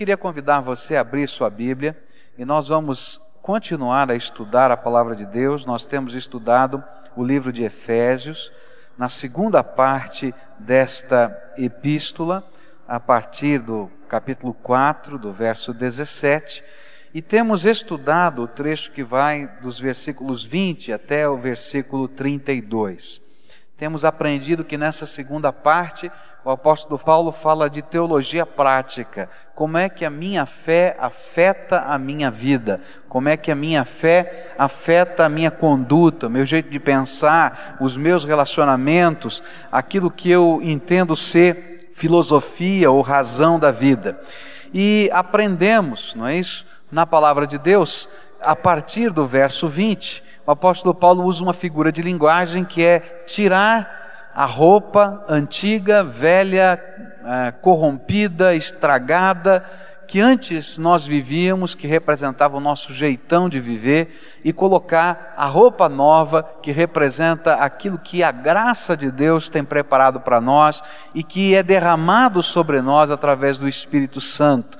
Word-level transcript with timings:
Queria 0.00 0.16
convidar 0.16 0.60
você 0.60 0.96
a 0.96 1.02
abrir 1.02 1.28
sua 1.28 1.50
Bíblia 1.50 1.94
e 2.38 2.42
nós 2.42 2.68
vamos 2.68 3.20
continuar 3.42 4.10
a 4.10 4.14
estudar 4.14 4.70
a 4.70 4.76
palavra 4.76 5.14
de 5.14 5.26
Deus. 5.26 5.66
Nós 5.66 5.84
temos 5.84 6.14
estudado 6.14 6.82
o 7.14 7.22
livro 7.22 7.52
de 7.52 7.64
Efésios, 7.64 8.50
na 8.96 9.10
segunda 9.10 9.62
parte 9.62 10.34
desta 10.58 11.52
epístola, 11.58 12.42
a 12.88 12.98
partir 12.98 13.58
do 13.58 13.90
capítulo 14.08 14.54
4, 14.54 15.18
do 15.18 15.34
verso 15.34 15.74
17, 15.74 16.64
e 17.12 17.20
temos 17.20 17.66
estudado 17.66 18.44
o 18.44 18.48
trecho 18.48 18.92
que 18.92 19.04
vai 19.04 19.48
dos 19.60 19.78
versículos 19.78 20.42
20 20.42 20.94
até 20.94 21.28
o 21.28 21.36
versículo 21.36 22.08
32 22.08 23.20
temos 23.80 24.04
aprendido 24.04 24.62
que 24.62 24.76
nessa 24.76 25.06
segunda 25.06 25.50
parte 25.50 26.12
o 26.44 26.50
apóstolo 26.50 26.98
Paulo 26.98 27.32
fala 27.32 27.70
de 27.70 27.80
teologia 27.80 28.44
prática. 28.44 29.26
Como 29.54 29.78
é 29.78 29.88
que 29.88 30.04
a 30.04 30.10
minha 30.10 30.44
fé 30.44 30.94
afeta 31.00 31.78
a 31.78 31.98
minha 31.98 32.30
vida? 32.30 32.82
Como 33.08 33.30
é 33.30 33.38
que 33.38 33.50
a 33.50 33.54
minha 33.54 33.82
fé 33.86 34.52
afeta 34.58 35.24
a 35.24 35.30
minha 35.30 35.50
conduta, 35.50 36.28
meu 36.28 36.44
jeito 36.44 36.68
de 36.68 36.78
pensar, 36.78 37.78
os 37.80 37.96
meus 37.96 38.22
relacionamentos, 38.22 39.42
aquilo 39.72 40.10
que 40.10 40.30
eu 40.30 40.60
entendo 40.62 41.16
ser 41.16 41.90
filosofia 41.94 42.90
ou 42.90 43.00
razão 43.00 43.58
da 43.58 43.70
vida. 43.70 44.20
E 44.74 45.08
aprendemos, 45.10 46.14
não 46.14 46.26
é 46.26 46.36
isso? 46.36 46.66
Na 46.92 47.06
palavra 47.06 47.46
de 47.46 47.56
Deus, 47.56 48.10
a 48.42 48.54
partir 48.54 49.10
do 49.10 49.26
verso 49.26 49.66
20, 49.66 50.22
o 50.50 50.52
apóstolo 50.52 50.92
Paulo 50.92 51.22
usa 51.22 51.44
uma 51.44 51.52
figura 51.52 51.92
de 51.92 52.02
linguagem 52.02 52.64
que 52.64 52.84
é 52.84 53.22
tirar 53.24 54.30
a 54.34 54.44
roupa 54.44 55.24
antiga, 55.28 56.02
velha, 56.02 56.82
é, 57.24 57.52
corrompida, 57.52 58.52
estragada, 58.52 59.64
que 60.08 60.20
antes 60.20 60.76
nós 60.76 61.06
vivíamos, 61.06 61.76
que 61.76 61.86
representava 61.86 62.56
o 62.56 62.60
nosso 62.60 62.92
jeitão 62.92 63.48
de 63.48 63.60
viver, 63.60 64.40
e 64.44 64.52
colocar 64.52 65.34
a 65.36 65.46
roupa 65.46 65.88
nova, 65.88 66.42
que 66.60 66.72
representa 66.72 67.54
aquilo 67.54 67.96
que 67.96 68.24
a 68.24 68.32
graça 68.32 68.96
de 68.96 69.08
Deus 69.08 69.48
tem 69.48 69.62
preparado 69.62 70.18
para 70.18 70.40
nós 70.40 70.82
e 71.14 71.22
que 71.22 71.54
é 71.54 71.62
derramado 71.62 72.42
sobre 72.42 72.82
nós 72.82 73.08
através 73.12 73.56
do 73.56 73.68
Espírito 73.68 74.20
Santo 74.20 74.76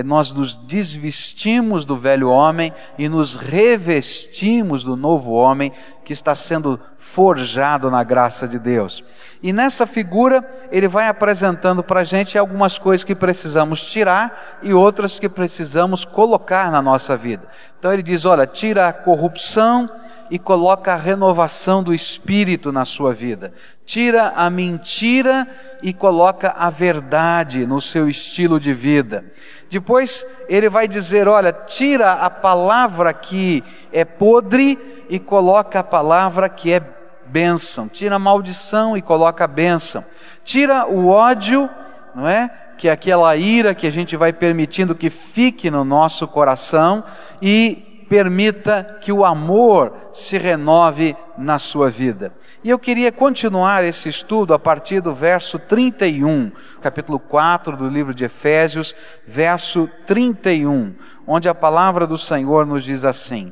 nós 0.00 0.32
nos 0.32 0.54
desvestimos 0.54 1.84
do 1.84 1.96
velho 1.96 2.30
homem 2.30 2.72
e 2.96 3.08
nos 3.08 3.34
revestimos 3.34 4.84
do 4.84 4.96
novo 4.96 5.32
homem 5.32 5.72
que 6.04 6.12
está 6.12 6.34
sendo 6.34 6.78
forjado 6.96 7.90
na 7.90 8.02
graça 8.02 8.46
de 8.46 8.58
Deus. 8.58 9.04
E 9.42 9.52
nessa 9.52 9.86
figura, 9.86 10.48
ele 10.70 10.86
vai 10.86 11.08
apresentando 11.08 11.82
para 11.82 12.00
a 12.00 12.04
gente 12.04 12.38
algumas 12.38 12.78
coisas 12.78 13.04
que 13.04 13.14
precisamos 13.14 13.84
tirar 13.84 14.60
e 14.62 14.72
outras 14.72 15.18
que 15.18 15.28
precisamos 15.28 16.04
colocar 16.04 16.70
na 16.70 16.80
nossa 16.80 17.16
vida. 17.16 17.46
Então 17.78 17.92
ele 17.92 18.02
diz: 18.02 18.24
olha, 18.24 18.46
tira 18.46 18.88
a 18.88 18.92
corrupção 18.92 19.90
e 20.32 20.38
coloca 20.38 20.94
a 20.94 20.96
renovação 20.96 21.82
do 21.82 21.92
espírito 21.92 22.72
na 22.72 22.86
sua 22.86 23.12
vida. 23.12 23.52
Tira 23.84 24.32
a 24.34 24.48
mentira 24.48 25.46
e 25.82 25.92
coloca 25.92 26.54
a 26.56 26.70
verdade 26.70 27.66
no 27.66 27.82
seu 27.82 28.08
estilo 28.08 28.58
de 28.58 28.72
vida. 28.72 29.26
Depois 29.68 30.24
ele 30.48 30.70
vai 30.70 30.88
dizer: 30.88 31.28
olha, 31.28 31.52
tira 31.52 32.12
a 32.12 32.30
palavra 32.30 33.12
que 33.12 33.62
é 33.92 34.06
podre 34.06 35.04
e 35.10 35.18
coloca 35.18 35.80
a 35.80 35.84
palavra 35.84 36.48
que 36.48 36.72
é 36.72 36.82
bênção. 37.26 37.86
Tira 37.86 38.16
a 38.16 38.18
maldição 38.18 38.96
e 38.96 39.02
coloca 39.02 39.44
a 39.44 39.46
bênção. 39.46 40.02
Tira 40.42 40.86
o 40.86 41.08
ódio, 41.08 41.68
não 42.14 42.26
é? 42.26 42.50
Que 42.78 42.88
é 42.88 42.92
aquela 42.92 43.36
ira 43.36 43.74
que 43.74 43.86
a 43.86 43.92
gente 43.92 44.16
vai 44.16 44.32
permitindo 44.32 44.94
que 44.94 45.10
fique 45.10 45.70
no 45.70 45.84
nosso 45.84 46.26
coração 46.26 47.04
e 47.42 47.91
permita 48.12 48.98
que 49.00 49.10
o 49.10 49.24
amor 49.24 50.10
se 50.12 50.36
renove 50.36 51.16
na 51.38 51.58
sua 51.58 51.88
vida. 51.88 52.30
E 52.62 52.68
eu 52.68 52.78
queria 52.78 53.10
continuar 53.10 53.82
esse 53.84 54.06
estudo 54.06 54.52
a 54.52 54.58
partir 54.58 55.00
do 55.00 55.14
verso 55.14 55.58
31, 55.58 56.52
capítulo 56.82 57.18
4 57.18 57.74
do 57.74 57.88
livro 57.88 58.12
de 58.12 58.26
Efésios, 58.26 58.94
verso 59.26 59.88
31, 60.06 60.94
onde 61.26 61.48
a 61.48 61.54
palavra 61.54 62.06
do 62.06 62.18
Senhor 62.18 62.66
nos 62.66 62.84
diz 62.84 63.02
assim: 63.02 63.50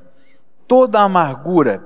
Toda 0.68 1.00
amargura 1.00 1.82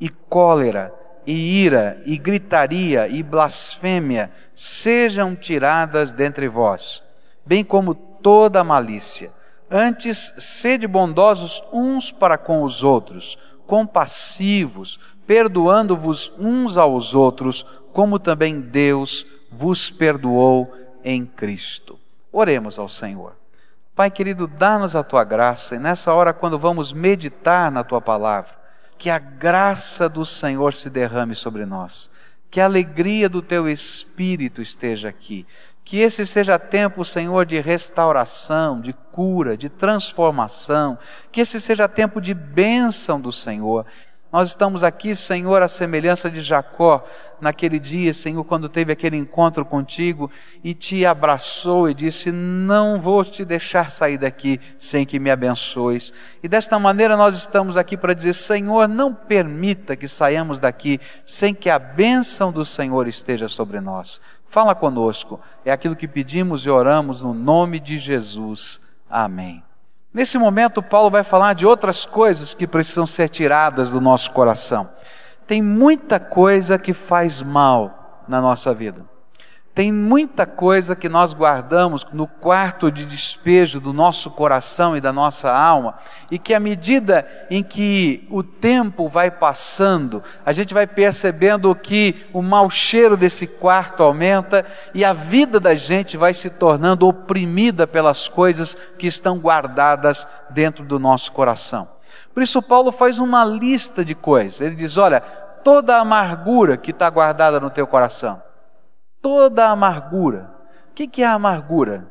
e 0.00 0.08
cólera 0.08 0.94
e 1.26 1.64
ira 1.64 2.00
e 2.06 2.16
gritaria 2.16 3.08
e 3.08 3.22
blasfêmia 3.22 4.30
sejam 4.54 5.36
tiradas 5.36 6.14
dentre 6.14 6.48
vós, 6.48 7.02
bem 7.44 7.62
como 7.62 7.94
toda 7.94 8.64
malícia 8.64 9.36
Antes, 9.70 10.32
sede 10.38 10.86
bondosos 10.86 11.62
uns 11.72 12.12
para 12.12 12.38
com 12.38 12.62
os 12.62 12.84
outros, 12.84 13.36
compassivos, 13.66 15.00
perdoando-vos 15.26 16.32
uns 16.38 16.76
aos 16.76 17.14
outros, 17.14 17.66
como 17.92 18.18
também 18.18 18.60
Deus 18.60 19.26
vos 19.50 19.90
perdoou 19.90 20.72
em 21.02 21.26
Cristo. 21.26 21.98
Oremos 22.32 22.78
ao 22.78 22.88
Senhor. 22.88 23.34
Pai 23.94 24.10
querido, 24.10 24.46
dá-nos 24.46 24.94
a 24.94 25.02
tua 25.02 25.24
graça 25.24 25.74
e 25.74 25.78
nessa 25.78 26.12
hora, 26.12 26.32
quando 26.32 26.58
vamos 26.58 26.92
meditar 26.92 27.72
na 27.72 27.82
tua 27.82 28.00
palavra, 28.00 28.54
que 28.98 29.08
a 29.08 29.18
graça 29.18 30.08
do 30.08 30.24
Senhor 30.24 30.74
se 30.74 30.90
derrame 30.90 31.34
sobre 31.34 31.64
nós, 31.64 32.10
que 32.50 32.60
a 32.60 32.66
alegria 32.66 33.28
do 33.28 33.40
teu 33.40 33.68
Espírito 33.68 34.60
esteja 34.60 35.08
aqui, 35.08 35.46
que 35.86 36.00
esse 36.00 36.26
seja 36.26 36.58
tempo, 36.58 37.04
Senhor, 37.04 37.46
de 37.46 37.60
restauração, 37.60 38.80
de 38.80 38.92
cura, 38.92 39.56
de 39.56 39.68
transformação. 39.68 40.98
Que 41.30 41.42
esse 41.42 41.60
seja 41.60 41.88
tempo 41.88 42.20
de 42.20 42.34
bênção 42.34 43.20
do 43.20 43.30
Senhor. 43.30 43.86
Nós 44.32 44.48
estamos 44.48 44.82
aqui, 44.82 45.14
Senhor, 45.14 45.62
à 45.62 45.68
semelhança 45.68 46.28
de 46.28 46.42
Jacó, 46.42 47.04
naquele 47.40 47.78
dia, 47.78 48.12
Senhor, 48.12 48.42
quando 48.42 48.68
teve 48.68 48.92
aquele 48.92 49.16
encontro 49.16 49.64
contigo 49.64 50.28
e 50.64 50.74
te 50.74 51.06
abraçou 51.06 51.88
e 51.88 51.94
disse: 51.94 52.32
Não 52.32 53.00
vou 53.00 53.24
te 53.24 53.44
deixar 53.44 53.88
sair 53.88 54.18
daqui 54.18 54.60
sem 54.78 55.06
que 55.06 55.20
me 55.20 55.30
abençoes. 55.30 56.12
E 56.42 56.48
desta 56.48 56.80
maneira 56.80 57.16
nós 57.16 57.36
estamos 57.36 57.76
aqui 57.76 57.96
para 57.96 58.12
dizer: 58.12 58.34
Senhor, 58.34 58.88
não 58.88 59.14
permita 59.14 59.94
que 59.94 60.08
saiamos 60.08 60.58
daqui 60.58 61.00
sem 61.24 61.54
que 61.54 61.70
a 61.70 61.78
bênção 61.78 62.50
do 62.50 62.64
Senhor 62.64 63.06
esteja 63.06 63.46
sobre 63.46 63.80
nós. 63.80 64.20
Fala 64.48 64.74
conosco. 64.74 65.40
É 65.64 65.72
aquilo 65.72 65.96
que 65.96 66.08
pedimos 66.08 66.64
e 66.64 66.70
oramos 66.70 67.22
no 67.22 67.34
nome 67.34 67.80
de 67.80 67.98
Jesus. 67.98 68.80
Amém. 69.08 69.62
Nesse 70.12 70.38
momento, 70.38 70.82
Paulo 70.82 71.10
vai 71.10 71.22
falar 71.22 71.54
de 71.54 71.66
outras 71.66 72.06
coisas 72.06 72.54
que 72.54 72.66
precisam 72.66 73.06
ser 73.06 73.28
tiradas 73.28 73.90
do 73.90 74.00
nosso 74.00 74.32
coração. 74.32 74.88
Tem 75.46 75.60
muita 75.60 76.18
coisa 76.18 76.78
que 76.78 76.92
faz 76.92 77.42
mal 77.42 78.22
na 78.26 78.40
nossa 78.40 78.74
vida. 78.74 79.04
Tem 79.76 79.92
muita 79.92 80.46
coisa 80.46 80.96
que 80.96 81.06
nós 81.06 81.34
guardamos 81.34 82.02
no 82.10 82.26
quarto 82.26 82.90
de 82.90 83.04
despejo 83.04 83.78
do 83.78 83.92
nosso 83.92 84.30
coração 84.30 84.96
e 84.96 85.02
da 85.02 85.12
nossa 85.12 85.52
alma, 85.52 85.98
e 86.30 86.38
que 86.38 86.54
à 86.54 86.58
medida 86.58 87.28
em 87.50 87.62
que 87.62 88.26
o 88.30 88.42
tempo 88.42 89.06
vai 89.06 89.30
passando, 89.30 90.22
a 90.46 90.52
gente 90.54 90.72
vai 90.72 90.86
percebendo 90.86 91.74
que 91.74 92.24
o 92.32 92.40
mau 92.40 92.70
cheiro 92.70 93.18
desse 93.18 93.46
quarto 93.46 94.02
aumenta 94.02 94.64
e 94.94 95.04
a 95.04 95.12
vida 95.12 95.60
da 95.60 95.74
gente 95.74 96.16
vai 96.16 96.32
se 96.32 96.48
tornando 96.48 97.06
oprimida 97.06 97.86
pelas 97.86 98.28
coisas 98.28 98.74
que 98.98 99.06
estão 99.06 99.38
guardadas 99.38 100.26
dentro 100.48 100.86
do 100.86 100.98
nosso 100.98 101.30
coração. 101.32 101.86
Por 102.32 102.42
isso, 102.42 102.62
Paulo 102.62 102.90
faz 102.90 103.18
uma 103.18 103.44
lista 103.44 104.02
de 104.02 104.14
coisas. 104.14 104.62
Ele 104.62 104.74
diz: 104.74 104.96
olha, 104.96 105.20
toda 105.20 105.98
a 105.98 106.00
amargura 106.00 106.78
que 106.78 106.92
está 106.92 107.10
guardada 107.10 107.60
no 107.60 107.68
teu 107.68 107.86
coração 107.86 108.40
toda 109.26 109.66
a 109.66 109.70
amargura. 109.72 110.48
O 110.88 110.94
que 110.94 111.20
é 111.20 111.26
a 111.26 111.32
amargura? 111.32 112.06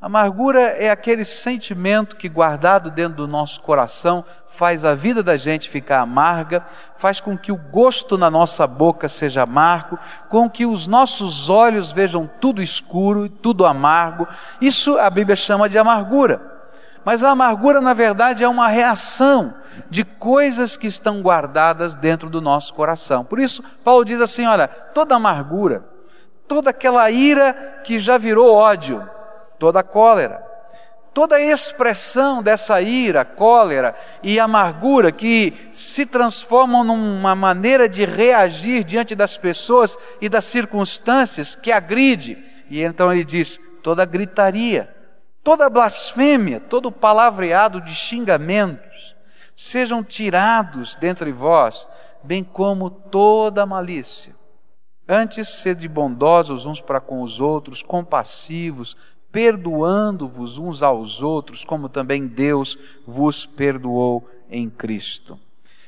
Amargura 0.00 0.60
é 0.60 0.88
aquele 0.88 1.24
sentimento 1.24 2.14
que, 2.14 2.28
guardado 2.28 2.88
dentro 2.88 3.16
do 3.16 3.26
nosso 3.26 3.60
coração, 3.60 4.24
faz 4.46 4.84
a 4.84 4.94
vida 4.94 5.24
da 5.24 5.36
gente 5.36 5.68
ficar 5.68 5.98
amarga, 5.98 6.64
faz 6.96 7.18
com 7.18 7.36
que 7.36 7.50
o 7.50 7.56
gosto 7.56 8.16
na 8.16 8.30
nossa 8.30 8.64
boca 8.64 9.08
seja 9.08 9.42
amargo, 9.42 9.98
com 10.28 10.48
que 10.48 10.64
os 10.64 10.86
nossos 10.86 11.50
olhos 11.50 11.90
vejam 11.90 12.30
tudo 12.40 12.62
escuro, 12.62 13.28
tudo 13.28 13.66
amargo. 13.66 14.28
Isso 14.60 14.96
a 14.98 15.10
Bíblia 15.10 15.34
chama 15.34 15.68
de 15.68 15.78
amargura. 15.78 16.40
Mas 17.04 17.24
a 17.24 17.30
amargura, 17.30 17.80
na 17.80 17.92
verdade, 17.92 18.44
é 18.44 18.48
uma 18.48 18.68
reação 18.68 19.52
de 19.90 20.04
coisas 20.04 20.76
que 20.76 20.86
estão 20.86 21.22
guardadas 21.22 21.96
dentro 21.96 22.30
do 22.30 22.40
nosso 22.40 22.72
coração. 22.72 23.24
Por 23.24 23.40
isso, 23.40 23.64
Paulo 23.82 24.04
diz 24.04 24.20
assim: 24.20 24.46
olha, 24.46 24.68
toda 24.68 25.16
amargura, 25.16 25.90
toda 26.50 26.70
aquela 26.70 27.08
ira 27.12 27.80
que 27.84 27.96
já 27.96 28.18
virou 28.18 28.52
ódio, 28.52 29.08
toda 29.56 29.84
cólera, 29.84 30.44
toda 31.14 31.36
a 31.36 31.40
expressão 31.40 32.42
dessa 32.42 32.80
ira, 32.80 33.24
cólera 33.24 33.94
e 34.20 34.40
amargura 34.40 35.12
que 35.12 35.70
se 35.70 36.04
transformam 36.04 36.82
numa 36.82 37.36
maneira 37.36 37.88
de 37.88 38.04
reagir 38.04 38.82
diante 38.82 39.14
das 39.14 39.36
pessoas 39.36 39.96
e 40.20 40.28
das 40.28 40.44
circunstâncias 40.44 41.54
que 41.54 41.70
agride. 41.70 42.36
E 42.68 42.82
então 42.82 43.12
ele 43.12 43.22
diz: 43.22 43.60
toda 43.80 44.04
gritaria, 44.04 44.92
toda 45.44 45.70
blasfêmia, 45.70 46.58
todo 46.58 46.90
palavreado 46.90 47.80
de 47.80 47.94
xingamentos, 47.94 49.14
sejam 49.54 50.02
tirados 50.02 50.96
dentre 50.96 51.30
vós, 51.30 51.86
bem 52.24 52.42
como 52.42 52.90
toda 52.90 53.64
malícia. 53.64 54.39
Antes, 55.12 55.48
sede 55.48 55.88
bondosos 55.88 56.66
uns 56.66 56.80
para 56.80 57.00
com 57.00 57.22
os 57.22 57.40
outros, 57.40 57.82
compassivos, 57.82 58.96
perdoando-vos 59.32 60.56
uns 60.56 60.84
aos 60.84 61.20
outros, 61.20 61.64
como 61.64 61.88
também 61.88 62.28
Deus 62.28 62.78
vos 63.04 63.44
perdoou 63.44 64.30
em 64.48 64.70
Cristo. 64.70 65.36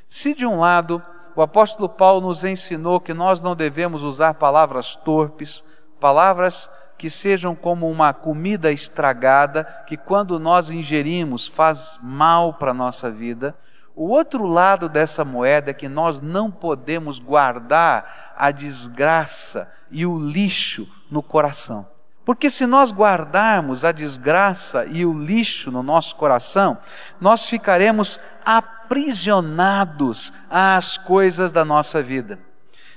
Se 0.09 0.35
de 0.35 0.45
um 0.45 0.59
lado 0.59 1.01
o 1.37 1.41
apóstolo 1.41 1.89
Paulo 1.89 2.27
nos 2.27 2.43
ensinou 2.43 2.99
que 2.99 3.15
nós 3.15 3.41
não 3.41 3.55
devemos 3.55 4.03
usar 4.03 4.35
palavras 4.35 4.97
torpes, 4.97 5.63
palavras 6.01 6.69
que 6.99 7.09
sejam 7.09 7.55
como 7.55 7.89
uma 7.89 8.13
comida 8.13 8.73
estragada, 8.73 9.63
que 9.87 9.97
quando 9.97 10.41
nós 10.41 10.69
ingerimos 10.69 11.47
faz 11.47 11.97
mal 12.03 12.55
para 12.55 12.73
a 12.73 12.75
nossa 12.75 13.09
vida. 13.09 13.55
O 13.95 14.09
outro 14.09 14.47
lado 14.47 14.89
dessa 14.89 15.25
moeda 15.25 15.71
é 15.71 15.75
que 15.75 15.89
nós 15.89 16.21
não 16.21 16.51
podemos 16.51 17.19
guardar 17.19 18.33
a 18.37 18.51
desgraça 18.51 19.71
e 19.91 20.07
o 20.07 20.19
lixo 20.19 20.89
no 21.11 21.23
coração. 21.23 21.87
Porque 22.25 22.49
se 22.49 22.67
nós 22.67 22.93
guardarmos 22.93 23.85
a 23.85 23.93
desgraça 23.93 24.87
e 24.87 25.05
o 25.05 25.13
lixo 25.13 25.71
no 25.71 25.83
nosso 25.83 26.17
coração, 26.17 26.79
nós 27.21 27.47
ficaremos 27.47 28.21
aprisionados 28.45 30.33
às 30.49 30.97
coisas 30.97 31.53
da 31.53 31.65
nossa 31.65 32.03
vida. 32.03 32.39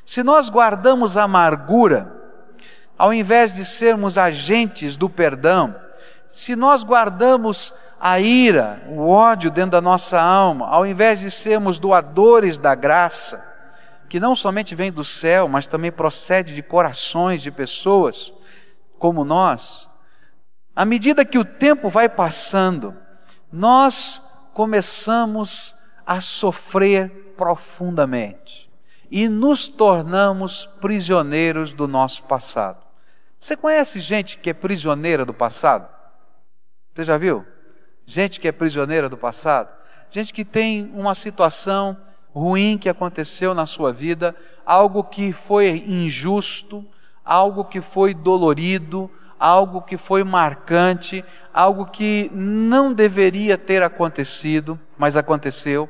Se 0.06 0.22
nós 0.22 0.50
guardamos 0.50 1.18
a 1.18 1.24
amargura, 1.24 2.14
ao 2.98 3.14
invés 3.14 3.52
de 3.52 3.66
sermos 3.66 4.18
agentes 4.18 4.96
do 4.96 5.10
perdão, 5.10 5.76
se 6.30 6.56
nós 6.56 6.84
guardamos 6.84 7.74
a 8.08 8.20
ira, 8.20 8.84
o 8.88 9.10
ódio 9.10 9.50
dentro 9.50 9.72
da 9.72 9.82
nossa 9.82 10.22
alma, 10.22 10.68
ao 10.68 10.86
invés 10.86 11.20
de 11.20 11.32
sermos 11.32 11.80
doadores 11.80 12.60
da 12.60 12.76
graça, 12.76 13.44
que 14.08 14.20
não 14.20 14.36
somente 14.36 14.76
vem 14.76 14.92
do 14.92 15.04
céu, 15.04 15.48
mas 15.48 15.66
também 15.66 15.92
procede 15.92 16.54
de 16.54 16.62
corações 16.62 17.42
de 17.42 17.50
pessoas 17.50 18.32
como 19.00 19.26
nós, 19.26 19.90
à 20.76 20.86
medida 20.86 21.26
que 21.26 21.40
o 21.40 21.44
tempo 21.44 21.90
vai 21.90 22.08
passando, 22.08 22.96
nós 23.52 24.22
começamos 24.54 25.76
a 26.06 26.22
sofrer 26.22 27.34
profundamente 27.36 28.70
e 29.10 29.28
nos 29.28 29.68
tornamos 29.68 30.68
prisioneiros 30.80 31.74
do 31.74 31.88
nosso 31.88 32.22
passado. 32.26 32.86
Você 33.40 33.58
conhece 33.58 34.00
gente 34.00 34.38
que 34.38 34.52
é 34.52 34.54
prisioneira 34.54 35.26
do 35.26 35.34
passado? 35.34 35.90
Você 36.94 37.04
já 37.04 37.18
viu? 37.18 37.55
Gente 38.06 38.40
que 38.40 38.48
é 38.48 38.52
prisioneira 38.52 39.10
do 39.10 39.18
passado? 39.18 39.70
Gente 40.12 40.34
que 40.34 40.46
tem 40.46 40.92
uma 40.94 41.16
situação 41.16 41.98
ruim 42.34 42.78
que 42.78 42.90
aconteceu 42.90 43.54
na 43.54 43.66
sua 43.66 43.92
vida, 43.92 44.36
algo 44.66 45.04
que 45.04 45.32
foi 45.32 45.84
injusto, 45.88 46.86
algo 47.24 47.66
que 47.66 47.82
foi 47.82 48.14
dolorido, 48.14 49.10
algo 49.40 49.82
que 49.82 49.98
foi 49.98 50.24
marcante, 50.24 51.24
algo 51.54 51.86
que 51.86 52.30
não 52.34 52.94
deveria 52.94 53.58
ter 53.58 53.82
acontecido, 53.82 54.80
mas 54.98 55.18
aconteceu 55.18 55.90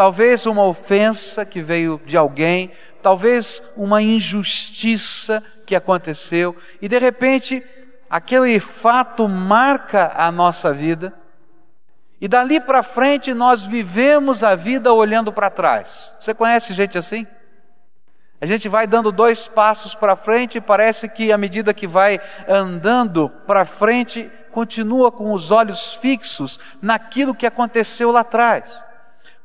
talvez 0.00 0.46
uma 0.46 0.64
ofensa 0.64 1.44
que 1.44 1.60
veio 1.60 2.00
de 2.06 2.16
alguém, 2.16 2.70
talvez 3.02 3.62
uma 3.76 4.00
injustiça 4.00 5.42
que 5.66 5.76
aconteceu, 5.76 6.56
e 6.80 6.88
de 6.88 6.98
repente 6.98 7.62
aquele 8.08 8.58
fato 8.58 9.28
marca 9.28 10.10
a 10.16 10.32
nossa 10.32 10.72
vida, 10.72 11.12
e 12.20 12.28
dali 12.28 12.60
para 12.60 12.82
frente 12.82 13.32
nós 13.32 13.64
vivemos 13.64 14.44
a 14.44 14.54
vida 14.54 14.92
olhando 14.92 15.32
para 15.32 15.48
trás. 15.48 16.14
Você 16.18 16.34
conhece 16.34 16.74
gente 16.74 16.98
assim? 16.98 17.26
A 18.40 18.46
gente 18.46 18.68
vai 18.68 18.86
dando 18.86 19.12
dois 19.12 19.48
passos 19.48 19.94
para 19.94 20.16
frente 20.16 20.58
e 20.58 20.60
parece 20.60 21.08
que 21.08 21.32
à 21.32 21.38
medida 21.38 21.74
que 21.74 21.86
vai 21.86 22.20
andando 22.48 23.28
para 23.46 23.64
frente, 23.64 24.30
continua 24.50 25.12
com 25.12 25.32
os 25.32 25.50
olhos 25.50 25.94
fixos 25.94 26.58
naquilo 26.80 27.34
que 27.34 27.46
aconteceu 27.46 28.10
lá 28.10 28.20
atrás. 28.20 28.82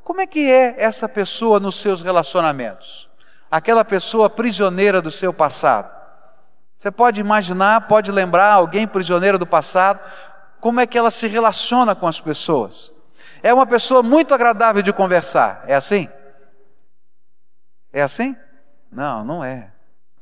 Como 0.04 0.22
é 0.22 0.28
que 0.28 0.50
é 0.50 0.76
essa 0.78 1.10
pessoa 1.10 1.60
nos 1.60 1.76
seus 1.76 2.02
relacionamentos? 2.02 3.10
Aquela 3.52 3.84
pessoa 3.84 4.30
prisioneira 4.30 5.02
do 5.02 5.12
seu 5.12 5.34
passado. 5.34 5.94
Você 6.78 6.92
pode 6.92 7.20
imaginar, 7.20 7.88
pode 7.88 8.12
lembrar 8.12 8.54
alguém 8.54 8.88
prisioneira 8.88 9.38
do 9.38 9.48
passado, 9.48 10.00
como 10.66 10.80
é 10.80 10.88
que 10.88 10.98
ela 10.98 11.12
se 11.12 11.28
relaciona 11.28 11.94
com 11.94 12.08
as 12.08 12.20
pessoas. 12.20 12.92
É 13.44 13.54
uma 13.54 13.68
pessoa 13.68 14.02
muito 14.02 14.34
agradável 14.34 14.82
de 14.82 14.92
conversar, 14.92 15.64
é 15.68 15.76
assim? 15.76 16.10
É 17.94 18.02
assim? 18.02 18.36
Não, 18.92 19.24
não 19.24 19.44
é. 19.44 19.68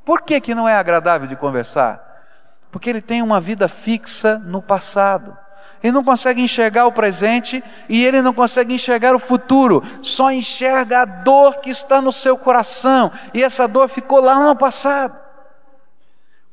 Por 0.03 0.21
que, 0.21 0.41
que 0.41 0.53
não 0.53 0.67
é 0.67 0.75
agradável 0.75 1.29
de 1.29 1.37
conversar? 1.37 2.25
Porque 2.69 2.89
ele 2.89 3.01
tem 3.01 3.21
uma 3.21 3.39
vida 3.39 3.69
fixa 3.69 4.37
no 4.37 4.61
passado. 4.61 5.37
Ele 5.81 5.93
não 5.93 6.03
consegue 6.03 6.41
enxergar 6.41 6.87
o 6.87 6.91
presente 6.91 7.63
e 7.87 8.05
ele 8.05 8.21
não 8.21 8.33
consegue 8.33 8.73
enxergar 8.73 9.15
o 9.15 9.19
futuro, 9.19 9.81
só 10.01 10.29
enxerga 10.29 11.03
a 11.03 11.05
dor 11.05 11.61
que 11.61 11.69
está 11.69 12.01
no 12.01 12.11
seu 12.11 12.37
coração, 12.37 13.13
e 13.33 13.41
essa 13.41 13.65
dor 13.65 13.87
ficou 13.87 14.19
lá 14.19 14.37
no 14.45 14.57
passado. 14.57 15.22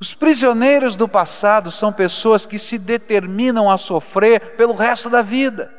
Os 0.01 0.15
prisioneiros 0.15 0.97
do 0.97 1.07
passado 1.07 1.71
são 1.71 1.93
pessoas 1.93 2.47
que 2.47 2.59
se 2.59 2.79
determinam 2.79 3.71
a 3.71 3.77
sofrer 3.77 4.57
pelo 4.57 4.73
resto 4.73 5.11
da 5.11 5.21
vida. 5.21 5.71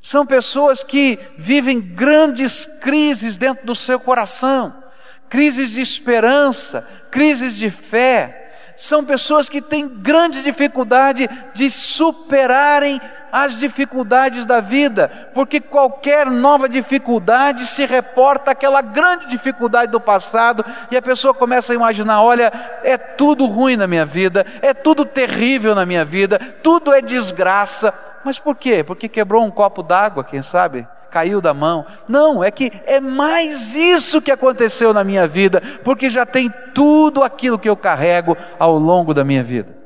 São 0.00 0.24
pessoas 0.24 0.84
que 0.84 1.18
vivem 1.36 1.80
grandes 1.80 2.64
crises 2.80 3.36
dentro 3.36 3.66
do 3.66 3.74
seu 3.74 3.98
coração, 3.98 4.82
crises 5.28 5.72
de 5.72 5.80
esperança, 5.80 6.86
crises 7.10 7.56
de 7.56 7.68
fé, 7.68 8.40
são 8.80 9.04
pessoas 9.04 9.50
que 9.50 9.60
têm 9.60 9.86
grande 9.86 10.42
dificuldade 10.42 11.28
de 11.52 11.68
superarem 11.68 12.98
as 13.32 13.58
dificuldades 13.58 14.46
da 14.46 14.60
vida, 14.60 15.30
porque 15.34 15.60
qualquer 15.60 16.26
nova 16.30 16.68
dificuldade 16.68 17.66
se 17.66 17.84
reporta 17.84 18.52
àquela 18.52 18.82
grande 18.82 19.26
dificuldade 19.26 19.92
do 19.92 20.00
passado 20.00 20.64
e 20.90 20.96
a 20.96 21.02
pessoa 21.02 21.34
começa 21.34 21.72
a 21.72 21.76
imaginar: 21.76 22.22
olha, 22.22 22.52
é 22.82 22.96
tudo 22.96 23.46
ruim 23.46 23.76
na 23.76 23.86
minha 23.86 24.06
vida, 24.06 24.46
é 24.62 24.74
tudo 24.74 25.04
terrível 25.04 25.74
na 25.74 25.86
minha 25.86 26.04
vida, 26.04 26.38
tudo 26.62 26.92
é 26.92 27.00
desgraça. 27.00 27.92
Mas 28.24 28.38
por 28.38 28.56
quê? 28.56 28.84
Porque 28.84 29.08
quebrou 29.08 29.44
um 29.44 29.50
copo 29.50 29.82
d'água, 29.82 30.24
quem 30.24 30.42
sabe? 30.42 30.86
caiu 31.10 31.40
da 31.40 31.52
mão. 31.52 31.84
Não, 32.08 32.42
é 32.42 32.50
que 32.50 32.72
é 32.86 33.00
mais 33.00 33.74
isso 33.74 34.22
que 34.22 34.30
aconteceu 34.30 34.94
na 34.94 35.02
minha 35.02 35.26
vida, 35.26 35.60
porque 35.84 36.08
já 36.08 36.24
tem 36.24 36.52
tudo 36.72 37.22
aquilo 37.22 37.58
que 37.58 37.68
eu 37.68 37.76
carrego 37.76 38.36
ao 38.58 38.78
longo 38.78 39.12
da 39.12 39.24
minha 39.24 39.42
vida. 39.42 39.76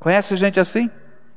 Conhece 0.00 0.34
gente 0.36 0.58
assim? 0.58 0.90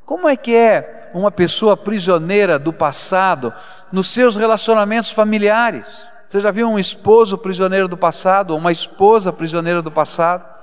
Como 0.05 0.27
é 0.27 0.36
que 0.36 0.55
é 0.55 1.02
uma 1.13 1.32
pessoa 1.32 1.77
prisioneira 1.77 2.58
do 2.58 2.74
passado 2.74 3.53
nos 3.91 4.08
seus 4.08 4.36
relacionamentos 4.36 5.12
familiares? 5.12 6.08
Você 6.27 6.41
já 6.41 6.50
viu 6.50 6.67
um 6.67 6.79
esposo 6.79 7.38
prisioneiro 7.38 7.88
do 7.88 7.96
passado, 7.96 8.51
ou 8.51 8.58
uma 8.58 8.72
esposa 8.72 9.32
prisioneira 9.32 9.82
do 9.82 9.91
passado? 9.91 10.53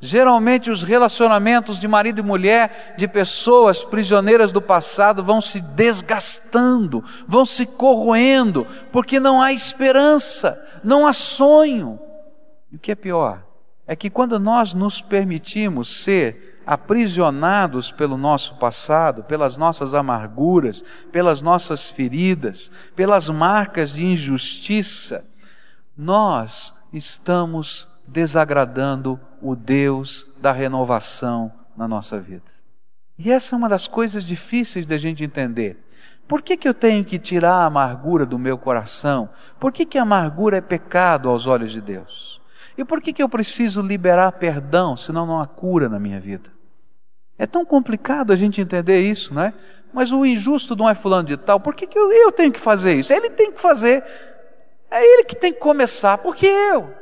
Geralmente, 0.00 0.70
os 0.70 0.84
relacionamentos 0.84 1.78
de 1.80 1.88
marido 1.88 2.20
e 2.20 2.22
mulher, 2.22 2.94
de 2.96 3.08
pessoas 3.08 3.82
prisioneiras 3.82 4.52
do 4.52 4.62
passado, 4.62 5.24
vão 5.24 5.40
se 5.40 5.60
desgastando, 5.60 7.04
vão 7.26 7.44
se 7.44 7.66
corroendo, 7.66 8.64
porque 8.92 9.18
não 9.18 9.42
há 9.42 9.52
esperança, 9.52 10.64
não 10.84 11.04
há 11.04 11.12
sonho. 11.12 11.98
E 12.70 12.76
o 12.76 12.78
que 12.78 12.92
é 12.92 12.94
pior 12.94 13.42
é 13.88 13.96
que 13.96 14.08
quando 14.08 14.38
nós 14.38 14.72
nos 14.72 15.00
permitimos 15.00 16.02
ser 16.02 16.47
aprisionados 16.68 17.90
pelo 17.90 18.18
nosso 18.18 18.56
passado, 18.56 19.24
pelas 19.24 19.56
nossas 19.56 19.94
amarguras, 19.94 20.84
pelas 21.10 21.40
nossas 21.40 21.88
feridas, 21.88 22.70
pelas 22.94 23.30
marcas 23.30 23.92
de 23.92 24.04
injustiça, 24.04 25.24
nós 25.96 26.74
estamos 26.92 27.88
desagradando 28.06 29.18
o 29.40 29.56
Deus 29.56 30.26
da 30.42 30.52
renovação 30.52 31.50
na 31.74 31.88
nossa 31.88 32.20
vida. 32.20 32.52
E 33.18 33.32
essa 33.32 33.56
é 33.56 33.56
uma 33.56 33.70
das 33.70 33.88
coisas 33.88 34.22
difíceis 34.22 34.84
da 34.84 34.98
gente 34.98 35.24
entender. 35.24 35.82
Por 36.28 36.42
que, 36.42 36.54
que 36.54 36.68
eu 36.68 36.74
tenho 36.74 37.02
que 37.02 37.18
tirar 37.18 37.54
a 37.54 37.64
amargura 37.64 38.26
do 38.26 38.38
meu 38.38 38.58
coração? 38.58 39.30
Por 39.58 39.72
que, 39.72 39.86
que 39.86 39.96
a 39.96 40.02
amargura 40.02 40.58
é 40.58 40.60
pecado 40.60 41.30
aos 41.30 41.46
olhos 41.46 41.72
de 41.72 41.80
Deus? 41.80 42.42
E 42.76 42.84
por 42.84 43.00
que, 43.00 43.14
que 43.14 43.22
eu 43.22 43.28
preciso 43.28 43.80
liberar 43.80 44.32
perdão, 44.32 44.98
senão 44.98 45.24
não 45.24 45.40
há 45.40 45.46
cura 45.46 45.88
na 45.88 45.98
minha 45.98 46.20
vida? 46.20 46.57
É 47.38 47.46
tão 47.46 47.64
complicado 47.64 48.32
a 48.32 48.36
gente 48.36 48.60
entender 48.60 49.00
isso, 49.00 49.32
não 49.32 49.42
é? 49.42 49.54
Mas 49.92 50.12
o 50.12 50.26
injusto 50.26 50.74
não 50.74 50.88
é 50.88 50.94
fulano 50.94 51.28
de 51.28 51.36
tal, 51.36 51.60
por 51.60 51.74
que, 51.74 51.86
que 51.86 51.98
eu, 51.98 52.12
eu 52.12 52.32
tenho 52.32 52.52
que 52.52 52.60
fazer 52.60 52.94
isso? 52.94 53.12
Ele 53.12 53.30
tem 53.30 53.52
que 53.52 53.60
fazer. 53.60 54.04
É 54.90 55.02
ele 55.02 55.24
que 55.24 55.36
tem 55.36 55.52
que 55.52 55.60
começar, 55.60 56.18
porque 56.18 56.46
eu. 56.46 56.92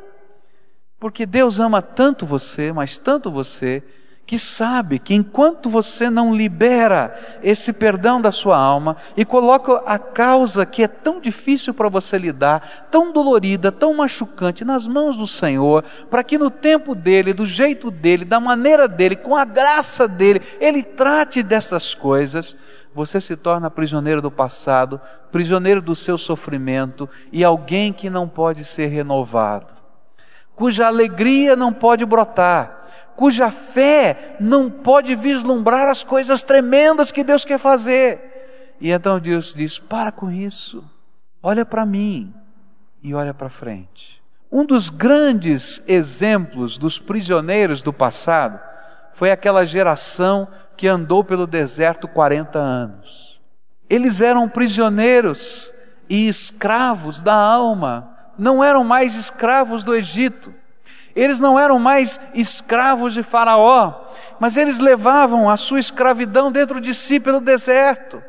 Porque 0.98 1.26
Deus 1.26 1.58
ama 1.58 1.82
tanto 1.82 2.26
você, 2.26 2.72
mas 2.72 2.98
tanto 2.98 3.30
você, 3.30 3.82
que 4.26 4.36
sabe 4.36 4.98
que 4.98 5.14
enquanto 5.14 5.70
você 5.70 6.10
não 6.10 6.34
libera 6.34 7.38
esse 7.44 7.72
perdão 7.72 8.20
da 8.20 8.32
sua 8.32 8.58
alma 8.58 8.96
e 9.16 9.24
coloca 9.24 9.76
a 9.86 10.00
causa 10.00 10.66
que 10.66 10.82
é 10.82 10.88
tão 10.88 11.20
difícil 11.20 11.72
para 11.72 11.88
você 11.88 12.18
lidar, 12.18 12.88
tão 12.90 13.12
dolorida, 13.12 13.70
tão 13.70 13.94
machucante 13.94 14.64
nas 14.64 14.84
mãos 14.84 15.16
do 15.16 15.28
Senhor, 15.28 15.84
para 16.10 16.24
que 16.24 16.36
no 16.36 16.50
tempo 16.50 16.92
dele, 16.92 17.32
do 17.32 17.46
jeito 17.46 17.88
dele, 17.88 18.24
da 18.24 18.40
maneira 18.40 18.88
dele, 18.88 19.14
com 19.14 19.36
a 19.36 19.44
graça 19.44 20.08
dele, 20.08 20.42
ele 20.60 20.82
trate 20.82 21.40
dessas 21.40 21.94
coisas, 21.94 22.56
você 22.92 23.20
se 23.20 23.36
torna 23.36 23.70
prisioneiro 23.70 24.20
do 24.20 24.30
passado, 24.30 25.00
prisioneiro 25.30 25.80
do 25.80 25.94
seu 25.94 26.18
sofrimento 26.18 27.08
e 27.30 27.44
alguém 27.44 27.92
que 27.92 28.10
não 28.10 28.26
pode 28.26 28.64
ser 28.64 28.88
renovado, 28.88 29.72
cuja 30.56 30.88
alegria 30.88 31.54
não 31.54 31.72
pode 31.72 32.04
brotar 32.04 32.76
cuja 33.16 33.50
fé 33.50 34.36
não 34.38 34.70
pode 34.70 35.14
vislumbrar 35.16 35.88
as 35.88 36.04
coisas 36.04 36.42
tremendas 36.42 37.10
que 37.10 37.24
Deus 37.24 37.44
quer 37.44 37.58
fazer. 37.58 38.76
E 38.80 38.90
então 38.90 39.18
Deus 39.18 39.54
diz: 39.54 39.78
para 39.78 40.12
com 40.12 40.30
isso, 40.30 40.84
olha 41.42 41.64
para 41.64 41.86
mim 41.86 42.32
e 43.02 43.14
olha 43.14 43.32
para 43.32 43.48
frente. 43.48 44.22
Um 44.52 44.64
dos 44.64 44.90
grandes 44.90 45.82
exemplos 45.88 46.78
dos 46.78 46.98
prisioneiros 46.98 47.82
do 47.82 47.92
passado 47.92 48.60
foi 49.12 49.30
aquela 49.30 49.64
geração 49.64 50.46
que 50.76 50.86
andou 50.86 51.24
pelo 51.24 51.46
deserto 51.46 52.06
40 52.06 52.58
anos. 52.58 53.40
Eles 53.88 54.20
eram 54.20 54.48
prisioneiros 54.48 55.72
e 56.08 56.28
escravos 56.28 57.22
da 57.22 57.34
alma, 57.34 58.10
não 58.38 58.62
eram 58.62 58.84
mais 58.84 59.16
escravos 59.16 59.82
do 59.82 59.94
Egito 59.94 60.52
eles 61.16 61.40
não 61.40 61.58
eram 61.58 61.78
mais 61.78 62.20
escravos 62.34 63.14
de 63.14 63.22
Faraó, 63.22 63.94
mas 64.38 64.58
eles 64.58 64.78
levavam 64.78 65.48
a 65.48 65.56
sua 65.56 65.80
escravidão 65.80 66.52
dentro 66.52 66.78
de 66.78 66.94
si 66.94 67.18
pelo 67.18 67.40
deserto. 67.40 68.22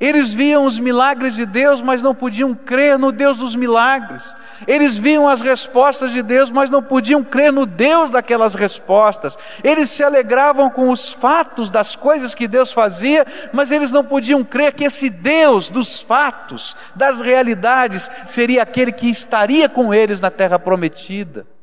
Eles 0.00 0.34
viam 0.34 0.64
os 0.64 0.80
milagres 0.80 1.36
de 1.36 1.46
Deus, 1.46 1.80
mas 1.80 2.02
não 2.02 2.12
podiam 2.12 2.52
crer 2.52 2.98
no 2.98 3.12
Deus 3.12 3.36
dos 3.36 3.54
milagres. 3.54 4.34
Eles 4.66 4.98
viam 4.98 5.28
as 5.28 5.40
respostas 5.40 6.10
de 6.10 6.20
Deus, 6.20 6.50
mas 6.50 6.68
não 6.68 6.82
podiam 6.82 7.22
crer 7.22 7.52
no 7.52 7.64
Deus 7.64 8.10
daquelas 8.10 8.56
respostas. 8.56 9.38
Eles 9.62 9.90
se 9.90 10.02
alegravam 10.02 10.68
com 10.68 10.88
os 10.88 11.12
fatos 11.12 11.70
das 11.70 11.94
coisas 11.94 12.34
que 12.34 12.48
Deus 12.48 12.72
fazia, 12.72 13.24
mas 13.52 13.70
eles 13.70 13.92
não 13.92 14.04
podiam 14.04 14.42
crer 14.42 14.72
que 14.72 14.84
esse 14.84 15.08
Deus 15.08 15.70
dos 15.70 16.00
fatos, 16.00 16.76
das 16.96 17.20
realidades, 17.20 18.10
seria 18.26 18.64
aquele 18.64 18.90
que 18.90 19.08
estaria 19.08 19.68
com 19.68 19.94
eles 19.94 20.20
na 20.20 20.30
terra 20.32 20.58
prometida 20.58 21.53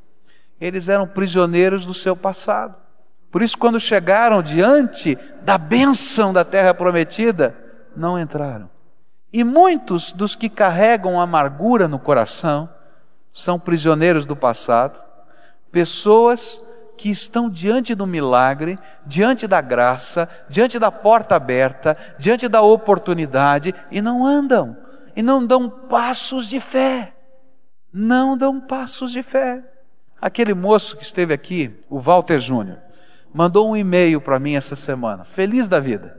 eles 0.62 0.88
eram 0.88 1.08
prisioneiros 1.08 1.86
do 1.86 1.94
seu 1.94 2.16
passado. 2.16 2.76
Por 3.32 3.42
isso, 3.42 3.58
quando 3.58 3.80
chegaram 3.80 4.44
diante 4.44 5.18
da 5.42 5.58
bênção 5.58 6.32
da 6.32 6.46
terra 6.46 6.74
prometida, 6.74 7.56
não 7.96 8.20
entraram. 8.20 8.70
E 9.34 9.44
muitos 9.44 10.14
dos 10.14 10.36
que 10.36 10.50
carregam 10.50 11.20
amargura 11.20 11.88
no 11.88 11.98
coração 11.98 12.70
são 13.32 13.58
prisioneiros 13.58 14.26
do 14.26 14.36
passado, 14.36 15.02
pessoas 15.72 16.62
que 16.98 17.10
estão 17.10 17.50
diante 17.50 17.96
do 17.96 18.06
milagre, 18.06 18.78
diante 19.06 19.48
da 19.48 19.62
graça, 19.62 20.30
diante 20.48 20.78
da 20.78 20.92
porta 20.92 21.36
aberta, 21.36 21.98
diante 22.20 22.48
da 22.48 22.62
oportunidade 22.62 23.74
e 23.90 24.02
não 24.02 24.26
andam, 24.26 24.78
e 25.16 25.24
não 25.24 25.44
dão 25.44 25.70
passos 25.70 26.48
de 26.48 26.60
fé. 26.60 27.14
Não 27.92 28.38
dão 28.38 28.60
passos 28.60 29.12
de 29.12 29.24
fé. 29.24 29.71
Aquele 30.22 30.54
moço 30.54 30.96
que 30.96 31.04
esteve 31.04 31.34
aqui, 31.34 31.72
o 31.90 32.00
Walter 32.00 32.38
Júnior, 32.38 32.78
mandou 33.34 33.68
um 33.68 33.76
e-mail 33.76 34.22
para 34.22 34.38
mim 34.38 34.56
essa 34.56 34.76
semana, 34.76 35.24
feliz 35.24 35.68
da 35.68 35.80
vida. 35.80 36.16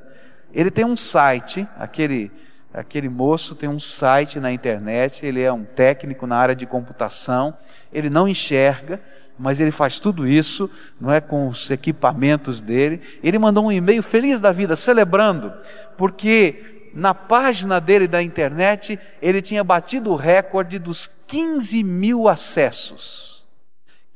Ele 0.52 0.72
tem 0.72 0.84
um 0.84 0.96
site, 0.96 1.68
aquele, 1.78 2.32
aquele 2.74 3.08
moço 3.08 3.54
tem 3.54 3.68
um 3.68 3.78
site 3.78 4.40
na 4.40 4.50
internet, 4.50 5.24
ele 5.24 5.40
é 5.40 5.52
um 5.52 5.62
técnico 5.62 6.26
na 6.26 6.36
área 6.36 6.54
de 6.54 6.66
computação, 6.66 7.56
ele 7.92 8.10
não 8.10 8.26
enxerga, 8.26 9.00
mas 9.38 9.60
ele 9.60 9.70
faz 9.70 10.00
tudo 10.00 10.26
isso, 10.26 10.68
não 11.00 11.12
é 11.12 11.20
com 11.20 11.46
os 11.46 11.70
equipamentos 11.70 12.60
dele. 12.60 13.00
Ele 13.22 13.38
mandou 13.38 13.66
um 13.66 13.72
e-mail 13.72 14.02
feliz 14.02 14.40
da 14.40 14.50
vida, 14.50 14.74
celebrando, 14.74 15.52
porque 15.96 16.90
na 16.92 17.14
página 17.14 17.80
dele 17.80 18.08
da 18.08 18.20
internet 18.20 18.98
ele 19.22 19.40
tinha 19.40 19.62
batido 19.62 20.10
o 20.10 20.16
recorde 20.16 20.78
dos 20.80 21.08
15 21.28 21.84
mil 21.84 22.28
acessos. 22.28 23.31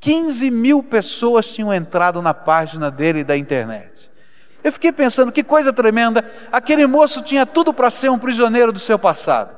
15 0.00 0.50
mil 0.50 0.82
pessoas 0.82 1.52
tinham 1.52 1.72
entrado 1.72 2.20
na 2.20 2.34
página 2.34 2.90
dele 2.90 3.24
da 3.24 3.36
internet. 3.36 4.10
Eu 4.62 4.72
fiquei 4.72 4.92
pensando, 4.92 5.30
que 5.30 5.44
coisa 5.44 5.72
tremenda, 5.72 6.24
aquele 6.50 6.86
moço 6.86 7.22
tinha 7.22 7.46
tudo 7.46 7.72
para 7.72 7.88
ser 7.88 8.10
um 8.10 8.18
prisioneiro 8.18 8.72
do 8.72 8.78
seu 8.78 8.98
passado. 8.98 9.56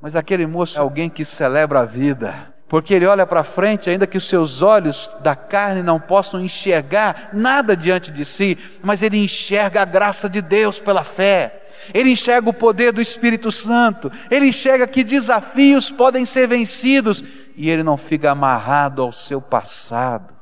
Mas 0.00 0.16
aquele 0.16 0.46
moço 0.46 0.78
é 0.78 0.80
alguém 0.80 1.08
que 1.08 1.24
celebra 1.24 1.80
a 1.80 1.84
vida, 1.84 2.52
porque 2.70 2.94
ele 2.94 3.04
olha 3.04 3.26
para 3.26 3.42
frente, 3.42 3.90
ainda 3.90 4.06
que 4.06 4.16
os 4.16 4.28
seus 4.28 4.62
olhos 4.62 5.10
da 5.22 5.34
carne 5.34 5.82
não 5.82 5.98
possam 5.98 6.40
enxergar 6.40 7.30
nada 7.32 7.76
diante 7.76 8.12
de 8.12 8.24
si, 8.24 8.56
mas 8.80 9.02
ele 9.02 9.16
enxerga 9.16 9.82
a 9.82 9.84
graça 9.84 10.30
de 10.30 10.40
Deus 10.40 10.78
pela 10.78 11.02
fé, 11.02 11.66
ele 11.92 12.10
enxerga 12.10 12.48
o 12.48 12.54
poder 12.54 12.92
do 12.92 13.00
Espírito 13.00 13.50
Santo, 13.50 14.08
ele 14.30 14.46
enxerga 14.46 14.86
que 14.86 15.02
desafios 15.02 15.90
podem 15.90 16.24
ser 16.24 16.46
vencidos 16.46 17.24
e 17.56 17.68
ele 17.68 17.82
não 17.82 17.96
fica 17.96 18.30
amarrado 18.30 19.02
ao 19.02 19.10
seu 19.10 19.42
passado. 19.42 20.32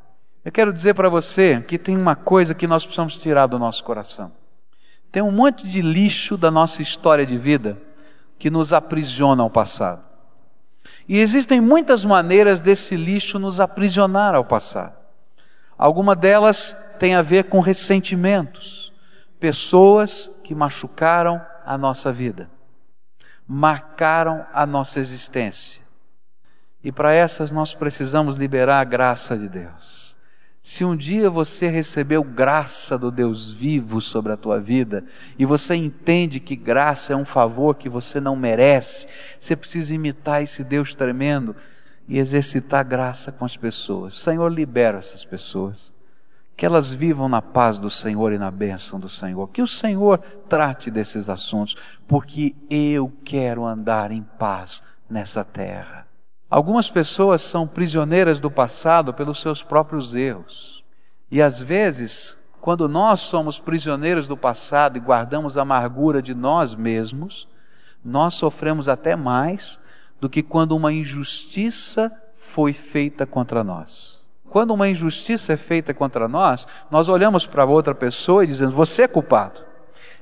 Eu 0.44 0.52
quero 0.52 0.70
dizer 0.70 0.92
para 0.92 1.08
você 1.08 1.64
que 1.66 1.78
tem 1.78 1.96
uma 1.96 2.14
coisa 2.14 2.54
que 2.54 2.66
nós 2.66 2.84
precisamos 2.84 3.16
tirar 3.16 3.46
do 3.46 3.58
nosso 3.58 3.82
coração. 3.82 4.30
Tem 5.10 5.22
um 5.22 5.32
monte 5.32 5.66
de 5.66 5.80
lixo 5.80 6.36
da 6.36 6.50
nossa 6.50 6.82
história 6.82 7.24
de 7.24 7.38
vida 7.38 7.78
que 8.38 8.50
nos 8.50 8.74
aprisiona 8.74 9.42
ao 9.42 9.48
passado. 9.48 10.07
E 11.08 11.18
existem 11.18 11.58
muitas 11.60 12.04
maneiras 12.04 12.60
desse 12.60 12.94
lixo 12.94 13.38
nos 13.38 13.60
aprisionar 13.60 14.34
ao 14.34 14.44
passado. 14.44 14.94
Alguma 15.76 16.14
delas 16.14 16.76
tem 16.98 17.14
a 17.14 17.22
ver 17.22 17.44
com 17.44 17.60
ressentimentos, 17.60 18.92
pessoas 19.40 20.30
que 20.44 20.54
machucaram 20.54 21.40
a 21.64 21.78
nossa 21.78 22.12
vida, 22.12 22.50
marcaram 23.46 24.44
a 24.52 24.66
nossa 24.66 25.00
existência. 25.00 25.80
E 26.84 26.92
para 26.92 27.14
essas 27.14 27.52
nós 27.52 27.72
precisamos 27.72 28.36
liberar 28.36 28.80
a 28.80 28.84
graça 28.84 29.36
de 29.36 29.48
Deus. 29.48 30.07
Se 30.60 30.84
um 30.84 30.96
dia 30.96 31.30
você 31.30 31.68
recebeu 31.68 32.22
graça 32.22 32.98
do 32.98 33.10
Deus 33.10 33.52
vivo 33.52 34.00
sobre 34.00 34.32
a 34.32 34.36
tua 34.36 34.60
vida 34.60 35.04
e 35.38 35.44
você 35.44 35.74
entende 35.74 36.40
que 36.40 36.56
graça 36.56 37.12
é 37.12 37.16
um 37.16 37.24
favor 37.24 37.74
que 37.74 37.88
você 37.88 38.20
não 38.20 38.36
merece, 38.36 39.06
você 39.38 39.56
precisa 39.56 39.94
imitar 39.94 40.42
esse 40.42 40.62
Deus 40.62 40.94
tremendo 40.94 41.54
e 42.08 42.18
exercitar 42.18 42.84
graça 42.84 43.30
com 43.30 43.44
as 43.44 43.56
pessoas. 43.56 44.14
Senhor, 44.14 44.48
libera 44.48 44.98
essas 44.98 45.24
pessoas. 45.24 45.92
Que 46.56 46.66
elas 46.66 46.92
vivam 46.92 47.28
na 47.28 47.40
paz 47.40 47.78
do 47.78 47.88
Senhor 47.88 48.32
e 48.32 48.38
na 48.38 48.50
bênção 48.50 48.98
do 48.98 49.08
Senhor. 49.08 49.46
Que 49.48 49.62
o 49.62 49.66
Senhor 49.66 50.18
trate 50.48 50.90
desses 50.90 51.30
assuntos, 51.30 51.76
porque 52.06 52.56
eu 52.68 53.12
quero 53.24 53.64
andar 53.64 54.10
em 54.10 54.22
paz 54.22 54.82
nessa 55.08 55.44
terra. 55.44 55.97
Algumas 56.50 56.88
pessoas 56.88 57.42
são 57.42 57.66
prisioneiras 57.66 58.40
do 58.40 58.50
passado 58.50 59.12
pelos 59.12 59.40
seus 59.40 59.62
próprios 59.62 60.14
erros. 60.14 60.82
E 61.30 61.42
às 61.42 61.60
vezes, 61.60 62.36
quando 62.58 62.88
nós 62.88 63.20
somos 63.20 63.58
prisioneiros 63.58 64.26
do 64.26 64.36
passado 64.36 64.96
e 64.96 65.00
guardamos 65.00 65.58
a 65.58 65.62
amargura 65.62 66.22
de 66.22 66.34
nós 66.34 66.74
mesmos, 66.74 67.46
nós 68.02 68.32
sofremos 68.34 68.88
até 68.88 69.14
mais 69.14 69.78
do 70.18 70.28
que 70.28 70.42
quando 70.42 70.74
uma 70.74 70.90
injustiça 70.90 72.10
foi 72.34 72.72
feita 72.72 73.26
contra 73.26 73.62
nós. 73.62 74.18
Quando 74.48 74.72
uma 74.72 74.88
injustiça 74.88 75.52
é 75.52 75.56
feita 75.56 75.92
contra 75.92 76.26
nós, 76.26 76.66
nós 76.90 77.10
olhamos 77.10 77.44
para 77.44 77.66
outra 77.66 77.94
pessoa 77.94 78.42
e 78.42 78.46
dizemos: 78.46 78.74
Você 78.74 79.02
é 79.02 79.08
culpado. 79.08 79.60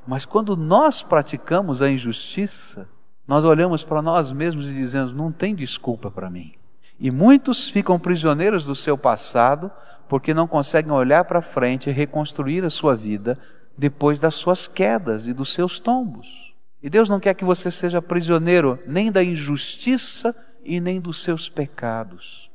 Mas 0.04 0.25
quando 0.25 0.56
nós 0.56 1.02
praticamos 1.02 1.80
a 1.83 1.88
injustiça, 1.88 2.88
nós 3.26 3.45
olhamos 3.45 3.83
para 3.83 4.00
nós 4.00 4.30
mesmos 4.30 4.68
e 4.68 4.75
dizemos: 4.75 5.12
não 5.12 5.33
tem 5.33 5.54
desculpa 5.54 6.11
para 6.11 6.30
mim. 6.30 6.52
E 6.99 7.11
muitos 7.11 7.68
ficam 7.68 7.99
prisioneiros 7.99 8.64
do 8.64 8.75
seu 8.75 8.97
passado 8.97 9.71
porque 10.09 10.33
não 10.33 10.47
conseguem 10.47 10.92
olhar 10.92 11.25
para 11.25 11.42
frente 11.42 11.90
e 11.90 11.92
reconstruir 11.92 12.64
a 12.64 12.71
sua 12.71 12.95
vida 12.95 13.38
depois 13.76 14.18
das 14.21 14.35
suas 14.35 14.66
quedas 14.66 15.26
e 15.26 15.33
dos 15.33 15.52
seus 15.52 15.80
tombos. 15.80 16.54
E 16.83 16.88
Deus 16.88 17.09
não 17.09 17.21
quer 17.21 17.35
que 17.35 17.45
você 17.45 17.71
seja 17.71 18.00
prisioneiro 18.00 18.78
nem 18.87 19.11
da 19.11 19.23
injustiça 19.23 20.35
e 20.64 20.80
nem 20.80 21.00
dos 21.00 21.23
seus 21.23 21.49
pecados, 21.49 22.50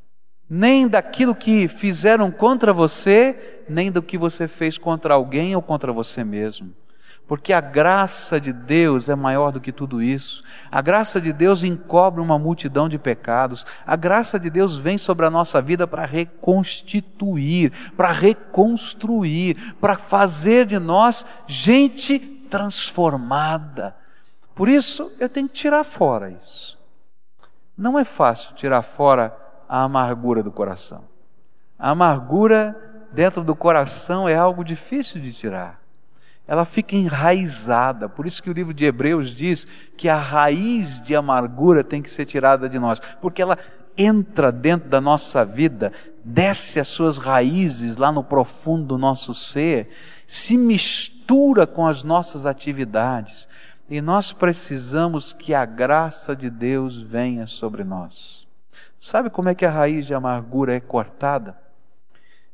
nem 0.50 0.88
daquilo 0.88 1.36
que 1.36 1.68
fizeram 1.68 2.32
contra 2.32 2.74
você, 2.74 3.64
nem 3.68 3.92
do 3.92 4.02
que 4.02 4.18
você 4.18 4.48
fez 4.48 4.78
contra 4.78 5.14
alguém 5.14 5.56
ou 5.56 5.62
contra 5.62 5.92
você 5.92 6.24
mesmo. 6.24 6.74
Porque 7.32 7.54
a 7.54 7.62
graça 7.62 8.42
de 8.42 8.52
Deus 8.52 9.08
é 9.08 9.16
maior 9.16 9.54
do 9.54 9.62
que 9.62 9.72
tudo 9.72 10.04
isso. 10.04 10.44
A 10.70 10.82
graça 10.82 11.22
de 11.22 11.32
Deus 11.32 11.64
encobre 11.64 12.20
uma 12.20 12.38
multidão 12.38 12.90
de 12.90 12.98
pecados. 12.98 13.66
A 13.88 13.96
graça 13.96 14.38
de 14.38 14.50
Deus 14.50 14.78
vem 14.78 14.98
sobre 14.98 15.26
a 15.26 15.30
nossa 15.30 15.62
vida 15.62 15.88
para 15.88 16.06
reconstituir, 16.06 17.72
para 17.96 18.12
reconstruir, 18.12 19.76
para 19.80 19.96
fazer 19.96 20.66
de 20.66 20.78
nós 20.78 21.26
gente 21.48 22.20
transformada. 22.20 23.96
Por 24.54 24.68
isso, 24.68 25.10
eu 25.18 25.30
tenho 25.30 25.48
que 25.48 25.56
tirar 25.56 25.86
fora 25.86 26.32
isso. 26.32 26.78
Não 27.78 27.98
é 27.98 28.04
fácil 28.04 28.54
tirar 28.56 28.82
fora 28.82 29.34
a 29.70 29.84
amargura 29.84 30.44
do 30.44 30.52
coração. 30.52 31.06
A 31.80 31.92
amargura 31.92 32.76
dentro 33.14 33.42
do 33.42 33.56
coração 33.56 34.28
é 34.28 34.36
algo 34.36 34.66
difícil 34.66 35.22
de 35.22 35.32
tirar 35.32 35.81
ela 36.52 36.66
fica 36.66 36.98
enraizada. 36.98 38.10
Por 38.10 38.28
isso 38.28 38.44
que 38.44 38.50
o 38.50 38.54
livro 38.54 38.74
de 38.74 38.84
Hebreus 38.84 39.34
diz 39.34 39.66
que 39.96 40.10
a 40.10 40.18
raiz 40.18 41.02
de 41.02 41.16
amargura 41.16 41.82
tem 41.82 42.02
que 42.02 42.10
ser 42.10 42.26
tirada 42.26 42.68
de 42.68 42.78
nós, 42.78 43.02
porque 43.22 43.42
ela 43.42 43.58
entra 43.98 44.52
dentro 44.52 44.90
da 44.90 45.00
nossa 45.00 45.46
vida, 45.46 45.94
desce 46.26 46.78
as 46.78 46.90
suas 46.90 47.18
raízes 47.18 47.96
lá 47.96 48.12
no 48.12 48.22
profundo 48.22 48.84
do 48.84 48.98
nosso 48.98 49.34
ser, 49.34 49.92
se 50.28 50.58
mistura 50.58 51.66
com 51.66 51.88
as 51.88 52.04
nossas 52.04 52.46
atividades. 52.46 53.48
E 53.90 54.02
nós 54.02 54.34
precisamos 54.34 55.32
que 55.32 55.54
a 55.54 55.64
graça 55.64 56.36
de 56.36 56.50
Deus 56.50 56.98
venha 56.98 57.48
sobre 57.48 57.86
nós. 57.86 58.46
Sabe 59.00 59.30
como 59.30 59.48
é 59.48 59.56
que 59.56 59.66
a 59.66 59.72
raiz 59.72 60.06
de 60.06 60.14
amargura 60.14 60.76
é 60.76 60.82
cortada? 60.82 61.56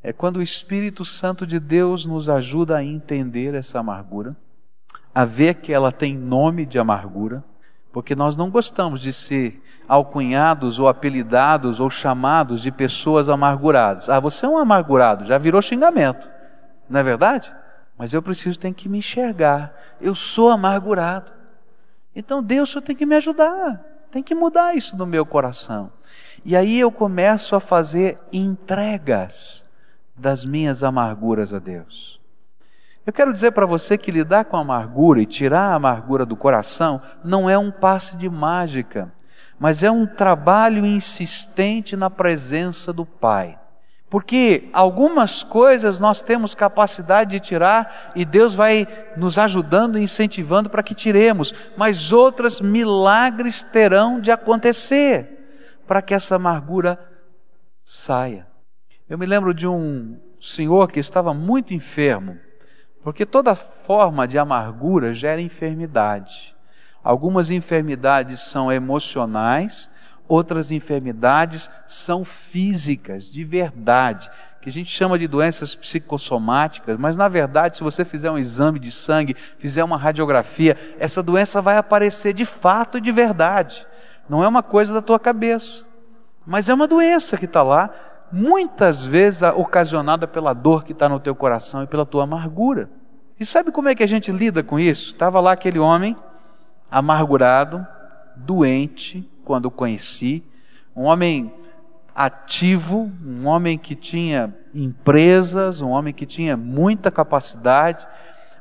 É 0.03 0.13
quando 0.13 0.37
o 0.37 0.41
Espírito 0.41 1.03
Santo 1.03 1.45
de 1.45 1.59
Deus 1.59 2.05
nos 2.05 2.29
ajuda 2.29 2.77
a 2.77 2.83
entender 2.83 3.53
essa 3.53 3.79
amargura, 3.79 4.35
a 5.13 5.25
ver 5.25 5.55
que 5.55 5.73
ela 5.73 5.91
tem 5.91 6.15
nome 6.15 6.65
de 6.65 6.77
amargura, 6.77 7.43
porque 7.91 8.15
nós 8.15 8.37
não 8.37 8.49
gostamos 8.49 9.01
de 9.01 9.11
ser 9.11 9.63
alcunhados 9.87 10.79
ou 10.79 10.87
apelidados 10.87 11.79
ou 11.79 11.89
chamados 11.89 12.61
de 12.61 12.71
pessoas 12.71 13.27
amarguradas. 13.27 14.09
Ah, 14.09 14.19
você 14.19 14.45
é 14.45 14.49
um 14.49 14.57
amargurado, 14.57 15.25
já 15.25 15.37
virou 15.37 15.61
xingamento, 15.61 16.29
não 16.89 16.99
é 16.99 17.03
verdade? 17.03 17.51
Mas 17.97 18.13
eu 18.13 18.21
preciso 18.21 18.59
ter 18.59 18.73
que 18.73 18.87
me 18.87 18.99
enxergar. 18.99 19.73
Eu 19.99 20.13
sou 20.13 20.51
amargurado. 20.51 21.31
Então 22.15 22.43
Deus 22.43 22.69
só 22.69 22.79
tem 22.79 22.95
que 22.95 23.05
me 23.05 23.15
ajudar, 23.15 23.83
tem 24.11 24.21
que 24.21 24.35
mudar 24.35 24.75
isso 24.75 24.95
no 24.95 25.05
meu 25.05 25.25
coração. 25.25 25.91
E 26.45 26.55
aí 26.55 26.79
eu 26.79 26.91
começo 26.91 27.55
a 27.55 27.59
fazer 27.59 28.19
entregas 28.31 29.66
das 30.17 30.43
minhas 30.45 30.83
amarguras 30.83 31.53
a 31.53 31.59
Deus. 31.59 32.19
Eu 33.05 33.13
quero 33.13 33.31
dizer 33.31 33.51
para 33.51 33.65
você 33.65 33.97
que 33.97 34.11
lidar 34.11 34.45
com 34.45 34.57
a 34.57 34.61
amargura 34.61 35.21
e 35.21 35.25
tirar 35.25 35.71
a 35.71 35.75
amargura 35.75 36.25
do 36.25 36.35
coração 36.35 37.01
não 37.23 37.49
é 37.49 37.57
um 37.57 37.71
passe 37.71 38.17
de 38.17 38.29
mágica, 38.29 39.13
mas 39.57 39.81
é 39.81 39.89
um 39.89 40.05
trabalho 40.05 40.85
insistente 40.85 41.95
na 41.95 42.09
presença 42.09 42.91
do 42.91 43.05
Pai. 43.05 43.57
Porque 44.09 44.69
algumas 44.71 45.43
coisas 45.43 45.99
nós 45.99 46.21
temos 46.21 46.55
capacidade 46.55 47.31
de 47.31 47.39
tirar 47.39 48.11
e 48.15 48.23
Deus 48.23 48.55
vai 48.55 48.87
nos 49.17 49.37
ajudando 49.37 49.97
e 49.97 50.03
incentivando 50.03 50.69
para 50.69 50.83
que 50.83 50.95
tiremos, 50.95 51.53
mas 51.77 52.11
outras 52.11 52.61
milagres 52.61 53.63
terão 53.63 54.19
de 54.19 54.31
acontecer 54.31 55.81
para 55.85 56.01
que 56.01 56.13
essa 56.13 56.35
amargura 56.35 56.99
saia. 57.85 58.47
Eu 59.09 59.17
me 59.17 59.25
lembro 59.25 59.53
de 59.53 59.65
um 59.65 60.17
senhor 60.37 60.91
que 60.91 60.99
estava 60.99 61.33
muito 61.33 61.73
enfermo, 61.73 62.37
porque 63.01 63.25
toda 63.25 63.55
forma 63.55 64.27
de 64.27 64.37
amargura 64.37 65.13
gera 65.13 65.39
enfermidade. 65.39 66.53
Algumas 67.01 67.49
enfermidades 67.49 68.41
são 68.41 68.69
emocionais, 68.69 69.89
outras 70.27 70.71
enfermidades 70.71 71.71
são 71.87 72.25
físicas, 72.25 73.23
de 73.23 73.45
verdade, 73.45 74.29
que 74.61 74.67
a 74.67 74.73
gente 74.73 74.91
chama 74.91 75.17
de 75.17 75.25
doenças 75.25 75.73
psicossomáticas, 75.73 76.99
mas 76.99 77.15
na 77.15 77.29
verdade, 77.29 77.77
se 77.77 77.83
você 77.85 78.03
fizer 78.03 78.29
um 78.29 78.37
exame 78.37 78.77
de 78.77 78.91
sangue, 78.91 79.37
fizer 79.57 79.85
uma 79.85 79.97
radiografia, 79.97 80.75
essa 80.99 81.23
doença 81.23 81.61
vai 81.61 81.77
aparecer 81.77 82.33
de 82.33 82.43
fato 82.43 82.97
e 82.97 83.01
de 83.01 83.13
verdade. 83.13 83.87
Não 84.27 84.43
é 84.43 84.47
uma 84.49 84.61
coisa 84.61 84.93
da 84.93 85.01
tua 85.01 85.17
cabeça, 85.17 85.85
mas 86.45 86.67
é 86.67 86.73
uma 86.73 86.89
doença 86.89 87.37
que 87.37 87.45
está 87.45 87.63
lá 87.63 87.89
muitas 88.31 89.05
vezes 89.05 89.41
ocasionada 89.41 90.27
pela 90.27 90.53
dor 90.53 90.83
que 90.83 90.91
está 90.91 91.07
no 91.07 91.19
teu 91.19 91.35
coração 91.35 91.83
e 91.83 91.87
pela 91.87 92.05
tua 92.05 92.23
amargura. 92.23 92.89
E 93.39 93.45
sabe 93.45 93.71
como 93.71 93.89
é 93.89 93.95
que 93.95 94.03
a 94.03 94.07
gente 94.07 94.31
lida 94.31 94.63
com 94.63 94.79
isso? 94.79 95.13
Estava 95.13 95.39
lá 95.39 95.51
aquele 95.51 95.79
homem, 95.79 96.15
amargurado, 96.89 97.85
doente, 98.35 99.29
quando 99.45 99.65
o 99.65 99.71
conheci, 99.71 100.43
um 100.95 101.03
homem 101.03 101.53
ativo, 102.15 103.11
um 103.23 103.47
homem 103.47 103.77
que 103.77 103.95
tinha 103.95 104.53
empresas, 104.73 105.81
um 105.81 105.89
homem 105.89 106.13
que 106.13 106.25
tinha 106.25 106.57
muita 106.57 107.11
capacidade, 107.11 108.07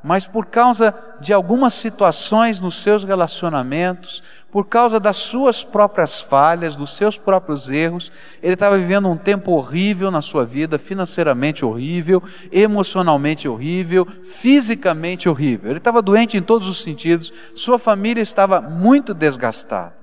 mas 0.02 0.26
por 0.26 0.46
causa 0.46 0.94
de 1.20 1.32
algumas 1.32 1.74
situações 1.74 2.60
nos 2.60 2.76
seus 2.76 3.02
relacionamentos, 3.02 4.22
por 4.56 4.64
causa 4.64 4.98
das 4.98 5.18
suas 5.18 5.62
próprias 5.62 6.18
falhas, 6.18 6.74
dos 6.74 6.96
seus 6.96 7.18
próprios 7.18 7.68
erros, 7.68 8.10
ele 8.42 8.54
estava 8.54 8.78
vivendo 8.78 9.06
um 9.06 9.14
tempo 9.14 9.52
horrível 9.52 10.10
na 10.10 10.22
sua 10.22 10.46
vida, 10.46 10.78
financeiramente 10.78 11.62
horrível, 11.62 12.22
emocionalmente 12.50 13.46
horrível, 13.46 14.06
fisicamente 14.24 15.28
horrível. 15.28 15.68
Ele 15.68 15.78
estava 15.78 16.00
doente 16.00 16.38
em 16.38 16.42
todos 16.42 16.66
os 16.68 16.82
sentidos, 16.82 17.34
sua 17.54 17.78
família 17.78 18.22
estava 18.22 18.58
muito 18.58 19.12
desgastada. 19.12 19.94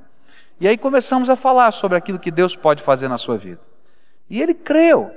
E 0.62 0.68
aí 0.68 0.78
começamos 0.78 1.32
a 1.32 1.36
falar 1.36 1.72
sobre 1.72 1.98
aquilo 1.98 2.20
que 2.20 2.30
Deus 2.30 2.56
pode 2.56 2.84
fazer 2.84 3.08
na 3.08 3.18
sua 3.18 3.40
vida. 3.40 3.60
E 4.30 4.40
ele 4.40 4.54
creu. 4.54 5.10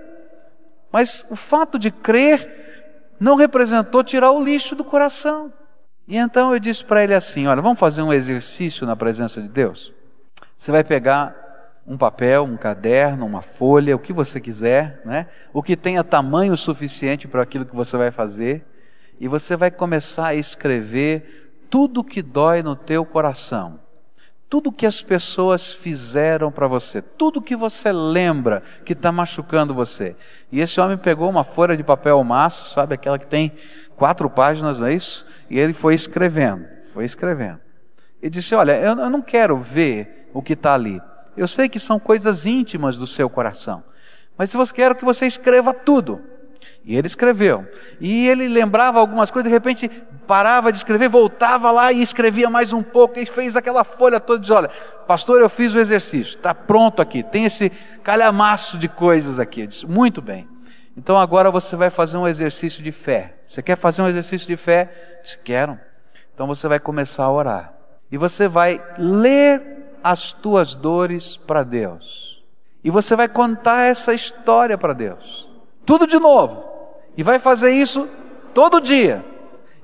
Mas 0.90 1.26
o 1.30 1.36
fato 1.36 1.78
de 1.78 1.90
crer 1.90 3.12
não 3.20 3.34
representou 3.34 4.02
tirar 4.02 4.30
o 4.30 4.42
lixo 4.42 4.74
do 4.74 4.82
coração. 4.82 5.52
E 6.08 6.16
então 6.16 6.52
eu 6.52 6.58
disse 6.58 6.84
para 6.84 7.02
ele 7.02 7.14
assim: 7.14 7.46
Olha, 7.46 7.60
vamos 7.60 7.78
fazer 7.78 8.02
um 8.02 8.12
exercício 8.12 8.86
na 8.86 8.94
presença 8.94 9.42
de 9.42 9.48
Deus? 9.48 9.92
Você 10.56 10.70
vai 10.70 10.84
pegar 10.84 11.34
um 11.86 11.96
papel, 11.96 12.44
um 12.44 12.56
caderno, 12.56 13.24
uma 13.24 13.42
folha, 13.42 13.94
o 13.94 13.98
que 13.98 14.12
você 14.12 14.40
quiser, 14.40 15.00
né? 15.04 15.28
o 15.52 15.62
que 15.62 15.76
tenha 15.76 16.02
tamanho 16.02 16.56
suficiente 16.56 17.28
para 17.28 17.42
aquilo 17.42 17.64
que 17.64 17.76
você 17.76 17.96
vai 17.96 18.10
fazer, 18.10 18.66
e 19.20 19.28
você 19.28 19.56
vai 19.56 19.70
começar 19.70 20.28
a 20.28 20.34
escrever 20.34 21.52
tudo 21.70 22.02
que 22.02 22.22
dói 22.22 22.62
no 22.62 22.74
teu 22.74 23.04
coração, 23.04 23.78
tudo 24.48 24.72
que 24.72 24.86
as 24.86 25.00
pessoas 25.00 25.72
fizeram 25.72 26.50
para 26.50 26.66
você, 26.66 27.00
tudo 27.00 27.42
que 27.42 27.56
você 27.56 27.92
lembra 27.92 28.62
que 28.84 28.92
está 28.92 29.10
machucando 29.10 29.74
você. 29.74 30.16
E 30.50 30.60
esse 30.60 30.80
homem 30.80 30.96
pegou 30.96 31.28
uma 31.28 31.44
folha 31.44 31.76
de 31.76 31.82
papel 31.82 32.22
maço, 32.24 32.68
sabe 32.68 32.94
aquela 32.94 33.18
que 33.18 33.26
tem 33.26 33.52
quatro 33.96 34.28
páginas, 34.30 34.78
não 34.78 34.86
é 34.86 34.94
isso? 34.94 35.26
E 35.50 35.58
ele 35.58 35.72
foi 35.72 35.94
escrevendo, 35.94 36.64
foi 36.92 37.04
escrevendo. 37.04 37.60
E 38.22 38.30
disse: 38.30 38.54
Olha, 38.54 38.72
eu, 38.78 38.98
eu 38.98 39.10
não 39.10 39.22
quero 39.22 39.56
ver 39.58 40.30
o 40.32 40.42
que 40.42 40.52
está 40.52 40.74
ali. 40.74 41.00
Eu 41.36 41.48
sei 41.48 41.68
que 41.68 41.78
são 41.78 41.98
coisas 41.98 42.46
íntimas 42.46 42.96
do 42.96 43.06
seu 43.06 43.28
coração, 43.28 43.82
mas 44.38 44.50
se 44.50 44.56
você 44.56 44.72
quer 44.72 44.94
que 44.94 45.04
você 45.04 45.26
escreva 45.26 45.74
tudo. 45.74 46.20
E 46.84 46.96
ele 46.96 47.08
escreveu. 47.08 47.66
E 48.00 48.28
ele 48.28 48.46
lembrava 48.46 49.00
algumas 49.00 49.28
coisas, 49.28 49.50
de 49.50 49.52
repente 49.52 49.88
parava 50.24 50.70
de 50.70 50.78
escrever, 50.78 51.08
voltava 51.08 51.72
lá 51.72 51.92
e 51.92 52.00
escrevia 52.00 52.48
mais 52.48 52.72
um 52.72 52.80
pouco, 52.82 53.18
e 53.18 53.26
fez 53.26 53.56
aquela 53.56 53.82
folha 53.82 54.20
toda 54.20 54.38
e 54.38 54.42
diz: 54.42 54.50
Olha, 54.50 54.70
pastor, 55.06 55.40
eu 55.40 55.48
fiz 55.48 55.74
o 55.74 55.80
exercício, 55.80 56.36
está 56.36 56.54
pronto 56.54 57.02
aqui, 57.02 57.24
tem 57.24 57.44
esse 57.44 57.70
calhamaço 58.04 58.78
de 58.78 58.88
coisas 58.88 59.40
aqui. 59.40 59.62
Eu 59.62 59.66
disse: 59.66 59.86
Muito 59.86 60.22
bem. 60.22 60.48
Então 60.96 61.18
agora 61.18 61.50
você 61.50 61.76
vai 61.76 61.90
fazer 61.90 62.16
um 62.16 62.26
exercício 62.26 62.82
de 62.82 62.90
fé. 62.90 63.34
Você 63.48 63.62
quer 63.62 63.76
fazer 63.76 64.00
um 64.02 64.08
exercício 64.08 64.46
de 64.46 64.56
fé? 64.56 65.20
Se 65.22 65.36
quero. 65.38 65.78
Então 66.34 66.46
você 66.46 66.66
vai 66.66 66.80
começar 66.80 67.24
a 67.24 67.32
orar. 67.32 67.74
E 68.10 68.16
você 68.16 68.48
vai 68.48 68.82
ler 68.96 69.62
as 70.02 70.32
tuas 70.32 70.74
dores 70.74 71.36
para 71.36 71.62
Deus. 71.62 72.42
E 72.82 72.90
você 72.90 73.14
vai 73.14 73.28
contar 73.28 73.82
essa 73.82 74.14
história 74.14 74.78
para 74.78 74.92
Deus. 74.92 75.48
Tudo 75.84 76.06
de 76.06 76.18
novo. 76.18 76.64
E 77.16 77.22
vai 77.22 77.38
fazer 77.38 77.70
isso 77.72 78.08
todo 78.54 78.80
dia. 78.80 79.24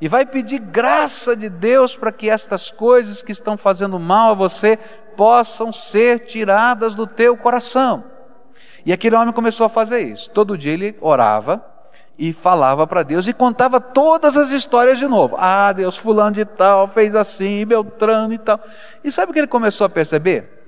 E 0.00 0.08
vai 0.08 0.24
pedir 0.24 0.58
graça 0.58 1.36
de 1.36 1.48
Deus 1.48 1.96
para 1.96 2.10
que 2.10 2.30
estas 2.30 2.70
coisas 2.70 3.22
que 3.22 3.32
estão 3.32 3.56
fazendo 3.56 3.98
mal 3.98 4.30
a 4.30 4.34
você 4.34 4.78
possam 5.16 5.72
ser 5.72 6.20
tiradas 6.20 6.94
do 6.94 7.06
teu 7.06 7.36
coração. 7.36 8.04
E 8.84 8.92
aquele 8.92 9.16
homem 9.16 9.32
começou 9.32 9.66
a 9.66 9.68
fazer 9.68 10.00
isso. 10.00 10.30
Todo 10.30 10.58
dia 10.58 10.72
ele 10.72 10.96
orava 11.00 11.64
e 12.18 12.32
falava 12.32 12.86
para 12.86 13.02
Deus 13.02 13.26
e 13.26 13.32
contava 13.32 13.80
todas 13.80 14.36
as 14.36 14.50
histórias 14.50 14.98
de 14.98 15.06
novo. 15.06 15.36
Ah, 15.38 15.72
Deus, 15.72 15.96
fulano 15.96 16.34
de 16.34 16.44
tal 16.44 16.86
fez 16.86 17.14
assim, 17.14 17.64
Beltrano 17.64 18.32
e 18.34 18.38
tal. 18.38 18.60
E 19.02 19.10
sabe 19.10 19.30
o 19.30 19.32
que 19.32 19.40
ele 19.40 19.46
começou 19.46 19.86
a 19.86 19.90
perceber? 19.90 20.62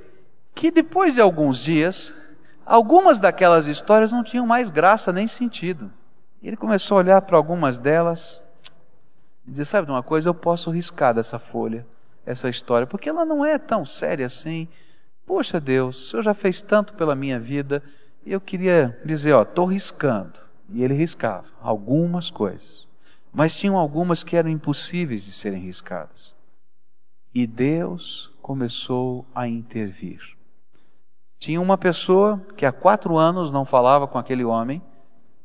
Que 0.54 0.70
depois 0.70 1.14
de 1.14 1.20
alguns 1.20 1.58
dias, 1.58 2.14
algumas 2.64 3.20
daquelas 3.20 3.66
histórias 3.66 4.12
não 4.12 4.22
tinham 4.22 4.46
mais 4.46 4.70
graça 4.70 5.12
nem 5.12 5.26
sentido. 5.26 5.90
Ele 6.42 6.56
começou 6.56 6.96
a 6.96 7.00
olhar 7.00 7.22
para 7.22 7.36
algumas 7.36 7.78
delas. 7.78 8.42
E 9.46 9.50
dizer, 9.50 9.64
sabe 9.64 9.86
de 9.86 9.92
uma 9.92 10.02
coisa, 10.02 10.28
eu 10.28 10.34
posso 10.34 10.70
riscar 10.70 11.14
dessa 11.14 11.38
folha, 11.38 11.86
essa 12.24 12.48
história, 12.48 12.86
porque 12.86 13.08
ela 13.08 13.24
não 13.24 13.44
é 13.44 13.58
tão 13.58 13.84
séria 13.84 14.26
assim. 14.26 14.68
Poxa 15.26 15.60
Deus, 15.60 15.96
o 15.96 16.10
Senhor 16.10 16.22
já 16.22 16.34
fez 16.34 16.60
tanto 16.62 16.94
pela 16.94 17.14
minha 17.14 17.38
vida, 17.38 17.82
e 18.24 18.32
eu 18.32 18.40
queria 18.40 18.98
dizer, 19.04 19.32
ó, 19.32 19.42
estou 19.42 19.66
riscando. 19.66 20.38
E 20.70 20.82
ele 20.82 20.94
riscava 20.94 21.46
algumas 21.60 22.30
coisas. 22.30 22.88
Mas 23.32 23.56
tinham 23.56 23.76
algumas 23.76 24.24
que 24.24 24.36
eram 24.36 24.48
impossíveis 24.48 25.24
de 25.24 25.32
serem 25.32 25.60
riscadas. 25.60 26.34
E 27.34 27.46
Deus 27.46 28.32
começou 28.40 29.26
a 29.34 29.46
intervir. 29.46 30.20
Tinha 31.38 31.60
uma 31.60 31.76
pessoa 31.76 32.40
que 32.56 32.64
há 32.64 32.72
quatro 32.72 33.18
anos 33.18 33.50
não 33.50 33.64
falava 33.64 34.06
com 34.06 34.16
aquele 34.16 34.44
homem, 34.44 34.80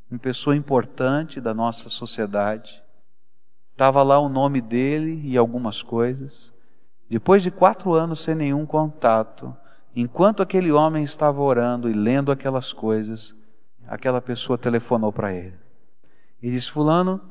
uma 0.09 0.19
pessoa 0.19 0.55
importante 0.55 1.41
da 1.41 1.53
nossa 1.53 1.89
sociedade. 1.89 2.81
Estava 3.71 4.01
lá 4.03 4.19
o 4.19 4.29
nome 4.29 4.61
dele 4.61 5.21
e 5.25 5.35
algumas 5.37 5.81
coisas. 5.81 6.53
Depois 7.09 7.43
de 7.43 7.51
quatro 7.51 7.93
anos 7.93 8.19
sem 8.19 8.35
nenhum 8.35 8.65
contato, 8.65 9.55
enquanto 9.95 10.41
aquele 10.41 10.71
homem 10.71 11.03
estava 11.03 11.41
orando 11.41 11.89
e 11.89 11.93
lendo 11.93 12.31
aquelas 12.31 12.73
coisas, 12.73 13.35
aquela 13.87 14.21
pessoa 14.21 14.57
telefonou 14.57 15.11
para 15.11 15.33
ele 15.33 15.55
e 16.41 16.49
disse: 16.49 16.71
Fulano, 16.71 17.21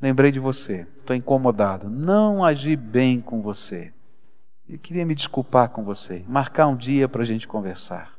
lembrei 0.00 0.30
de 0.30 0.40
você, 0.40 0.86
estou 1.00 1.14
incomodado, 1.14 1.88
não 1.88 2.44
agi 2.44 2.76
bem 2.76 3.20
com 3.20 3.42
você. 3.42 3.92
Eu 4.68 4.78
queria 4.78 5.06
me 5.06 5.14
desculpar 5.14 5.70
com 5.70 5.82
você, 5.82 6.24
marcar 6.28 6.66
um 6.66 6.76
dia 6.76 7.08
para 7.08 7.22
a 7.22 7.24
gente 7.24 7.48
conversar. 7.48 8.18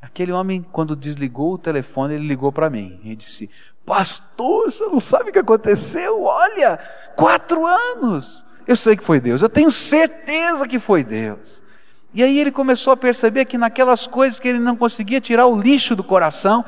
Aquele 0.00 0.30
homem, 0.30 0.62
quando 0.62 0.94
desligou 0.94 1.54
o 1.54 1.58
telefone, 1.58 2.14
ele 2.14 2.28
ligou 2.28 2.52
para 2.52 2.70
mim 2.70 3.00
e 3.02 3.16
disse: 3.16 3.50
Pastor, 3.84 4.70
você 4.70 4.84
não 4.84 5.00
sabe 5.00 5.30
o 5.30 5.32
que 5.32 5.38
aconteceu? 5.38 6.22
Olha, 6.22 6.78
quatro 7.16 7.66
anos. 7.66 8.44
Eu 8.66 8.76
sei 8.76 8.94
que 8.96 9.02
foi 9.02 9.18
Deus, 9.18 9.40
eu 9.40 9.48
tenho 9.48 9.72
certeza 9.72 10.68
que 10.68 10.78
foi 10.78 11.02
Deus. 11.02 11.64
E 12.12 12.22
aí 12.22 12.38
ele 12.38 12.50
começou 12.50 12.92
a 12.92 12.96
perceber 12.96 13.44
que 13.44 13.58
naquelas 13.58 14.06
coisas 14.06 14.40
que 14.40 14.48
ele 14.48 14.58
não 14.58 14.76
conseguia 14.76 15.20
tirar 15.20 15.46
o 15.46 15.60
lixo 15.60 15.94
do 15.94 16.02
coração, 16.02 16.64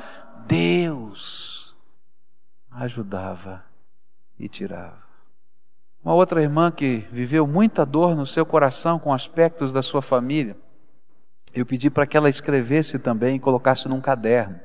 Deus 0.47 1.75
ajudava 2.71 3.65
e 4.39 4.49
tirava. 4.49 5.01
Uma 6.05 6.15
outra 6.15 6.43
irmã 6.43 6.71
que 6.71 7.07
viveu 7.13 7.47
muita 7.47 7.85
dor 7.85 8.15
no 8.17 8.27
seu 8.27 8.45
coração 8.47 8.99
com 8.99 9.13
aspectos 9.13 9.73
da 9.73 9.83
sua 9.83 10.01
família, 10.01 10.57
eu 11.53 11.67
pedi 11.67 11.91
para 11.91 12.07
que 12.07 12.17
ela 12.17 12.29
escrevesse 12.29 12.99
também 12.99 13.37
e 13.37 13.41
colocasse 13.41 13.89
num 13.89 14.01
caderno. 14.01 14.59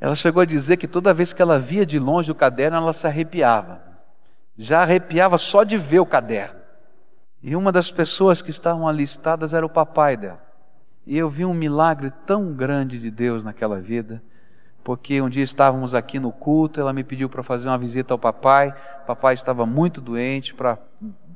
Ela 0.00 0.14
chegou 0.14 0.42
a 0.42 0.46
dizer 0.46 0.76
que 0.76 0.86
toda 0.86 1.14
vez 1.14 1.32
que 1.32 1.42
ela 1.42 1.58
via 1.58 1.84
de 1.84 1.98
longe 1.98 2.30
o 2.30 2.34
caderno, 2.34 2.76
ela 2.76 2.92
se 2.92 3.06
arrepiava. 3.06 3.82
Já 4.56 4.82
arrepiava 4.82 5.38
só 5.38 5.64
de 5.64 5.76
ver 5.76 6.00
o 6.00 6.06
caderno. 6.06 6.63
E 7.46 7.54
uma 7.54 7.70
das 7.70 7.90
pessoas 7.90 8.40
que 8.40 8.48
estavam 8.48 8.88
alistadas 8.88 9.52
era 9.52 9.66
o 9.66 9.68
papai 9.68 10.16
dela. 10.16 10.42
E 11.06 11.18
eu 11.18 11.28
vi 11.28 11.44
um 11.44 11.52
milagre 11.52 12.10
tão 12.24 12.54
grande 12.54 12.98
de 12.98 13.10
Deus 13.10 13.44
naquela 13.44 13.78
vida, 13.78 14.22
porque 14.82 15.20
um 15.20 15.28
dia 15.28 15.44
estávamos 15.44 15.94
aqui 15.94 16.18
no 16.18 16.32
culto, 16.32 16.80
ela 16.80 16.90
me 16.90 17.04
pediu 17.04 17.28
para 17.28 17.42
fazer 17.42 17.68
uma 17.68 17.76
visita 17.76 18.14
ao 18.14 18.18
papai. 18.18 18.74
O 19.02 19.06
papai 19.08 19.34
estava 19.34 19.66
muito 19.66 20.00
doente, 20.00 20.54
para 20.54 20.78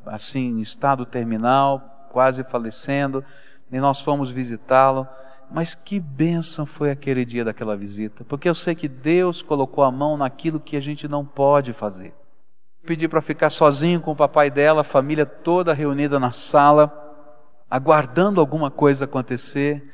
assim, 0.07 0.49
em 0.49 0.61
estado 0.63 1.05
terminal, 1.05 2.09
quase 2.11 2.43
falecendo, 2.43 3.23
e 3.71 3.79
nós 3.79 4.01
fomos 4.01 4.31
visitá-lo. 4.31 5.07
Mas 5.51 5.75
que 5.75 6.01
bênção 6.01 6.65
foi 6.65 6.91
aquele 6.91 7.23
dia 7.27 7.45
daquela 7.45 7.77
visita, 7.77 8.25
porque 8.25 8.49
eu 8.49 8.55
sei 8.55 8.75
que 8.75 8.89
Deus 8.89 9.43
colocou 9.43 9.85
a 9.85 9.93
mão 9.93 10.17
naquilo 10.17 10.59
que 10.59 10.75
a 10.75 10.81
gente 10.81 11.07
não 11.07 11.23
pode 11.23 11.75
fazer 11.75 12.15
pedi 12.89 13.07
para 13.07 13.21
ficar 13.21 13.51
sozinho 13.51 14.01
com 14.01 14.13
o 14.13 14.17
papai 14.17 14.51
dela, 14.51 14.81
a 14.81 14.85
família 14.85 15.27
toda 15.27 15.75
reunida 15.75 16.19
na 16.19 16.33
sala, 16.33 16.91
aguardando 17.71 18.41
alguma 18.41 18.71
coisa 18.71 19.05
acontecer. 19.05 19.93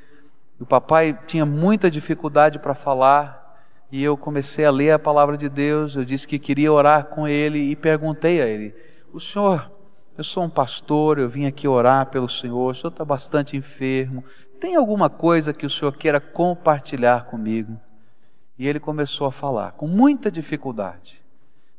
O 0.61 0.65
papai 0.65 1.19
tinha 1.27 1.45
muita 1.45 1.91
dificuldade 1.91 2.61
para 2.61 2.73
falar 2.73 3.59
e 3.91 4.01
eu 4.01 4.17
comecei 4.17 4.65
a 4.65 4.71
ler 4.71 4.93
a 4.93 4.99
palavra 5.01 5.37
de 5.37 5.49
Deus. 5.49 5.97
Eu 5.97 6.05
disse 6.05 6.29
que 6.29 6.39
queria 6.39 6.73
orar 6.73 7.07
com 7.07 7.27
ele 7.27 7.59
e 7.59 7.75
perguntei 7.75 8.41
a 8.41 8.47
ele: 8.47 8.73
O 9.13 9.19
senhor, 9.19 9.73
eu 10.17 10.23
sou 10.23 10.45
um 10.45 10.51
pastor, 10.51 11.19
eu 11.19 11.29
vim 11.29 11.47
aqui 11.47 11.67
orar 11.67 12.07
pelo 12.07 12.29
senhor, 12.29 12.71
o 12.71 12.75
senhor 12.77 12.93
está 12.93 13.05
bastante 13.05 13.57
enfermo. 13.57 14.23
Tem 14.61 14.77
alguma 14.77 15.11
coisa 15.11 15.53
que 15.53 15.67
o 15.67 15.71
senhor 15.71 15.97
queira 15.97 16.21
compartilhar 16.21 17.25
comigo? 17.25 17.77
E 18.57 18.69
ele 18.69 18.79
começou 18.79 19.27
a 19.27 19.33
falar 19.33 19.73
com 19.73 19.89
muita 19.89 20.31
dificuldade 20.31 21.24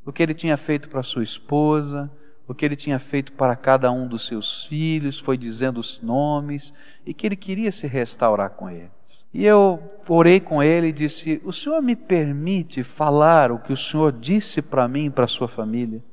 o 0.05 0.13
que 0.13 0.21
ele 0.21 0.33
tinha 0.33 0.55
feito 0.55 0.87
para 0.87 1.01
sua 1.01 1.23
esposa, 1.23 2.11
o 2.47 2.53
que 2.53 2.63
ele 2.63 2.75
tinha 2.75 2.99
feito 2.99 3.31
para 3.31 3.55
cada 3.55 3.91
um 3.91 4.07
dos 4.07 4.27
seus 4.27 4.65
filhos, 4.65 5.19
foi 5.19 5.35
dizendo 5.35 5.79
os 5.79 5.99
nomes 5.99 6.73
e 7.05 7.13
que 7.13 7.25
ele 7.25 7.35
queria 7.35 7.71
se 7.71 7.87
restaurar 7.87 8.51
com 8.51 8.69
eles. 8.69 8.91
E 9.33 9.45
eu 9.45 9.81
orei 10.07 10.39
com 10.39 10.61
ele 10.61 10.87
e 10.87 10.93
disse: 10.93 11.41
O 11.43 11.51
senhor 11.51 11.81
me 11.81 11.95
permite 11.95 12.83
falar 12.83 13.51
o 13.51 13.59
que 13.59 13.73
o 13.73 13.77
senhor 13.77 14.11
disse 14.11 14.61
para 14.61 14.87
mim 14.87 15.05
e 15.05 15.09
para 15.09 15.27
sua 15.27 15.47
família? 15.47 16.03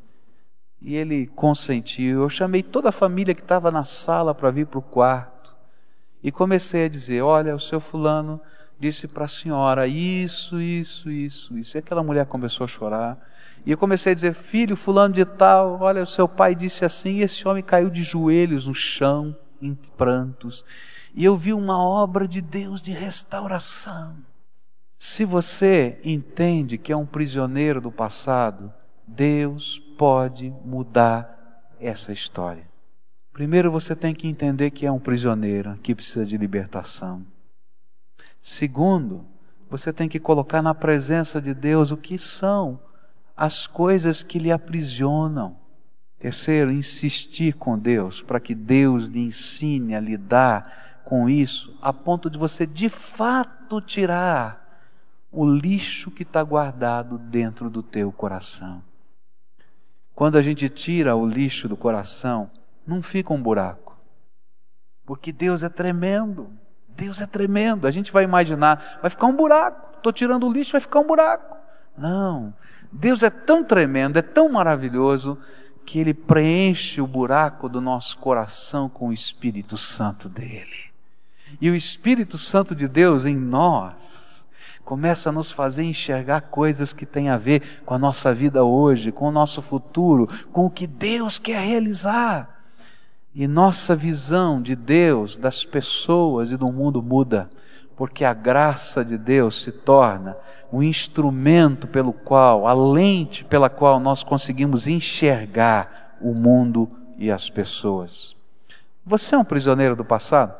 E 0.80 0.96
ele 0.96 1.26
consentiu. 1.26 2.22
Eu 2.22 2.28
chamei 2.28 2.62
toda 2.62 2.88
a 2.88 2.92
família 2.92 3.34
que 3.34 3.42
estava 3.42 3.70
na 3.70 3.84
sala 3.84 4.34
para 4.34 4.50
vir 4.50 4.66
para 4.66 4.78
o 4.78 4.82
quarto 4.82 5.54
e 6.22 6.32
comecei 6.32 6.86
a 6.86 6.88
dizer: 6.88 7.22
Olha, 7.22 7.54
o 7.54 7.60
seu 7.60 7.78
Fulano 7.78 8.40
disse 8.82 9.06
para 9.06 9.26
a 9.26 9.28
senhora 9.28 9.86
isso, 9.86 10.60
isso, 10.60 11.08
isso, 11.08 11.56
isso. 11.56 11.76
E 11.76 11.78
aquela 11.78 12.02
mulher 12.02 12.26
começou 12.26 12.64
a 12.64 12.68
chorar. 12.68 13.16
E 13.64 13.70
eu 13.70 13.78
comecei 13.78 14.10
a 14.10 14.14
dizer: 14.14 14.34
Filho, 14.34 14.76
fulano 14.76 15.14
de 15.14 15.24
tal, 15.24 15.80
olha, 15.80 16.02
o 16.02 16.06
seu 16.06 16.26
pai 16.26 16.52
disse 16.56 16.84
assim. 16.84 17.18
E 17.18 17.22
esse 17.22 17.46
homem 17.46 17.62
caiu 17.62 17.88
de 17.88 18.02
joelhos 18.02 18.66
no 18.66 18.74
chão, 18.74 19.36
em 19.60 19.72
prantos. 19.96 20.64
E 21.14 21.24
eu 21.24 21.36
vi 21.36 21.52
uma 21.52 21.78
obra 21.78 22.26
de 22.26 22.40
Deus 22.40 22.82
de 22.82 22.90
restauração. 22.90 24.16
Se 24.98 25.24
você 25.24 26.00
entende 26.04 26.76
que 26.76 26.92
é 26.92 26.96
um 26.96 27.06
prisioneiro 27.06 27.80
do 27.80 27.92
passado, 27.92 28.72
Deus 29.06 29.78
pode 29.96 30.52
mudar 30.64 31.70
essa 31.80 32.12
história. 32.12 32.64
Primeiro 33.32 33.70
você 33.70 33.94
tem 33.94 34.12
que 34.14 34.26
entender 34.26 34.70
que 34.70 34.86
é 34.86 34.90
um 34.90 34.98
prisioneiro 34.98 35.76
que 35.82 35.94
precisa 35.94 36.26
de 36.26 36.36
libertação. 36.36 37.24
Segundo, 38.42 39.24
você 39.70 39.92
tem 39.92 40.08
que 40.08 40.18
colocar 40.18 40.60
na 40.60 40.74
presença 40.74 41.40
de 41.40 41.54
Deus 41.54 41.92
o 41.92 41.96
que 41.96 42.18
são 42.18 42.80
as 43.36 43.66
coisas 43.66 44.22
que 44.22 44.38
lhe 44.38 44.50
aprisionam. 44.50 45.56
Terceiro, 46.18 46.70
insistir 46.70 47.54
com 47.54 47.78
Deus 47.78 48.20
para 48.20 48.40
que 48.40 48.54
Deus 48.54 49.06
lhe 49.06 49.20
ensine 49.20 49.94
a 49.94 50.00
lidar 50.00 51.02
com 51.04 51.28
isso, 51.28 51.76
a 51.80 51.92
ponto 51.92 52.28
de 52.28 52.38
você 52.38 52.66
de 52.66 52.88
fato 52.88 53.80
tirar 53.80 54.60
o 55.30 55.48
lixo 55.48 56.10
que 56.10 56.22
está 56.22 56.42
guardado 56.42 57.18
dentro 57.18 57.70
do 57.70 57.82
teu 57.82 58.12
coração. 58.12 58.82
Quando 60.14 60.36
a 60.36 60.42
gente 60.42 60.68
tira 60.68 61.16
o 61.16 61.26
lixo 61.26 61.68
do 61.68 61.76
coração, 61.76 62.50
não 62.86 63.02
fica 63.02 63.32
um 63.32 63.42
buraco, 63.42 63.96
porque 65.06 65.32
Deus 65.32 65.62
é 65.62 65.68
tremendo. 65.68 66.50
Deus 66.96 67.20
é 67.20 67.26
tremendo. 67.26 67.86
A 67.86 67.90
gente 67.90 68.12
vai 68.12 68.24
imaginar, 68.24 68.98
vai 69.00 69.10
ficar 69.10 69.26
um 69.26 69.36
buraco. 69.36 69.96
Estou 69.96 70.12
tirando 70.12 70.46
o 70.46 70.52
lixo, 70.52 70.72
vai 70.72 70.80
ficar 70.80 71.00
um 71.00 71.06
buraco. 71.06 71.56
Não. 71.96 72.52
Deus 72.90 73.22
é 73.22 73.30
tão 73.30 73.64
tremendo, 73.64 74.18
é 74.18 74.22
tão 74.22 74.48
maravilhoso, 74.50 75.38
que 75.84 75.98
Ele 75.98 76.14
preenche 76.14 77.00
o 77.00 77.06
buraco 77.06 77.68
do 77.68 77.80
nosso 77.80 78.18
coração 78.18 78.88
com 78.88 79.08
o 79.08 79.12
Espírito 79.12 79.76
Santo 79.76 80.28
dele. 80.28 80.92
E 81.60 81.70
o 81.70 81.74
Espírito 81.74 82.38
Santo 82.38 82.74
de 82.74 82.88
Deus 82.88 83.26
em 83.26 83.36
nós 83.36 84.46
começa 84.84 85.28
a 85.28 85.32
nos 85.32 85.50
fazer 85.50 85.84
enxergar 85.84 86.42
coisas 86.42 86.92
que 86.92 87.06
têm 87.06 87.28
a 87.28 87.36
ver 87.36 87.82
com 87.84 87.94
a 87.94 87.98
nossa 87.98 88.34
vida 88.34 88.64
hoje, 88.64 89.12
com 89.12 89.28
o 89.28 89.32
nosso 89.32 89.62
futuro, 89.62 90.28
com 90.52 90.66
o 90.66 90.70
que 90.70 90.86
Deus 90.86 91.38
quer 91.38 91.60
realizar. 91.60 92.51
E 93.34 93.48
nossa 93.48 93.96
visão 93.96 94.60
de 94.60 94.76
Deus, 94.76 95.38
das 95.38 95.64
pessoas 95.64 96.52
e 96.52 96.56
do 96.56 96.70
mundo 96.70 97.02
muda, 97.02 97.48
porque 97.96 98.24
a 98.24 98.34
graça 98.34 99.02
de 99.02 99.16
Deus 99.16 99.62
se 99.62 99.72
torna 99.72 100.36
o 100.70 100.82
instrumento 100.82 101.86
pelo 101.86 102.12
qual, 102.12 102.66
a 102.66 102.74
lente 102.74 103.44
pela 103.44 103.70
qual 103.70 103.98
nós 103.98 104.22
conseguimos 104.22 104.86
enxergar 104.86 106.16
o 106.20 106.34
mundo 106.34 106.90
e 107.16 107.30
as 107.30 107.48
pessoas. 107.48 108.36
Você 109.04 109.34
é 109.34 109.38
um 109.38 109.44
prisioneiro 109.44 109.96
do 109.96 110.04
passado? 110.04 110.54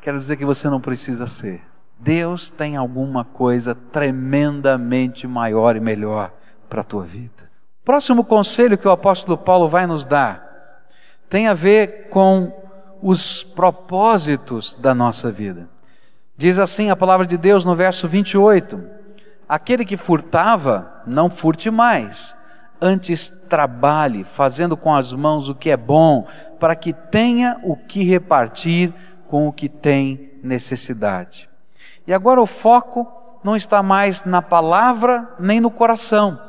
Quero 0.00 0.18
dizer 0.18 0.36
que 0.36 0.44
você 0.44 0.70
não 0.70 0.80
precisa 0.80 1.26
ser. 1.26 1.62
Deus 1.98 2.48
tem 2.48 2.76
alguma 2.76 3.24
coisa 3.24 3.74
tremendamente 3.74 5.26
maior 5.26 5.74
e 5.74 5.80
melhor 5.80 6.32
para 6.68 6.82
a 6.82 6.84
tua 6.84 7.02
vida. 7.02 7.50
Próximo 7.84 8.24
conselho 8.24 8.78
que 8.78 8.86
o 8.86 8.92
apóstolo 8.92 9.36
Paulo 9.36 9.68
vai 9.68 9.86
nos 9.86 10.04
dar 10.04 10.47
tem 11.28 11.46
a 11.46 11.54
ver 11.54 12.08
com 12.10 12.52
os 13.02 13.42
propósitos 13.42 14.74
da 14.74 14.94
nossa 14.94 15.30
vida. 15.30 15.68
Diz 16.36 16.58
assim 16.58 16.90
a 16.90 16.96
palavra 16.96 17.26
de 17.26 17.36
Deus 17.36 17.64
no 17.64 17.74
verso 17.74 18.06
28: 18.08 18.82
Aquele 19.48 19.84
que 19.84 19.96
furtava, 19.96 21.02
não 21.06 21.28
furte 21.30 21.70
mais, 21.70 22.36
Antes 22.80 23.28
trabalhe, 23.48 24.22
fazendo 24.22 24.76
com 24.76 24.94
as 24.94 25.12
mãos 25.12 25.48
o 25.48 25.54
que 25.54 25.70
é 25.70 25.76
bom, 25.76 26.28
para 26.60 26.76
que 26.76 26.92
tenha 26.92 27.58
o 27.64 27.76
que 27.76 28.04
repartir 28.04 28.94
com 29.26 29.48
o 29.48 29.52
que 29.52 29.68
tem 29.68 30.32
necessidade. 30.44 31.48
E 32.06 32.14
agora 32.14 32.40
o 32.40 32.46
foco 32.46 33.06
não 33.42 33.56
está 33.56 33.82
mais 33.82 34.24
na 34.24 34.40
palavra 34.40 35.28
nem 35.40 35.60
no 35.60 35.72
coração, 35.72 36.40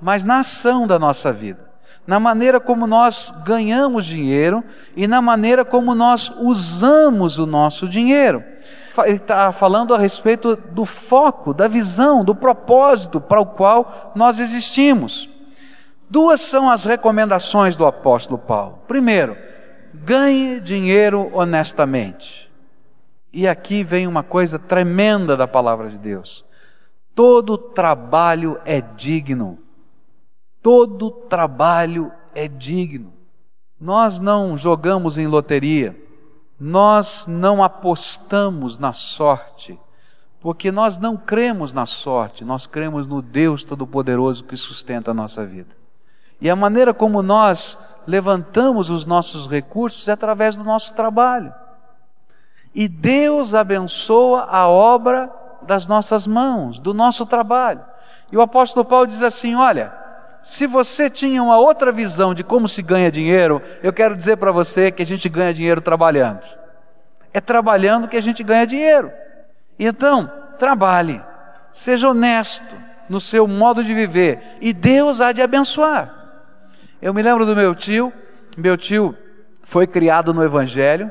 mas 0.00 0.24
na 0.24 0.40
ação 0.40 0.86
da 0.86 0.98
nossa 0.98 1.30
vida, 1.30 1.70
na 2.06 2.20
maneira 2.20 2.60
como 2.60 2.86
nós 2.86 3.32
ganhamos 3.44 4.04
dinheiro 4.04 4.62
e 4.94 5.06
na 5.06 5.22
maneira 5.22 5.64
como 5.64 5.94
nós 5.94 6.30
usamos 6.40 7.38
o 7.38 7.46
nosso 7.46 7.88
dinheiro. 7.88 8.44
Ele 9.04 9.16
está 9.16 9.50
falando 9.52 9.94
a 9.94 9.98
respeito 9.98 10.54
do 10.54 10.84
foco, 10.84 11.52
da 11.52 11.66
visão, 11.66 12.24
do 12.24 12.34
propósito 12.34 13.20
para 13.20 13.40
o 13.40 13.46
qual 13.46 14.12
nós 14.14 14.38
existimos. 14.38 15.28
Duas 16.08 16.40
são 16.42 16.70
as 16.70 16.84
recomendações 16.84 17.76
do 17.76 17.86
apóstolo 17.86 18.38
Paulo. 18.38 18.80
Primeiro, 18.86 19.36
ganhe 19.92 20.60
dinheiro 20.60 21.30
honestamente. 21.32 22.52
E 23.32 23.48
aqui 23.48 23.82
vem 23.82 24.06
uma 24.06 24.22
coisa 24.22 24.58
tremenda 24.58 25.36
da 25.36 25.48
palavra 25.48 25.88
de 25.88 25.98
Deus. 25.98 26.44
Todo 27.14 27.58
trabalho 27.58 28.60
é 28.64 28.80
digno. 28.80 29.58
Todo 30.64 31.10
trabalho 31.10 32.10
é 32.34 32.48
digno. 32.48 33.12
Nós 33.78 34.18
não 34.18 34.56
jogamos 34.56 35.18
em 35.18 35.26
loteria. 35.26 35.94
Nós 36.58 37.26
não 37.28 37.62
apostamos 37.62 38.78
na 38.78 38.94
sorte. 38.94 39.78
Porque 40.40 40.72
nós 40.72 40.96
não 40.96 41.18
cremos 41.18 41.74
na 41.74 41.84
sorte, 41.84 42.46
nós 42.46 42.66
cremos 42.66 43.06
no 43.06 43.20
Deus 43.20 43.62
Todo-Poderoso 43.62 44.44
que 44.44 44.56
sustenta 44.56 45.10
a 45.10 45.14
nossa 45.14 45.44
vida. 45.44 45.76
E 46.40 46.48
a 46.48 46.56
maneira 46.56 46.94
como 46.94 47.22
nós 47.22 47.76
levantamos 48.06 48.88
os 48.88 49.04
nossos 49.04 49.46
recursos 49.46 50.08
é 50.08 50.12
através 50.12 50.56
do 50.56 50.64
nosso 50.64 50.94
trabalho. 50.94 51.52
E 52.74 52.88
Deus 52.88 53.52
abençoa 53.54 54.46
a 54.50 54.66
obra 54.66 55.30
das 55.60 55.86
nossas 55.86 56.26
mãos, 56.26 56.78
do 56.78 56.94
nosso 56.94 57.26
trabalho. 57.26 57.84
E 58.32 58.36
o 58.36 58.40
apóstolo 58.40 58.86
Paulo 58.86 59.06
diz 59.06 59.22
assim: 59.22 59.54
olha, 59.54 60.03
se 60.44 60.66
você 60.66 61.08
tinha 61.08 61.42
uma 61.42 61.58
outra 61.58 61.90
visão 61.90 62.34
de 62.34 62.44
como 62.44 62.68
se 62.68 62.82
ganha 62.82 63.10
dinheiro, 63.10 63.62
eu 63.82 63.92
quero 63.92 64.14
dizer 64.14 64.36
para 64.36 64.52
você 64.52 64.92
que 64.92 65.02
a 65.02 65.06
gente 65.06 65.26
ganha 65.26 65.54
dinheiro 65.54 65.80
trabalhando. 65.80 66.46
É 67.32 67.40
trabalhando 67.40 68.06
que 68.06 68.16
a 68.16 68.20
gente 68.20 68.44
ganha 68.44 68.66
dinheiro. 68.66 69.10
Então, 69.78 70.30
trabalhe, 70.58 71.20
seja 71.72 72.10
honesto 72.10 72.76
no 73.08 73.20
seu 73.20 73.48
modo 73.48 73.82
de 73.82 73.94
viver, 73.94 74.58
e 74.60 74.72
Deus 74.72 75.20
há 75.20 75.32
de 75.32 75.40
abençoar. 75.42 76.12
Eu 77.00 77.12
me 77.12 77.22
lembro 77.22 77.46
do 77.46 77.56
meu 77.56 77.74
tio, 77.74 78.12
meu 78.56 78.76
tio 78.76 79.16
foi 79.62 79.86
criado 79.86 80.32
no 80.32 80.44
Evangelho 80.44 81.10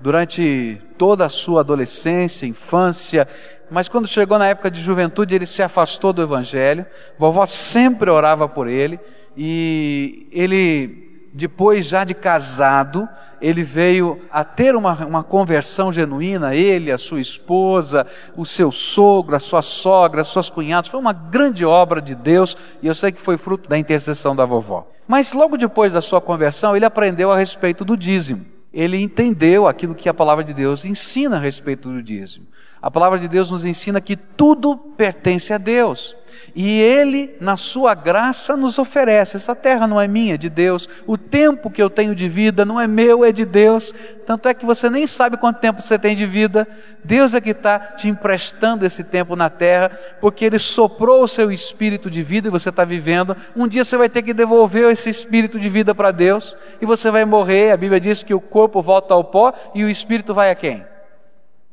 durante 0.00 0.80
toda 0.96 1.26
a 1.26 1.28
sua 1.28 1.60
adolescência, 1.60 2.46
infância, 2.46 3.28
mas 3.70 3.88
quando 3.88 4.08
chegou 4.08 4.38
na 4.38 4.48
época 4.48 4.70
de 4.70 4.80
juventude 4.80 5.34
ele 5.34 5.46
se 5.46 5.62
afastou 5.62 6.12
do 6.12 6.22
Evangelho. 6.22 6.84
Vovó 7.18 7.46
sempre 7.46 8.10
orava 8.10 8.48
por 8.48 8.66
ele 8.66 8.98
e 9.36 10.26
ele 10.32 11.08
depois 11.32 11.86
já 11.86 12.02
de 12.02 12.12
casado, 12.12 13.08
ele 13.40 13.62
veio 13.62 14.20
a 14.32 14.42
ter 14.42 14.74
uma, 14.74 15.06
uma 15.06 15.22
conversão 15.22 15.92
genuína, 15.92 16.56
ele, 16.56 16.90
a 16.90 16.98
sua 16.98 17.20
esposa, 17.20 18.04
o 18.36 18.44
seu 18.44 18.72
sogro, 18.72 19.36
a 19.36 19.38
sua 19.38 19.62
sogra, 19.62 20.22
as 20.22 20.26
suas 20.26 20.50
cunhadas, 20.50 20.90
foi 20.90 20.98
uma 20.98 21.12
grande 21.12 21.64
obra 21.64 22.02
de 22.02 22.16
Deus, 22.16 22.56
e 22.82 22.88
eu 22.88 22.94
sei 22.96 23.12
que 23.12 23.20
foi 23.20 23.38
fruto 23.38 23.68
da 23.68 23.78
intercessão 23.78 24.34
da 24.34 24.44
vovó. 24.44 24.88
Mas 25.06 25.32
logo 25.32 25.56
depois 25.56 25.92
da 25.92 26.00
sua 26.00 26.20
conversão, 26.20 26.74
ele 26.74 26.84
aprendeu 26.84 27.30
a 27.30 27.38
respeito 27.38 27.84
do 27.84 27.96
dízimo. 27.96 28.44
Ele 28.72 28.96
entendeu 28.98 29.66
aquilo 29.66 29.94
que 29.94 30.08
a 30.08 30.14
palavra 30.14 30.44
de 30.44 30.54
Deus 30.54 30.84
ensina 30.84 31.36
a 31.36 31.40
respeito 31.40 31.88
do 31.88 32.02
dízimo. 32.02 32.46
A 32.82 32.90
palavra 32.90 33.18
de 33.18 33.28
Deus 33.28 33.50
nos 33.50 33.64
ensina 33.64 34.00
que 34.00 34.16
tudo 34.16 34.76
pertence 34.76 35.52
a 35.52 35.58
Deus. 35.58 36.16
E 36.54 36.80
Ele, 36.80 37.36
na 37.38 37.56
Sua 37.56 37.94
graça, 37.94 38.56
nos 38.56 38.78
oferece. 38.78 39.36
Essa 39.36 39.54
terra 39.54 39.86
não 39.86 40.00
é 40.00 40.08
minha, 40.08 40.34
é 40.34 40.38
de 40.38 40.48
Deus. 40.48 40.88
O 41.06 41.18
tempo 41.18 41.70
que 41.70 41.82
eu 41.82 41.90
tenho 41.90 42.14
de 42.14 42.26
vida 42.26 42.64
não 42.64 42.80
é 42.80 42.86
meu, 42.86 43.22
é 43.22 43.32
de 43.32 43.44
Deus. 43.44 43.92
Tanto 44.26 44.48
é 44.48 44.54
que 44.54 44.64
você 44.64 44.88
nem 44.88 45.06
sabe 45.06 45.36
quanto 45.36 45.60
tempo 45.60 45.82
você 45.82 45.98
tem 45.98 46.16
de 46.16 46.24
vida. 46.24 46.66
Deus 47.04 47.34
é 47.34 47.40
que 47.40 47.50
está 47.50 47.78
te 47.78 48.08
emprestando 48.08 48.86
esse 48.86 49.04
tempo 49.04 49.36
na 49.36 49.50
terra, 49.50 49.90
porque 50.18 50.46
Ele 50.46 50.58
soprou 50.58 51.22
o 51.22 51.28
seu 51.28 51.52
espírito 51.52 52.10
de 52.10 52.22
vida 52.22 52.48
e 52.48 52.50
você 52.50 52.70
está 52.70 52.84
vivendo. 52.84 53.36
Um 53.54 53.68
dia 53.68 53.84
você 53.84 53.96
vai 53.96 54.08
ter 54.08 54.22
que 54.22 54.32
devolver 54.32 54.90
esse 54.90 55.10
espírito 55.10 55.60
de 55.60 55.68
vida 55.68 55.94
para 55.94 56.10
Deus 56.10 56.56
e 56.80 56.86
você 56.86 57.10
vai 57.10 57.26
morrer. 57.26 57.72
A 57.72 57.76
Bíblia 57.76 58.00
diz 58.00 58.22
que 58.22 58.34
o 58.34 58.40
corpo 58.40 58.82
volta 58.82 59.12
ao 59.12 59.24
pó 59.24 59.52
e 59.74 59.84
o 59.84 59.90
espírito 59.90 60.32
vai 60.32 60.50
a 60.50 60.54
quem? 60.54 60.84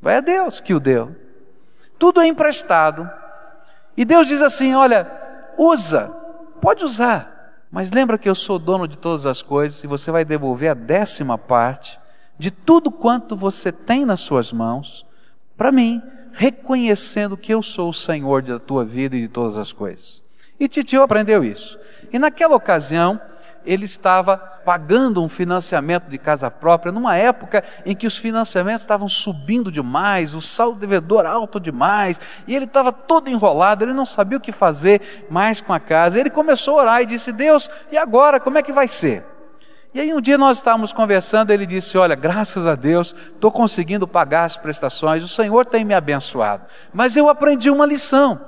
Vai 0.02 0.18
a 0.18 0.22
Deus 0.22 0.60
que 0.60 0.74
o 0.74 0.80
deu. 0.80 1.16
Tudo 1.98 2.22
é 2.22 2.28
emprestado. 2.28 3.10
E 3.96 4.06
Deus 4.06 4.28
diz 4.28 4.42
assim: 4.42 4.74
olha, 4.74 5.10
usa, 5.58 6.08
pode 6.62 6.84
usar, 6.84 7.66
mas 7.72 7.92
lembra 7.92 8.18
que 8.18 8.30
eu 8.30 8.36
sou 8.36 8.60
dono 8.60 8.88
de 8.88 8.98
todas 8.98 9.26
as 9.26 9.42
coisas 9.42 9.84
e 9.84 9.88
você 9.88 10.12
vai 10.12 10.24
devolver 10.24 10.70
a 10.70 10.76
décima 10.76 11.38
parte 11.38 12.00
de 12.38 12.52
tudo 12.52 12.92
quanto 12.92 13.36
você 13.36 13.72
tem 13.72 14.06
nas 14.06 14.22
suas 14.22 14.52
mãos 14.52 15.06
para 15.58 15.72
mim, 15.72 16.02
reconhecendo 16.34 17.36
que 17.36 17.52
eu 17.52 17.64
sou 17.64 17.90
o 17.90 17.94
Senhor 17.94 18.44
da 18.44 18.60
tua 18.60 18.86
vida 18.86 19.16
e 19.16 19.22
de 19.22 19.28
todas 19.28 19.58
as 19.58 19.74
coisas. 19.74 20.24
E 20.60 20.68
Titio 20.68 21.02
aprendeu 21.02 21.44
isso. 21.44 21.80
E 22.14 22.20
naquela 22.20 22.56
ocasião, 22.56 23.20
ele 23.68 23.84
estava 23.84 24.38
pagando 24.38 25.22
um 25.22 25.28
financiamento 25.28 26.06
de 26.06 26.18
casa 26.18 26.50
própria, 26.50 26.92
numa 26.92 27.18
época 27.18 27.64
em 27.86 27.94
que 27.94 28.08
os 28.08 28.18
financiamentos 28.18 28.84
estavam 28.84 29.10
subindo 29.10 29.70
demais, 29.70 30.34
o 30.34 30.42
saldo 30.42 30.80
devedor 30.80 31.26
alto 31.26 31.60
demais, 31.60 32.20
e 32.48 32.56
ele 32.56 32.64
estava 32.64 32.94
todo 32.94 33.30
enrolado, 33.30 33.84
ele 33.84 33.94
não 33.94 34.06
sabia 34.06 34.38
o 34.38 34.42
que 34.42 34.54
fazer 34.54 35.28
mais 35.30 35.60
com 35.60 35.74
a 35.74 35.80
casa. 35.80 36.18
Ele 36.18 36.30
começou 36.30 36.80
a 36.80 36.82
orar 36.82 37.02
e 37.02 37.06
disse: 37.06 37.34
Deus, 37.34 37.70
e 37.92 37.98
agora, 37.98 38.40
como 38.40 38.58
é 38.58 38.64
que 38.64 38.72
vai 38.72 38.88
ser? 38.88 39.26
E 39.94 40.00
aí 40.00 40.14
um 40.14 40.22
dia 40.22 40.38
nós 40.38 40.60
estávamos 40.60 40.94
conversando, 40.94 41.52
ele 41.52 41.66
disse: 41.66 41.98
Olha, 41.98 42.16
graças 42.16 42.66
a 42.66 42.76
Deus, 42.76 43.14
estou 43.34 43.52
conseguindo 43.52 44.08
pagar 44.08 44.46
as 44.46 44.56
prestações, 44.56 45.24
o 45.24 45.28
Senhor 45.28 45.66
tem 45.66 45.84
me 45.84 45.94
abençoado. 45.94 46.64
Mas 46.94 47.18
eu 47.18 47.28
aprendi 47.28 47.70
uma 47.70 47.86
lição. 47.86 48.40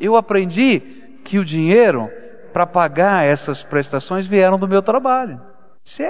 Eu 0.00 0.16
aprendi 0.16 0.80
que 1.24 1.38
o 1.38 1.44
dinheiro 1.44 2.10
para 2.52 2.66
pagar 2.66 3.24
essas 3.24 3.62
prestações 3.62 4.26
vieram 4.26 4.58
do 4.58 4.68
meu 4.68 4.82
trabalho. 4.82 5.40
Disse, 5.82 6.04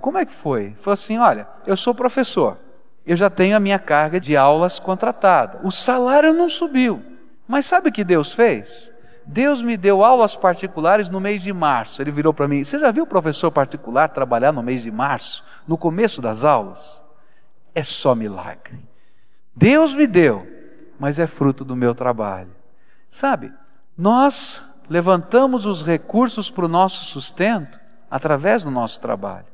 como 0.00 0.18
é 0.18 0.24
que 0.24 0.32
foi? 0.32 0.74
Foi 0.80 0.92
assim, 0.92 1.18
olha, 1.18 1.46
eu 1.66 1.76
sou 1.76 1.94
professor, 1.94 2.56
eu 3.04 3.16
já 3.16 3.28
tenho 3.28 3.56
a 3.56 3.60
minha 3.60 3.78
carga 3.78 4.18
de 4.18 4.36
aulas 4.36 4.78
contratada, 4.78 5.60
o 5.62 5.70
salário 5.70 6.32
não 6.32 6.48
subiu. 6.48 7.02
Mas 7.46 7.66
sabe 7.66 7.88
o 7.88 7.92
que 7.92 8.04
Deus 8.04 8.32
fez? 8.32 8.92
Deus 9.24 9.60
me 9.60 9.76
deu 9.76 10.02
aulas 10.02 10.34
particulares 10.34 11.10
no 11.10 11.20
mês 11.20 11.42
de 11.42 11.52
março. 11.52 12.00
Ele 12.00 12.10
virou 12.10 12.32
para 12.32 12.48
mim: 12.48 12.64
Você 12.64 12.78
já 12.78 12.90
viu 12.90 13.06
professor 13.06 13.50
particular 13.50 14.08
trabalhar 14.08 14.52
no 14.52 14.62
mês 14.62 14.82
de 14.82 14.90
março, 14.90 15.44
no 15.66 15.76
começo 15.76 16.22
das 16.22 16.44
aulas? 16.44 17.02
É 17.74 17.82
só 17.82 18.14
milagre. 18.14 18.78
Deus 19.54 19.94
me 19.94 20.06
deu, 20.06 20.46
mas 20.98 21.18
é 21.18 21.26
fruto 21.26 21.64
do 21.64 21.76
meu 21.76 21.94
trabalho. 21.94 22.50
Sabe, 23.08 23.52
nós 23.96 24.62
levantamos 24.88 25.66
os 25.66 25.82
recursos 25.82 26.50
para 26.50 26.64
o 26.64 26.68
nosso 26.68 27.04
sustento 27.04 27.78
através 28.10 28.64
do 28.64 28.70
nosso 28.70 29.00
trabalho. 29.00 29.46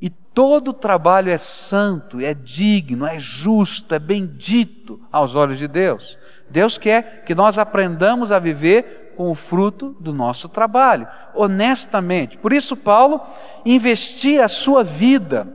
E 0.00 0.10
todo 0.10 0.72
trabalho 0.72 1.30
é 1.30 1.38
santo, 1.38 2.20
é 2.20 2.34
digno, 2.34 3.06
é 3.06 3.18
justo, 3.18 3.94
é 3.94 3.98
bendito 3.98 5.00
aos 5.12 5.36
olhos 5.36 5.58
de 5.58 5.68
Deus. 5.68 6.18
Deus 6.50 6.76
quer 6.76 7.22
que 7.24 7.34
nós 7.34 7.56
aprendamos 7.56 8.32
a 8.32 8.38
viver 8.40 9.14
com 9.16 9.30
o 9.30 9.34
fruto 9.34 9.96
do 10.00 10.12
nosso 10.12 10.48
trabalho, 10.48 11.06
honestamente. 11.34 12.36
Por 12.36 12.52
isso, 12.52 12.76
Paulo 12.76 13.20
investia 13.64 14.44
a 14.44 14.48
sua 14.48 14.82
vida 14.82 15.46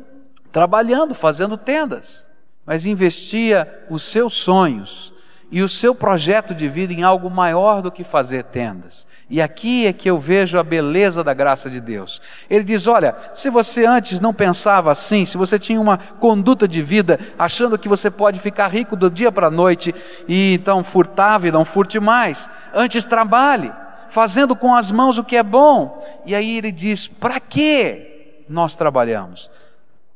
trabalhando, 0.51 1.13
fazendo 1.13 1.57
tendas, 1.57 2.25
mas 2.65 2.85
investia 2.85 3.85
os 3.89 4.03
seus 4.03 4.33
sonhos 4.35 5.13
e 5.49 5.61
o 5.61 5.69
seu 5.69 5.95
projeto 5.95 6.53
de 6.53 6.67
vida 6.67 6.91
em 6.91 7.03
algo 7.03 7.29
maior 7.29 7.81
do 7.81 7.91
que 7.91 8.03
fazer 8.03 8.43
tendas. 8.43 9.07
E 9.29 9.41
aqui 9.41 9.87
é 9.87 9.93
que 9.93 10.09
eu 10.09 10.19
vejo 10.19 10.57
a 10.57 10.63
beleza 10.63 11.23
da 11.23 11.33
graça 11.33 11.69
de 11.69 11.79
Deus. 11.79 12.21
Ele 12.49 12.63
diz: 12.63 12.85
Olha, 12.87 13.15
se 13.33 13.49
você 13.49 13.85
antes 13.85 14.19
não 14.19 14.33
pensava 14.33 14.91
assim, 14.91 15.25
se 15.25 15.37
você 15.37 15.57
tinha 15.57 15.79
uma 15.79 15.97
conduta 15.97 16.67
de 16.67 16.81
vida 16.81 17.19
achando 17.39 17.77
que 17.77 17.87
você 17.87 18.11
pode 18.11 18.39
ficar 18.39 18.67
rico 18.67 18.95
do 18.95 19.09
dia 19.09 19.31
para 19.31 19.47
a 19.47 19.51
noite 19.51 19.95
e 20.27 20.53
então 20.53 20.83
furtava 20.83 21.47
e 21.47 21.51
não 21.51 21.63
furte 21.63 21.99
mais, 21.99 22.49
antes 22.73 23.05
trabalhe, 23.05 23.71
fazendo 24.09 24.55
com 24.55 24.75
as 24.75 24.91
mãos 24.91 25.17
o 25.17 25.23
que 25.23 25.37
é 25.37 25.43
bom. 25.43 26.05
E 26.25 26.35
aí 26.35 26.57
ele 26.57 26.71
diz: 26.71 27.07
Para 27.07 27.39
que 27.39 28.43
nós 28.49 28.75
trabalhamos? 28.75 29.49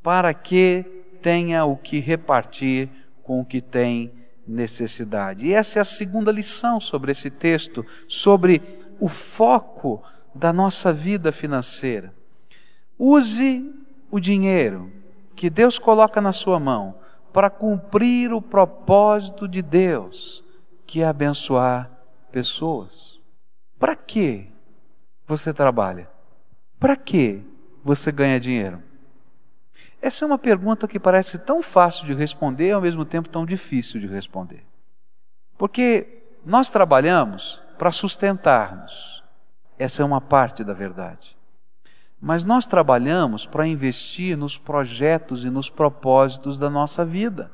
Para 0.03 0.33
que 0.33 0.83
tenha 1.21 1.63
o 1.63 1.77
que 1.77 1.99
repartir 1.99 2.89
com 3.23 3.39
o 3.39 3.45
que 3.45 3.61
tem 3.61 4.11
necessidade. 4.51 5.47
E 5.47 5.53
essa 5.53 5.79
é 5.79 5.81
a 5.81 5.85
segunda 5.85 6.31
lição 6.31 6.79
sobre 6.79 7.11
esse 7.11 7.29
texto, 7.29 7.85
sobre 8.07 8.61
o 8.99 9.07
foco 9.07 10.03
da 10.35 10.53
nossa 10.53 10.93
vida 10.93 11.31
financeira. 11.31 12.13
Use 12.97 13.73
o 14.11 14.19
dinheiro 14.19 14.91
que 15.35 15.49
Deus 15.49 15.79
coloca 15.79 16.21
na 16.21 16.33
sua 16.33 16.59
mão 16.59 16.95
para 17.33 17.49
cumprir 17.49 18.33
o 18.33 18.41
propósito 18.41 19.47
de 19.47 19.61
Deus, 19.61 20.43
que 20.85 21.01
é 21.01 21.05
abençoar 21.05 21.89
pessoas. 22.31 23.19
Para 23.79 23.95
que 23.95 24.47
você 25.25 25.53
trabalha? 25.53 26.09
Para 26.79 26.95
que 26.95 27.41
você 27.83 28.11
ganha 28.11 28.39
dinheiro? 28.39 28.83
Essa 30.01 30.25
é 30.25 30.27
uma 30.27 30.37
pergunta 30.37 30.87
que 30.87 30.99
parece 30.99 31.37
tão 31.37 31.61
fácil 31.61 32.07
de 32.07 32.13
responder 32.13 32.69
e 32.69 32.71
ao 32.71 32.81
mesmo 32.81 33.05
tempo 33.05 33.29
tão 33.29 33.45
difícil 33.45 33.99
de 33.99 34.07
responder. 34.07 34.65
Porque 35.57 36.23
nós 36.43 36.71
trabalhamos 36.71 37.61
para 37.77 37.91
sustentarmos. 37.91 39.23
Essa 39.77 40.01
é 40.01 40.05
uma 40.05 40.19
parte 40.19 40.63
da 40.63 40.73
verdade. 40.73 41.37
Mas 42.19 42.45
nós 42.45 42.65
trabalhamos 42.65 43.45
para 43.45 43.67
investir 43.67 44.35
nos 44.35 44.57
projetos 44.57 45.43
e 45.43 45.49
nos 45.49 45.69
propósitos 45.69 46.57
da 46.57 46.69
nossa 46.69 47.05
vida, 47.05 47.51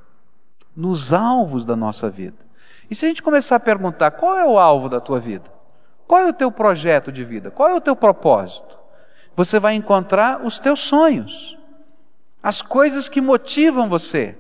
nos 0.76 1.14
alvos 1.14 1.66
da 1.66 1.76
nossa 1.76 2.10
vida. 2.10 2.38
E 2.90 2.96
se 2.96 3.06
a 3.06 3.10
gente 3.10 3.24
começar 3.24 3.58
a 3.58 3.62
perguntar 3.62 4.12
qual 4.12 4.38
é 4.38 4.46
o 4.46 4.58
alvo 4.58 4.88
da 4.88 5.02
tua 5.02 5.20
vida? 5.20 5.50
Qual 6.08 6.22
é 6.22 6.30
o 6.30 6.34
teu 6.34 6.50
projeto 6.50 7.12
de 7.12 7.24
vida? 7.26 7.52
Qual 7.52 7.68
é 7.68 7.74
o 7.74 7.82
teu 7.82 7.96
propósito? 7.96 8.78
Você 9.36 9.60
vai 9.60 9.76
encontrar 9.76 10.46
os 10.46 10.60
teus 10.60 10.80
sonhos, 10.80 11.57
as 12.42 12.62
coisas 12.62 13.10
que 13.10 13.22
motivam 13.22 13.90
você. 13.90 14.36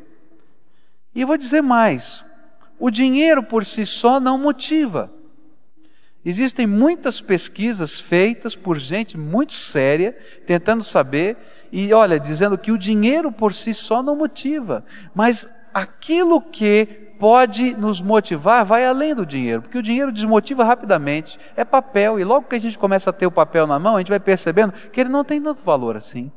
E 1.13 1.21
eu 1.21 1.27
vou 1.27 1.37
dizer 1.37 1.61
mais: 1.61 2.23
o 2.79 2.89
dinheiro 2.89 3.43
por 3.43 3.65
si 3.65 3.85
só 3.85 4.19
não 4.19 4.37
motiva. 4.37 5.11
Existem 6.23 6.67
muitas 6.67 7.21
pesquisas 7.21 7.99
feitas 7.99 8.55
por 8.55 8.77
gente 8.77 9.17
muito 9.17 9.53
séria, 9.53 10.17
tentando 10.45 10.83
saber, 10.83 11.37
e 11.71 11.93
olha, 11.93 12.19
dizendo 12.19 12.57
que 12.57 12.71
o 12.71 12.77
dinheiro 12.77 13.31
por 13.31 13.53
si 13.53 13.73
só 13.73 14.03
não 14.03 14.15
motiva, 14.15 14.83
mas 15.15 15.47
aquilo 15.73 16.41
que 16.41 16.85
pode 17.17 17.73
nos 17.75 18.01
motivar 18.01 18.65
vai 18.65 18.85
além 18.85 19.15
do 19.15 19.25
dinheiro, 19.25 19.61
porque 19.61 19.77
o 19.77 19.81
dinheiro 19.81 20.11
desmotiva 20.11 20.63
rapidamente, 20.63 21.39
é 21.55 21.63
papel, 21.63 22.19
e 22.19 22.23
logo 22.23 22.47
que 22.47 22.55
a 22.55 22.61
gente 22.61 22.77
começa 22.77 23.09
a 23.09 23.13
ter 23.13 23.25
o 23.25 23.31
papel 23.31 23.65
na 23.65 23.79
mão, 23.79 23.95
a 23.95 23.99
gente 23.99 24.09
vai 24.09 24.19
percebendo 24.19 24.73
que 24.91 24.99
ele 24.99 25.09
não 25.09 25.23
tem 25.23 25.41
tanto 25.41 25.63
valor 25.63 25.95
assim. 25.95 26.31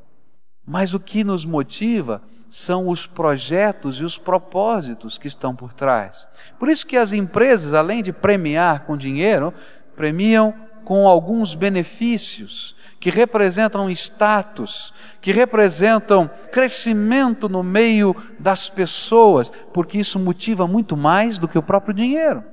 Mas 0.70 0.94
o 0.94 1.00
que 1.00 1.24
nos 1.24 1.44
motiva 1.44 2.22
são 2.48 2.87
os 2.88 3.04
projetos 3.04 3.96
e 3.96 4.04
os 4.04 4.16
propósitos 4.16 5.18
que 5.18 5.26
estão 5.26 5.52
por 5.52 5.72
trás. 5.72 6.28
Por 6.61 6.68
isso 6.68 6.87
que 6.87 6.96
as 6.96 7.12
empresas, 7.12 7.74
além 7.74 8.04
de 8.04 8.12
premiar 8.12 8.85
com 8.85 8.96
dinheiro, 8.96 9.52
premiam 9.96 10.54
com 10.85 11.09
alguns 11.09 11.56
benefícios 11.56 12.76
que 13.00 13.11
representam 13.11 13.90
status, 13.90 14.94
que 15.20 15.33
representam 15.33 16.30
crescimento 16.52 17.48
no 17.48 17.64
meio 17.64 18.14
das 18.38 18.68
pessoas, 18.68 19.50
porque 19.72 19.98
isso 19.98 20.20
motiva 20.20 20.68
muito 20.68 20.96
mais 20.96 21.40
do 21.40 21.48
que 21.48 21.59
o 21.59 21.62
próprio 21.64 21.92
dinheiro. 21.92 22.44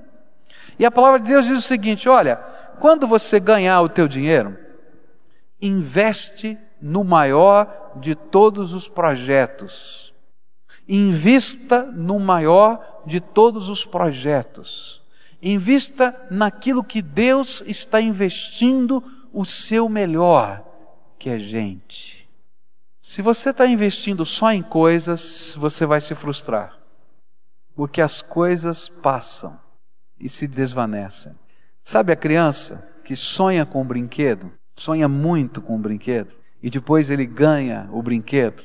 E 0.80 0.88
a 0.88 0.90
palavra 0.90 1.20
de 1.20 1.28
Deus 1.28 1.46
diz 1.46 1.60
o 1.60 1.68
seguinte: 1.68 2.10
olha, 2.10 2.38
quando 2.80 3.06
você 3.06 3.40
ganhar 3.40 3.80
o 3.82 3.90
teu 3.90 4.08
dinheiro, 4.08 4.58
investe 5.62 6.58
no 6.82 7.04
maior 7.04 7.94
de 7.96 8.16
todos 8.16 8.74
os 8.74 8.88
projetos. 8.88 10.14
Invista 10.88 11.84
no 11.84 12.20
maior 12.20 13.04
de 13.06 13.20
todos 13.20 13.70
os 13.70 13.86
projetos. 13.86 15.02
Invista 15.42 16.16
naquilo 16.32 16.84
que 16.84 17.02
Deus 17.02 17.62
está 17.66 18.02
investindo 18.02 19.04
o 19.34 19.46
seu 19.46 19.88
melhor, 19.88 20.64
que 21.20 21.30
é 21.30 21.38
gente. 21.38 22.28
Se 23.02 23.22
você 23.22 23.52
está 23.52 23.66
investindo 23.66 24.26
só 24.26 24.52
em 24.52 24.62
coisas, 24.62 25.56
você 25.58 25.86
vai 25.86 26.02
se 26.02 26.14
frustrar, 26.16 26.78
porque 27.76 28.02
as 28.02 28.22
coisas 28.22 28.90
passam 28.90 29.58
e 30.20 30.28
se 30.28 30.48
desvanecem. 30.48 31.34
Sabe 31.84 32.12
a 32.12 32.18
criança 32.18 32.86
que 33.06 33.16
sonha 33.16 33.66
com 33.66 33.82
o 33.82 33.86
brinquedo, 33.86 34.52
sonha 34.76 35.08
muito 35.08 35.62
com 35.62 35.76
o 35.76 35.80
brinquedo, 35.80 36.36
e 36.62 36.70
depois 36.70 37.10
ele 37.10 37.26
ganha 37.26 37.88
o 37.92 38.02
brinquedo, 38.02 38.64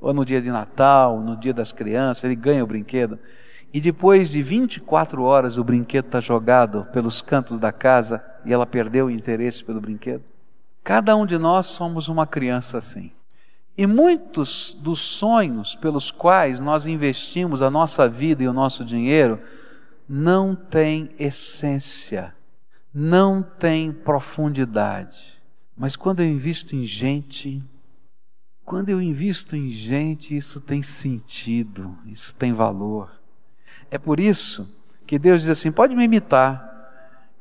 ou 0.00 0.12
no 0.12 0.24
dia 0.24 0.40
de 0.40 0.50
Natal, 0.50 1.20
no 1.20 1.36
dia 1.36 1.52
das 1.52 1.72
crianças, 1.72 2.24
ele 2.24 2.36
ganha 2.36 2.62
o 2.62 2.66
brinquedo, 2.66 3.18
e 3.72 3.80
depois 3.80 4.30
de 4.30 4.42
24 4.42 5.22
horas 5.22 5.58
o 5.58 5.64
brinquedo 5.64 6.06
está 6.06 6.20
jogado 6.20 6.86
pelos 6.92 7.20
cantos 7.20 7.58
da 7.58 7.70
casa 7.70 8.24
e 8.44 8.52
ela 8.52 8.66
perdeu 8.66 9.06
o 9.06 9.10
interesse 9.10 9.62
pelo 9.62 9.80
brinquedo? 9.80 10.24
Cada 10.82 11.14
um 11.14 11.26
de 11.26 11.36
nós 11.36 11.66
somos 11.66 12.08
uma 12.08 12.26
criança 12.26 12.78
assim. 12.78 13.12
E 13.76 13.86
muitos 13.86 14.74
dos 14.80 15.00
sonhos 15.00 15.74
pelos 15.74 16.10
quais 16.10 16.60
nós 16.60 16.86
investimos 16.86 17.60
a 17.60 17.70
nossa 17.70 18.08
vida 18.08 18.42
e 18.42 18.48
o 18.48 18.52
nosso 18.52 18.84
dinheiro 18.84 19.38
não 20.08 20.54
têm 20.54 21.10
essência, 21.18 22.34
não 22.92 23.42
têm 23.42 23.92
profundidade. 23.92 25.37
Mas 25.78 25.94
quando 25.94 26.20
eu 26.20 26.26
invisto 26.26 26.74
em 26.74 26.84
gente, 26.84 27.62
quando 28.64 28.88
eu 28.88 29.00
invisto 29.00 29.54
em 29.54 29.70
gente, 29.70 30.36
isso 30.36 30.60
tem 30.60 30.82
sentido, 30.82 31.96
isso 32.04 32.34
tem 32.34 32.52
valor. 32.52 33.12
É 33.88 33.96
por 33.96 34.18
isso 34.18 34.68
que 35.06 35.18
Deus 35.18 35.42
diz 35.42 35.50
assim: 35.50 35.70
pode 35.70 35.94
me 35.94 36.04
imitar. 36.04 36.66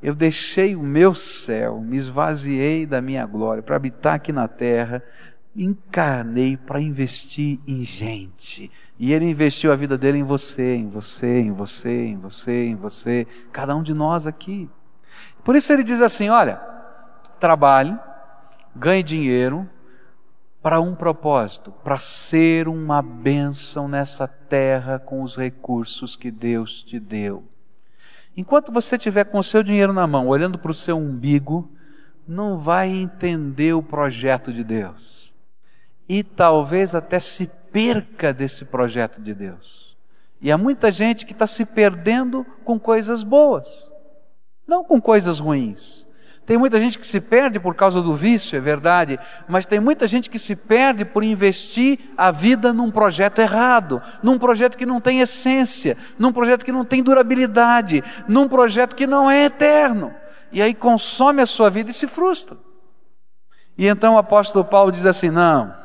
Eu 0.02 0.14
deixei 0.14 0.76
o 0.76 0.84
meu 0.84 1.16
céu, 1.16 1.82
me 1.82 1.98
esvaziei 1.98 2.86
da 2.86 3.02
minha 3.02 3.26
glória 3.26 3.64
para 3.64 3.76
habitar 3.76 4.14
aqui 4.14 4.32
na 4.32 4.48
terra, 4.48 5.04
encarnei 5.56 6.56
para 6.56 6.80
investir 6.80 7.60
em 7.66 7.84
gente. 7.84 8.72
E 9.00 9.12
Ele 9.12 9.26
investiu 9.26 9.72
a 9.72 9.76
vida 9.76 9.98
dele 9.98 10.20
em 10.20 10.24
você, 10.24 10.76
em 10.76 10.88
você, 10.88 11.40
em 11.40 11.52
você, 11.52 12.06
em 12.06 12.18
você, 12.18 12.66
em 12.68 12.76
você, 12.76 13.28
cada 13.52 13.76
um 13.76 13.82
de 13.82 13.96
nós 13.96 14.28
aqui. 14.28 14.70
Por 15.44 15.56
isso 15.56 15.74
Ele 15.74 15.84
diz 15.84 16.00
assim: 16.00 16.30
olha, 16.30 16.62
trabalhe, 17.40 17.98
ganhe 18.78 19.04
dinheiro, 19.04 19.70
para 20.62 20.80
um 20.80 20.96
propósito, 20.96 21.72
para 21.84 21.98
ser 21.98 22.68
uma 22.68 23.02
bênção 23.02 23.88
nessa 23.88 24.28
terra 24.28 25.00
com 25.00 25.22
os 25.22 25.36
recursos 25.36 26.16
que 26.16 26.30
Deus 26.32 26.84
te 26.84 27.00
deu. 27.00 27.44
Enquanto 28.36 28.72
você 28.72 28.96
estiver 28.96 29.26
com 29.26 29.40
o 29.40 29.44
seu 29.44 29.64
dinheiro 29.64 29.94
na 29.94 30.06
mão, 30.06 30.28
olhando 30.28 30.60
para 30.60 30.72
o 30.72 30.74
seu 30.74 30.98
umbigo, 30.98 31.72
não 32.28 32.60
vai 32.60 32.90
entender 32.90 33.74
o 33.74 33.82
projeto 33.82 34.54
de 34.54 34.64
Deus. 34.64 35.34
E 36.08 36.24
talvez 36.24 36.94
até 36.94 37.20
se 37.20 37.48
perca 37.72 38.34
desse 38.34 38.66
projeto 38.66 39.22
de 39.22 39.34
Deus. 39.34 39.98
E 40.40 40.52
há 40.52 40.58
muita 40.58 40.92
gente 40.92 41.26
que 41.26 41.34
está 41.34 41.48
se 41.48 41.66
perdendo 41.66 42.46
com 42.64 42.80
coisas 42.80 43.24
boas, 43.24 43.92
não 44.68 44.84
com 44.84 45.02
coisas 45.02 45.40
ruins. 45.40 46.07
Tem 46.48 46.58
muita 46.58 46.80
gente 46.80 46.98
que 46.98 47.06
se 47.06 47.20
perde 47.20 47.60
por 47.60 47.76
causa 47.76 48.02
do 48.02 48.14
vício, 48.14 48.56
é 48.56 48.62
verdade, 48.62 49.20
mas 49.50 49.66
tem 49.66 49.82
muita 49.82 50.08
gente 50.08 50.30
que 50.30 50.40
se 50.40 50.56
perde 50.56 51.04
por 51.04 51.22
investir 51.22 52.00
a 52.18 52.32
vida 52.32 52.72
num 52.72 52.90
projeto 52.90 53.40
errado, 53.40 54.02
num 54.24 54.40
projeto 54.40 54.78
que 54.78 54.86
não 54.86 55.02
tem 55.02 55.20
essência, 55.20 55.98
num 56.18 56.32
projeto 56.32 56.64
que 56.64 56.72
não 56.72 56.86
tem 56.86 57.04
durabilidade, 57.04 58.02
num 58.30 58.48
projeto 58.48 58.96
que 58.96 59.06
não 59.06 59.30
é 59.30 59.44
eterno. 59.44 60.16
E 60.50 60.62
aí 60.62 60.74
consome 60.74 61.42
a 61.42 61.46
sua 61.46 61.70
vida 61.70 61.92
e 61.92 61.94
se 61.94 62.08
frustra. 62.08 62.56
E 63.78 63.86
então 63.86 64.16
o 64.16 64.18
apóstolo 64.18 64.64
Paulo 64.64 64.90
diz 64.90 65.06
assim: 65.06 65.30
não, 65.30 65.76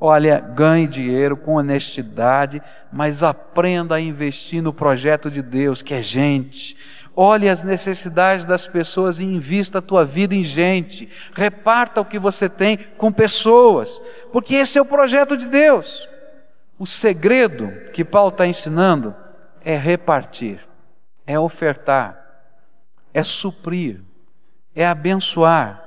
olha, 0.00 0.40
ganhe 0.40 0.86
dinheiro 0.86 1.36
com 1.36 1.56
honestidade, 1.56 2.62
mas 2.90 3.22
aprenda 3.22 3.96
a 3.96 4.00
investir 4.00 4.62
no 4.62 4.72
projeto 4.72 5.30
de 5.30 5.42
Deus, 5.42 5.82
que 5.82 5.92
é 5.92 6.00
gente 6.00 6.78
Olhe 7.18 7.48
as 7.48 7.64
necessidades 7.64 8.44
das 8.44 8.66
pessoas 8.68 9.18
e 9.18 9.24
invista 9.24 9.78
a 9.78 9.82
tua 9.82 10.04
vida 10.04 10.34
em 10.34 10.44
gente. 10.44 11.08
Reparta 11.32 11.98
o 11.98 12.04
que 12.04 12.18
você 12.18 12.46
tem 12.46 12.76
com 12.76 13.10
pessoas, 13.10 14.02
porque 14.30 14.54
esse 14.54 14.78
é 14.78 14.82
o 14.82 14.86
projeto 14.86 15.34
de 15.34 15.46
Deus. 15.46 16.06
O 16.78 16.86
segredo 16.86 17.72
que 17.94 18.04
Paulo 18.04 18.28
está 18.28 18.46
ensinando 18.46 19.14
é 19.64 19.74
repartir, 19.74 20.60
é 21.26 21.40
ofertar, 21.40 22.22
é 23.14 23.22
suprir, 23.22 24.02
é 24.74 24.86
abençoar, 24.86 25.82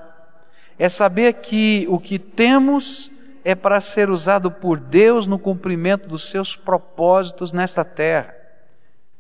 é 0.80 0.90
saber 0.90 1.34
que 1.34 1.86
o 1.90 2.00
que 2.00 2.18
temos 2.18 3.12
é 3.44 3.54
para 3.54 3.80
ser 3.80 4.10
usado 4.10 4.50
por 4.50 4.80
Deus 4.80 5.28
no 5.28 5.38
cumprimento 5.38 6.08
dos 6.08 6.28
seus 6.28 6.56
propósitos 6.56 7.54
nesta 7.54 7.86
terra. 7.86 8.39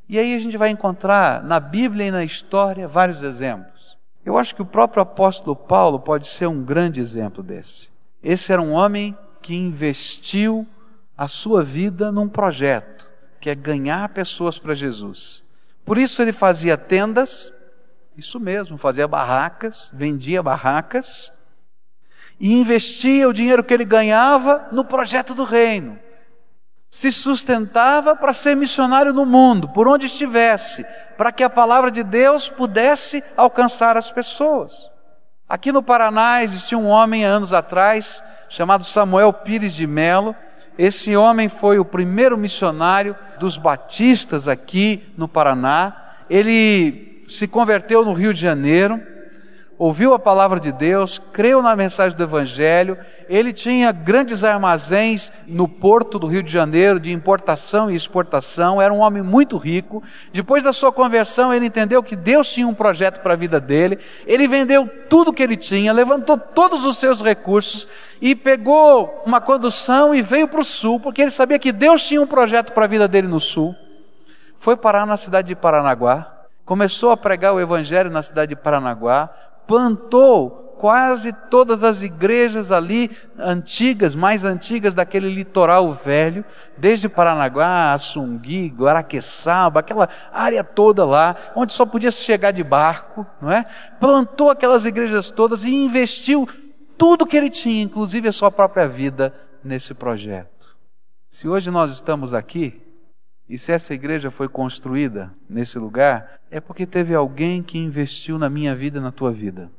E 0.10 0.18
aí 0.18 0.34
a 0.34 0.39
gente 0.39 0.57
vai 0.57 0.70
encontrar 0.70 1.43
na 1.43 1.60
Bíblia 1.60 2.07
e 2.07 2.12
na 2.12 2.24
história 2.24 2.88
vários 2.88 3.22
exemplos. 3.22 3.95
Eu 4.26 4.39
acho 4.39 4.55
que 4.55 4.62
o 4.62 4.66
próprio 4.66 5.03
apóstolo 5.03 5.55
Paulo 5.55 5.99
pode 5.99 6.28
ser 6.28 6.47
um 6.47 6.64
grande 6.64 6.99
exemplo 6.99 7.43
desse. 7.43 7.91
Esse 8.24 8.51
era 8.51 8.60
um 8.60 8.72
homem 8.72 9.16
que 9.39 9.55
investiu 9.55 10.66
a 11.16 11.28
sua 11.28 11.64
vida 11.64 12.12
num 12.12 12.28
projeto, 12.28 13.07
que 13.39 13.51
é 13.51 13.55
ganhar 13.55 14.10
pessoas 14.10 14.57
para 14.57 14.74
Jesus. 14.74 15.43
Por 15.86 15.95
isso 15.95 16.22
ele 16.24 16.34
fazia 16.34 16.76
tendas, 16.76 17.53
Isso 18.18 18.38
mesmo, 18.38 18.78
fazia 18.78 19.07
barracas, 19.07 19.89
vendia 19.93 20.43
barracas 20.43 21.32
e 22.38 22.51
investia 22.51 23.30
o 23.30 23.34
dinheiro 23.34 23.64
que 23.64 23.74
ele 23.74 23.86
ganhava 23.86 24.68
no 24.74 24.84
projeto 24.84 25.34
do 25.34 25.45
reino. 25.45 25.97
Se 26.89 27.11
sustentava 27.11 28.15
para 28.15 28.33
ser 28.33 28.55
missionário 28.55 29.13
no 29.13 29.25
mundo, 29.25 29.69
por 29.69 29.87
onde 29.87 30.07
estivesse, 30.07 30.85
para 31.17 31.31
que 31.31 31.43
a 31.43 31.49
palavra 31.49 31.91
de 31.91 32.03
Deus 32.03 32.49
pudesse 32.49 33.23
alcançar 33.37 33.95
as 33.95 34.11
pessoas. 34.11 34.89
Aqui 35.47 35.71
no 35.71 35.83
Paraná 35.83 36.43
existia 36.43 36.77
um 36.77 36.87
homem 36.87 37.25
anos 37.25 37.53
atrás 37.53 38.23
chamado 38.49 38.83
Samuel 38.83 39.33
Pires 39.33 39.73
de 39.73 39.85
Melo. 39.85 40.35
Esse 40.77 41.15
homem 41.15 41.47
foi 41.47 41.77
o 41.77 41.85
primeiro 41.85 42.37
missionário 42.37 43.15
dos 43.39 43.57
batistas 43.57 44.47
aqui 44.47 45.13
no 45.17 45.27
Paraná. 45.27 46.15
Ele 46.29 47.25
se 47.27 47.47
converteu 47.47 48.03
no 48.03 48.13
Rio 48.13 48.33
de 48.33 48.41
Janeiro 48.41 48.99
ouviu 49.80 50.13
a 50.13 50.19
palavra 50.19 50.59
de 50.59 50.73
Deus, 50.73 51.19
creu 51.32 51.61
na 51.61 51.73
mensagem 51.73 52.17
do 52.17 52.21
Evangelho, 52.21 52.97
ele 53.30 53.53
tinha 53.53 53.93
grandes 53.93 54.43
armazéns 54.43 55.32
no 55.47 55.69
porto 55.69 56.19
do 56.19 56.27
Rio 56.27 56.43
de 56.43 56.51
Janeiro 56.51 56.99
de 56.99 57.13
importação 57.13 57.89
e 57.89 57.95
exportação, 57.95 58.82
era 58.82 58.93
um 58.93 58.99
homem 58.99 59.23
muito 59.23 59.55
rico. 59.55 60.03
Depois 60.34 60.63
da 60.63 60.73
sua 60.73 60.91
conversão, 60.91 61.53
ele 61.53 61.65
entendeu 61.65 62.03
que 62.03 62.17
Deus 62.17 62.51
tinha 62.51 62.67
um 62.67 62.73
projeto 62.73 63.21
para 63.21 63.34
a 63.34 63.38
vida 63.38 63.57
dele, 63.57 63.99
ele 64.27 64.49
vendeu 64.49 64.86
tudo 65.09 65.32
que 65.32 65.41
ele 65.41 65.55
tinha, 65.55 65.93
levantou 65.93 66.38
todos 66.38 66.84
os 66.84 66.97
seus 66.97 67.21
recursos 67.21 67.88
e 68.21 68.36
pegou 68.36 69.23
uma 69.25 69.39
condução 69.39 70.13
e 70.13 70.21
veio 70.21 70.49
para 70.49 70.59
o 70.59 70.63
sul, 70.63 70.99
porque 70.99 71.21
ele 71.21 71.32
sabia 71.32 71.57
que 71.57 71.71
Deus 71.71 72.05
tinha 72.05 72.21
um 72.21 72.27
projeto 72.27 72.73
para 72.73 72.84
a 72.84 72.89
vida 72.89 73.07
dele 73.07 73.30
no 73.30 73.39
sul. 73.39 73.73
Foi 74.57 74.75
parar 74.75 75.05
na 75.05 75.15
cidade 75.15 75.47
de 75.47 75.55
Paranaguá, 75.55 76.36
começou 76.65 77.11
a 77.11 77.17
pregar 77.17 77.53
o 77.53 77.61
Evangelho 77.61 78.11
na 78.11 78.21
cidade 78.21 78.49
de 78.49 78.55
Paranaguá, 78.57 79.30
plantou 79.70 80.76
quase 80.80 81.32
todas 81.32 81.84
as 81.84 82.01
igrejas 82.01 82.72
ali 82.72 83.11
antigas, 83.38 84.15
mais 84.15 84.43
antigas 84.43 84.95
daquele 84.95 85.32
litoral 85.32 85.93
velho, 85.93 86.43
desde 86.76 87.07
Paranaguá, 87.07 87.93
Assungui, 87.93 88.70
Guaraqueçaba, 88.70 89.82
aquela 89.82 90.09
área 90.34 90.63
toda 90.63 91.05
lá, 91.05 91.36
onde 91.55 91.74
só 91.74 91.86
podia 91.86 92.11
se 92.11 92.24
chegar 92.24 92.49
de 92.49 92.63
barco, 92.63 93.28
não 93.39 93.51
é? 93.51 93.63
Plantou 93.99 94.49
aquelas 94.49 94.86
igrejas 94.86 95.30
todas 95.30 95.63
e 95.63 95.72
investiu 95.72 96.49
tudo 96.97 97.28
que 97.28 97.38
ele 97.38 97.51
tinha, 97.51 97.84
inclusive 97.84 98.28
a 98.28 98.34
sua 98.34 98.49
própria 98.49 98.88
vida, 98.88 99.36
nesse 99.63 99.93
projeto. 99.93 100.76
Se 101.28 101.47
hoje 101.47 101.70
nós 101.70 101.91
estamos 101.91 102.34
aqui, 102.34 102.82
e 103.49 103.57
se 103.57 103.71
essa 103.71 103.95
igreja 103.95 104.29
foi 104.29 104.47
construída 104.47 105.33
nesse 105.49 105.79
lugar, 105.79 106.39
é 106.51 106.61
porque 106.61 106.85
teve 106.85 107.15
alguém 107.15 107.63
que 107.63 107.79
investiu 107.79 108.37
na 108.37 108.47
minha 108.47 108.75
vida 108.75 108.99
e 108.99 109.01
na 109.01 109.11
tua 109.11 109.31
vida. 109.31 109.71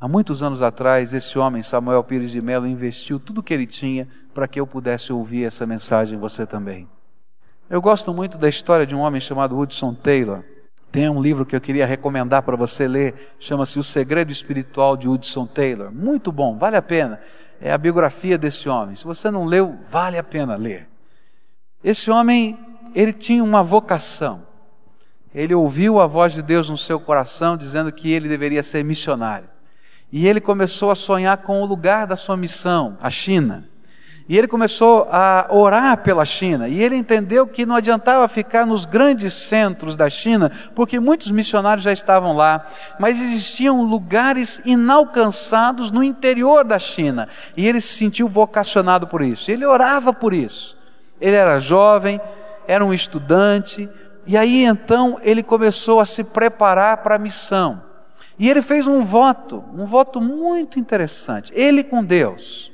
Há 0.00 0.08
muitos 0.08 0.42
anos 0.42 0.62
atrás, 0.62 1.12
esse 1.12 1.38
homem, 1.38 1.62
Samuel 1.62 2.02
Pires 2.02 2.30
de 2.30 2.40
Mello, 2.40 2.66
investiu 2.66 3.20
tudo 3.20 3.38
o 3.38 3.42
que 3.42 3.52
ele 3.52 3.66
tinha 3.66 4.08
para 4.32 4.48
que 4.48 4.58
eu 4.58 4.66
pudesse 4.66 5.12
ouvir 5.12 5.44
essa 5.44 5.66
mensagem, 5.66 6.18
você 6.18 6.46
também. 6.46 6.88
Eu 7.68 7.80
gosto 7.80 8.12
muito 8.12 8.38
da 8.38 8.48
história 8.48 8.86
de 8.86 8.94
um 8.94 9.00
homem 9.00 9.20
chamado 9.20 9.56
Hudson 9.56 9.94
Taylor. 9.94 10.42
Tem 10.90 11.08
um 11.08 11.22
livro 11.22 11.44
que 11.44 11.54
eu 11.54 11.60
queria 11.60 11.86
recomendar 11.86 12.42
para 12.42 12.56
você 12.56 12.88
ler, 12.88 13.34
chama-se 13.38 13.78
O 13.78 13.82
Segredo 13.82 14.32
Espiritual 14.32 14.96
de 14.96 15.08
Hudson 15.08 15.46
Taylor. 15.46 15.92
Muito 15.92 16.32
bom, 16.32 16.56
vale 16.56 16.76
a 16.76 16.82
pena. 16.82 17.20
É 17.60 17.70
a 17.70 17.78
biografia 17.78 18.36
desse 18.36 18.68
homem. 18.68 18.96
Se 18.96 19.04
você 19.04 19.30
não 19.30 19.44
leu, 19.44 19.78
vale 19.88 20.18
a 20.18 20.24
pena 20.24 20.56
ler. 20.56 20.91
Esse 21.84 22.10
homem, 22.10 22.58
ele 22.94 23.12
tinha 23.12 23.42
uma 23.42 23.62
vocação. 23.62 24.42
Ele 25.34 25.54
ouviu 25.54 25.98
a 25.98 26.06
voz 26.06 26.32
de 26.34 26.42
Deus 26.42 26.68
no 26.68 26.76
seu 26.76 27.00
coração 27.00 27.56
dizendo 27.56 27.90
que 27.90 28.10
ele 28.12 28.28
deveria 28.28 28.62
ser 28.62 28.84
missionário. 28.84 29.48
E 30.12 30.28
ele 30.28 30.40
começou 30.40 30.90
a 30.90 30.94
sonhar 30.94 31.38
com 31.38 31.62
o 31.62 31.66
lugar 31.66 32.06
da 32.06 32.16
sua 32.16 32.36
missão, 32.36 32.98
a 33.00 33.08
China. 33.08 33.66
E 34.28 34.38
ele 34.38 34.46
começou 34.46 35.08
a 35.10 35.48
orar 35.50 35.96
pela 35.98 36.24
China. 36.24 36.68
E 36.68 36.82
ele 36.82 36.94
entendeu 36.94 37.46
que 37.46 37.66
não 37.66 37.74
adiantava 37.74 38.28
ficar 38.28 38.66
nos 38.66 38.84
grandes 38.84 39.32
centros 39.34 39.96
da 39.96 40.08
China, 40.08 40.52
porque 40.74 41.00
muitos 41.00 41.30
missionários 41.30 41.84
já 41.84 41.92
estavam 41.92 42.34
lá. 42.34 42.66
Mas 43.00 43.20
existiam 43.20 43.82
lugares 43.82 44.60
inalcançados 44.64 45.90
no 45.90 46.04
interior 46.04 46.62
da 46.62 46.78
China. 46.78 47.26
E 47.56 47.66
ele 47.66 47.80
se 47.80 47.94
sentiu 47.94 48.28
vocacionado 48.28 49.06
por 49.06 49.22
isso. 49.22 49.50
Ele 49.50 49.64
orava 49.64 50.12
por 50.12 50.32
isso. 50.32 50.76
Ele 51.22 51.36
era 51.36 51.60
jovem, 51.60 52.20
era 52.66 52.84
um 52.84 52.92
estudante, 52.92 53.88
e 54.26 54.36
aí 54.36 54.64
então 54.64 55.18
ele 55.22 55.42
começou 55.42 56.00
a 56.00 56.04
se 56.04 56.24
preparar 56.24 56.98
para 56.98 57.14
a 57.14 57.18
missão. 57.18 57.80
E 58.36 58.50
ele 58.50 58.60
fez 58.60 58.88
um 58.88 59.02
voto, 59.02 59.64
um 59.72 59.86
voto 59.86 60.20
muito 60.20 60.80
interessante. 60.80 61.52
Ele 61.54 61.84
com 61.84 62.04
Deus. 62.04 62.72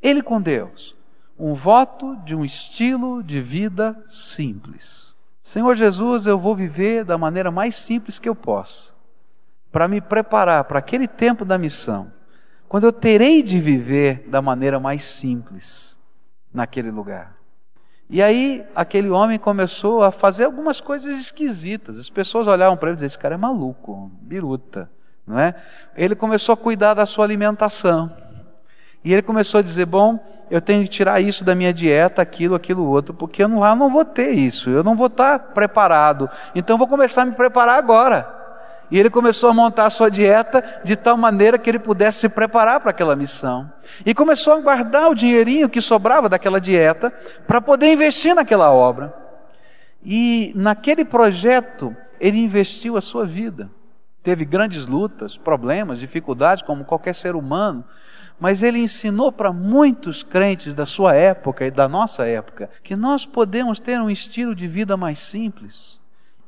Ele 0.00 0.22
com 0.22 0.40
Deus. 0.40 0.96
Um 1.38 1.52
voto 1.52 2.16
de 2.24 2.34
um 2.34 2.42
estilo 2.42 3.22
de 3.22 3.38
vida 3.38 4.02
simples. 4.08 5.14
Senhor 5.42 5.74
Jesus, 5.74 6.24
eu 6.24 6.38
vou 6.38 6.56
viver 6.56 7.04
da 7.04 7.18
maneira 7.18 7.50
mais 7.50 7.76
simples 7.76 8.18
que 8.18 8.28
eu 8.28 8.34
possa, 8.34 8.92
para 9.70 9.88
me 9.88 10.00
preparar 10.00 10.64
para 10.64 10.78
aquele 10.78 11.06
tempo 11.06 11.44
da 11.44 11.58
missão, 11.58 12.10
quando 12.66 12.84
eu 12.84 12.92
terei 12.92 13.42
de 13.42 13.60
viver 13.60 14.26
da 14.28 14.40
maneira 14.40 14.80
mais 14.80 15.02
simples 15.04 15.98
naquele 16.54 16.90
lugar. 16.90 17.41
E 18.12 18.22
aí 18.22 18.62
aquele 18.76 19.08
homem 19.08 19.38
começou 19.38 20.02
a 20.02 20.12
fazer 20.12 20.44
algumas 20.44 20.82
coisas 20.82 21.18
esquisitas. 21.18 21.98
As 21.98 22.10
pessoas 22.10 22.46
olhavam 22.46 22.76
para 22.76 22.90
ele 22.90 22.96
e 22.96 22.96
diziam: 22.96 23.06
esse 23.06 23.18
cara 23.18 23.36
é 23.36 23.38
maluco, 23.38 24.12
biruta, 24.20 24.90
não 25.26 25.38
é? 25.38 25.54
Ele 25.96 26.14
começou 26.14 26.52
a 26.52 26.56
cuidar 26.56 26.92
da 26.92 27.06
sua 27.06 27.24
alimentação. 27.24 28.12
E 29.02 29.14
ele 29.14 29.22
começou 29.22 29.60
a 29.60 29.62
dizer: 29.62 29.86
bom, 29.86 30.22
eu 30.50 30.60
tenho 30.60 30.82
que 30.82 30.90
tirar 30.90 31.22
isso 31.22 31.42
da 31.42 31.54
minha 31.54 31.72
dieta, 31.72 32.20
aquilo, 32.20 32.54
aquilo 32.54 32.84
outro, 32.84 33.14
porque 33.14 33.44
eu 33.44 33.48
não, 33.48 33.60
lá 33.60 33.74
não 33.74 33.90
vou 33.90 34.04
ter 34.04 34.32
isso, 34.32 34.68
eu 34.68 34.84
não 34.84 34.94
vou 34.94 35.06
estar 35.06 35.38
preparado. 35.38 36.28
Então 36.54 36.76
vou 36.76 36.86
começar 36.86 37.22
a 37.22 37.24
me 37.24 37.32
preparar 37.32 37.78
agora. 37.78 38.41
E 38.92 38.98
ele 38.98 39.08
começou 39.08 39.48
a 39.48 39.54
montar 39.54 39.86
a 39.86 39.90
sua 39.90 40.10
dieta 40.10 40.82
de 40.84 40.94
tal 40.96 41.16
maneira 41.16 41.58
que 41.58 41.70
ele 41.70 41.78
pudesse 41.78 42.20
se 42.20 42.28
preparar 42.28 42.78
para 42.78 42.90
aquela 42.90 43.16
missão. 43.16 43.72
E 44.04 44.12
começou 44.12 44.52
a 44.52 44.60
guardar 44.60 45.10
o 45.10 45.14
dinheirinho 45.14 45.66
que 45.66 45.80
sobrava 45.80 46.28
daquela 46.28 46.60
dieta 46.60 47.10
para 47.46 47.58
poder 47.58 47.90
investir 47.90 48.34
naquela 48.34 48.70
obra. 48.70 49.14
E 50.04 50.52
naquele 50.54 51.06
projeto 51.06 51.96
ele 52.20 52.36
investiu 52.38 52.98
a 52.98 53.00
sua 53.00 53.24
vida. 53.24 53.70
Teve 54.22 54.44
grandes 54.44 54.86
lutas, 54.86 55.38
problemas, 55.38 55.98
dificuldades, 55.98 56.62
como 56.62 56.84
qualquer 56.84 57.14
ser 57.14 57.34
humano, 57.34 57.82
mas 58.38 58.62
ele 58.62 58.78
ensinou 58.78 59.32
para 59.32 59.54
muitos 59.54 60.22
crentes 60.22 60.74
da 60.74 60.84
sua 60.84 61.14
época 61.14 61.64
e 61.64 61.70
da 61.70 61.88
nossa 61.88 62.26
época 62.26 62.68
que 62.82 62.94
nós 62.94 63.24
podemos 63.24 63.80
ter 63.80 63.98
um 63.98 64.10
estilo 64.10 64.54
de 64.54 64.68
vida 64.68 64.98
mais 64.98 65.18
simples 65.18 66.01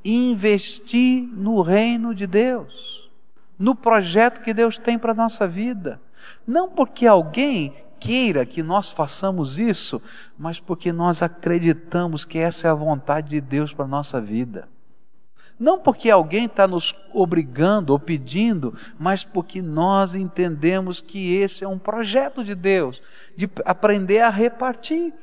investir 0.05 1.23
no 1.23 1.63
reino 1.63 2.15
de 2.15 2.27
Deus, 2.27 3.11
no 3.59 3.75
projeto 3.75 4.43
que 4.43 4.53
Deus 4.53 4.79
tem 4.79 4.99
para 4.99 5.13
a 5.13 5.17
nossa 5.17 5.49
vida. 5.49 6.01
Não 6.47 6.69
porque 6.69 7.07
alguém 7.07 7.75
queira 7.99 8.45
que 8.45 8.63
nós 8.63 8.91
façamos 8.91 9.59
isso, 9.59 10.03
mas 10.39 10.61
porque 10.61 10.93
nós 10.93 11.23
acreditamos 11.23 12.25
que 12.25 12.39
essa 12.39 12.69
é 12.69 12.71
a 12.71 12.75
vontade 12.75 13.31
de 13.31 13.41
Deus 13.41 13.73
para 13.73 13.87
a 13.87 13.89
nossa 13.89 14.21
vida. 14.21 14.69
Não 15.59 15.79
porque 15.79 16.11
alguém 16.11 16.47
está 16.47 16.67
nos 16.67 16.95
obrigando 17.13 17.93
ou 17.93 17.99
pedindo, 17.99 18.77
mas 18.99 19.25
porque 19.25 19.63
nós 19.63 20.15
entendemos 20.15 21.01
que 21.01 21.35
esse 21.37 21.65
é 21.65 21.69
um 21.69 21.79
projeto 21.79 22.43
de 22.43 22.55
Deus, 22.55 23.01
de 23.37 23.49
aprender 23.65 24.21
a 24.21 24.31
repartir. 24.31 25.15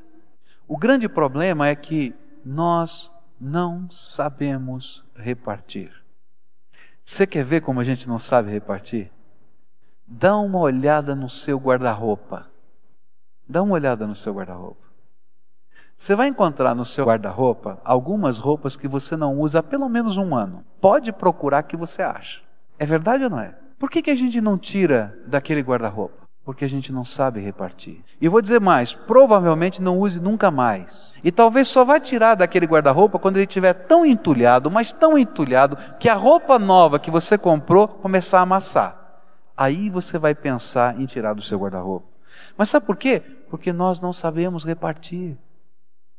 O 0.68 0.78
grande 0.78 1.10
problema 1.10 1.68
é 1.68 1.76
que 1.76 2.16
nós 2.46 3.11
não 3.42 3.90
sabemos 3.90 5.04
repartir. 5.16 5.92
Você 7.04 7.26
quer 7.26 7.44
ver 7.44 7.62
como 7.62 7.80
a 7.80 7.84
gente 7.84 8.08
não 8.08 8.20
sabe 8.20 8.52
repartir? 8.52 9.12
Dá 10.06 10.38
uma 10.38 10.60
olhada 10.60 11.16
no 11.16 11.28
seu 11.28 11.58
guarda-roupa. 11.58 12.46
Dá 13.50 13.64
uma 13.64 13.74
olhada 13.74 14.06
no 14.06 14.14
seu 14.14 14.32
guarda-roupa. 14.32 14.86
Você 15.98 16.14
vai 16.14 16.28
encontrar 16.28 16.76
no 16.76 16.86
seu 16.86 17.06
guarda-roupa 17.06 17.82
algumas 17.84 18.38
roupas 18.38 18.76
que 18.76 18.88
você 18.88 19.16
não 19.16 19.40
usa 19.40 19.60
há 19.60 19.64
pelo 19.64 19.90
menos 19.90 20.18
um 20.18 20.36
ano. 20.36 20.64
Pode 20.80 21.12
procurar 21.12 21.64
que 21.64 21.76
você 21.76 22.04
acha. 22.04 22.44
É 22.78 22.86
verdade 22.86 23.24
ou 23.24 23.30
não 23.32 23.40
é? 23.40 23.58
Por 23.80 23.90
que, 23.90 24.04
que 24.04 24.12
a 24.12 24.16
gente 24.16 24.40
não 24.40 24.56
tira 24.56 25.20
daquele 25.26 25.62
guarda-roupa? 25.62 26.21
Porque 26.44 26.66
a 26.66 26.70
gente 26.70 26.92
não 26.92 27.06
sabe 27.06 27.40
repartir. 27.40 28.02
E 28.20 28.28
vou 28.28 28.42
dizer 28.42 28.60
mais: 28.60 28.94
provavelmente 28.94 29.82
não 29.82 30.00
use 30.00 30.20
nunca 30.20 30.50
mais. 30.50 31.16
E 31.24 31.32
talvez 31.32 31.68
só 31.68 31.86
vá 31.86 32.00
tirar 32.00 32.36
daquele 32.36 32.66
guarda-roupa 32.66 33.20
quando 33.20 33.38
ele 33.38 33.46
estiver 33.46 33.74
tão 33.74 34.06
entulhado, 34.06 34.72
mas 34.72 34.92
tão 34.92 35.18
entulhado, 35.18 35.78
que 36.00 36.10
a 36.10 36.16
roupa 36.16 36.58
nova 36.58 37.00
que 37.00 37.12
você 37.12 37.38
comprou 37.38 37.88
começar 37.88 38.40
a 38.40 38.44
amassar. 38.44 38.98
Aí 39.56 39.90
você 39.90 40.18
vai 40.18 40.34
pensar 40.34 41.00
em 41.00 41.06
tirar 41.06 41.34
do 41.34 41.42
seu 41.42 41.60
guarda-roupa. 41.60 42.08
Mas 42.58 42.70
sabe 42.70 42.86
por 42.86 42.98
quê? 42.98 43.22
Porque 43.50 43.72
nós 43.72 44.02
não 44.02 44.12
sabemos 44.12 44.66
repartir. 44.66 45.34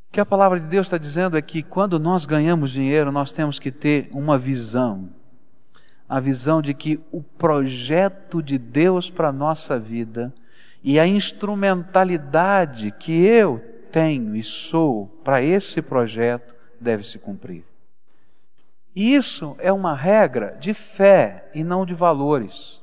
O 0.09 0.12
que 0.12 0.20
a 0.20 0.27
palavra 0.27 0.61
de 0.61 0.66
Deus 0.66 0.87
está 0.87 0.99
dizendo 0.99 1.37
é 1.37 1.43
que 1.43 1.62
quando 1.62 1.99
nós 1.99 2.27
ganhamos 2.27 2.70
dinheiro, 2.70 3.11
nós 3.11 3.33
temos 3.33 3.59
que 3.59 3.73
ter 3.73 4.09
uma 4.12 4.39
visão 4.39 5.09
a 6.12 6.20
visão 6.20 6.60
de 6.60 6.74
que 6.74 7.00
o 7.10 7.22
projeto 7.22 8.42
de 8.42 8.58
Deus 8.58 9.08
para 9.08 9.28
a 9.28 9.32
nossa 9.32 9.78
vida 9.78 10.30
e 10.84 11.00
a 11.00 11.06
instrumentalidade 11.06 12.90
que 12.90 13.24
eu 13.24 13.58
tenho 13.90 14.36
e 14.36 14.42
sou 14.42 15.06
para 15.24 15.40
esse 15.40 15.80
projeto 15.80 16.54
deve 16.78 17.02
se 17.02 17.18
cumprir. 17.18 17.64
E 18.94 19.14
isso 19.14 19.56
é 19.58 19.72
uma 19.72 19.94
regra 19.94 20.54
de 20.60 20.74
fé 20.74 21.50
e 21.54 21.64
não 21.64 21.86
de 21.86 21.94
valores. 21.94 22.82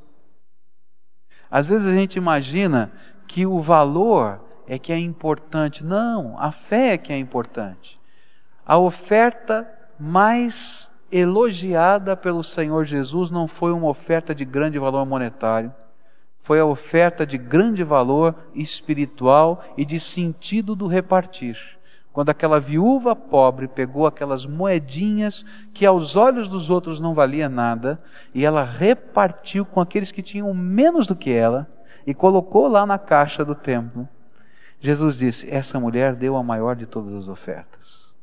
Às 1.52 1.68
vezes 1.68 1.86
a 1.86 1.94
gente 1.94 2.16
imagina 2.16 2.92
que 3.28 3.46
o 3.46 3.60
valor 3.60 4.44
é 4.68 4.80
que 4.80 4.92
é 4.92 4.98
importante. 4.98 5.84
Não, 5.84 6.36
a 6.40 6.52
fé 6.52 6.94
é 6.94 6.98
que 6.98 7.14
é 7.14 7.18
importante. 7.20 8.00
A 8.66 8.80
oferta 8.80 9.72
mais 10.00 10.89
elogiada 11.12 12.16
pelo 12.16 12.44
Senhor 12.44 12.86
Jesus 12.86 13.32
não 13.32 13.48
foi 13.48 13.72
uma 13.72 13.88
oferta 13.88 14.34
de 14.34 14.46
grande 14.46 14.78
valor 14.80 15.06
monetário, 15.06 15.74
foi 16.40 16.60
a 16.60 16.66
oferta 16.66 17.26
de 17.26 17.38
grande 17.38 17.84
valor 17.84 18.34
espiritual 18.56 19.64
e 19.78 19.86
de 19.86 20.00
sentido 20.00 20.76
do 20.76 20.88
repartir. 20.88 21.58
Quando 22.12 22.30
aquela 22.30 22.60
viúva 22.60 23.16
pobre 23.16 23.68
pegou 23.68 24.08
aquelas 24.08 24.46
moedinhas 24.46 25.46
que 25.74 25.86
aos 25.86 26.16
olhos 26.16 26.50
dos 26.50 26.70
outros 26.70 27.00
não 27.00 27.14
valia 27.14 27.48
nada, 27.48 28.02
e 28.34 28.44
ela 28.44 28.64
repartiu 28.64 29.66
com 29.66 29.80
aqueles 29.80 30.12
que 30.12 30.22
tinham 30.22 30.54
menos 30.54 31.06
do 31.06 31.16
que 31.16 31.32
ela 31.32 31.68
e 32.06 32.14
colocou 32.14 32.68
lá 32.68 32.86
na 32.86 32.98
caixa 32.98 33.46
do 33.46 33.54
templo. 33.54 34.10
Jesus 34.80 35.18
disse: 35.18 35.50
Essa 35.50 35.80
mulher 35.80 36.16
deu 36.16 36.36
a 36.36 36.44
maior 36.44 36.76
de 36.76 36.86
todas 36.86 37.14
as 37.14 37.28
ofertas. 37.28 38.14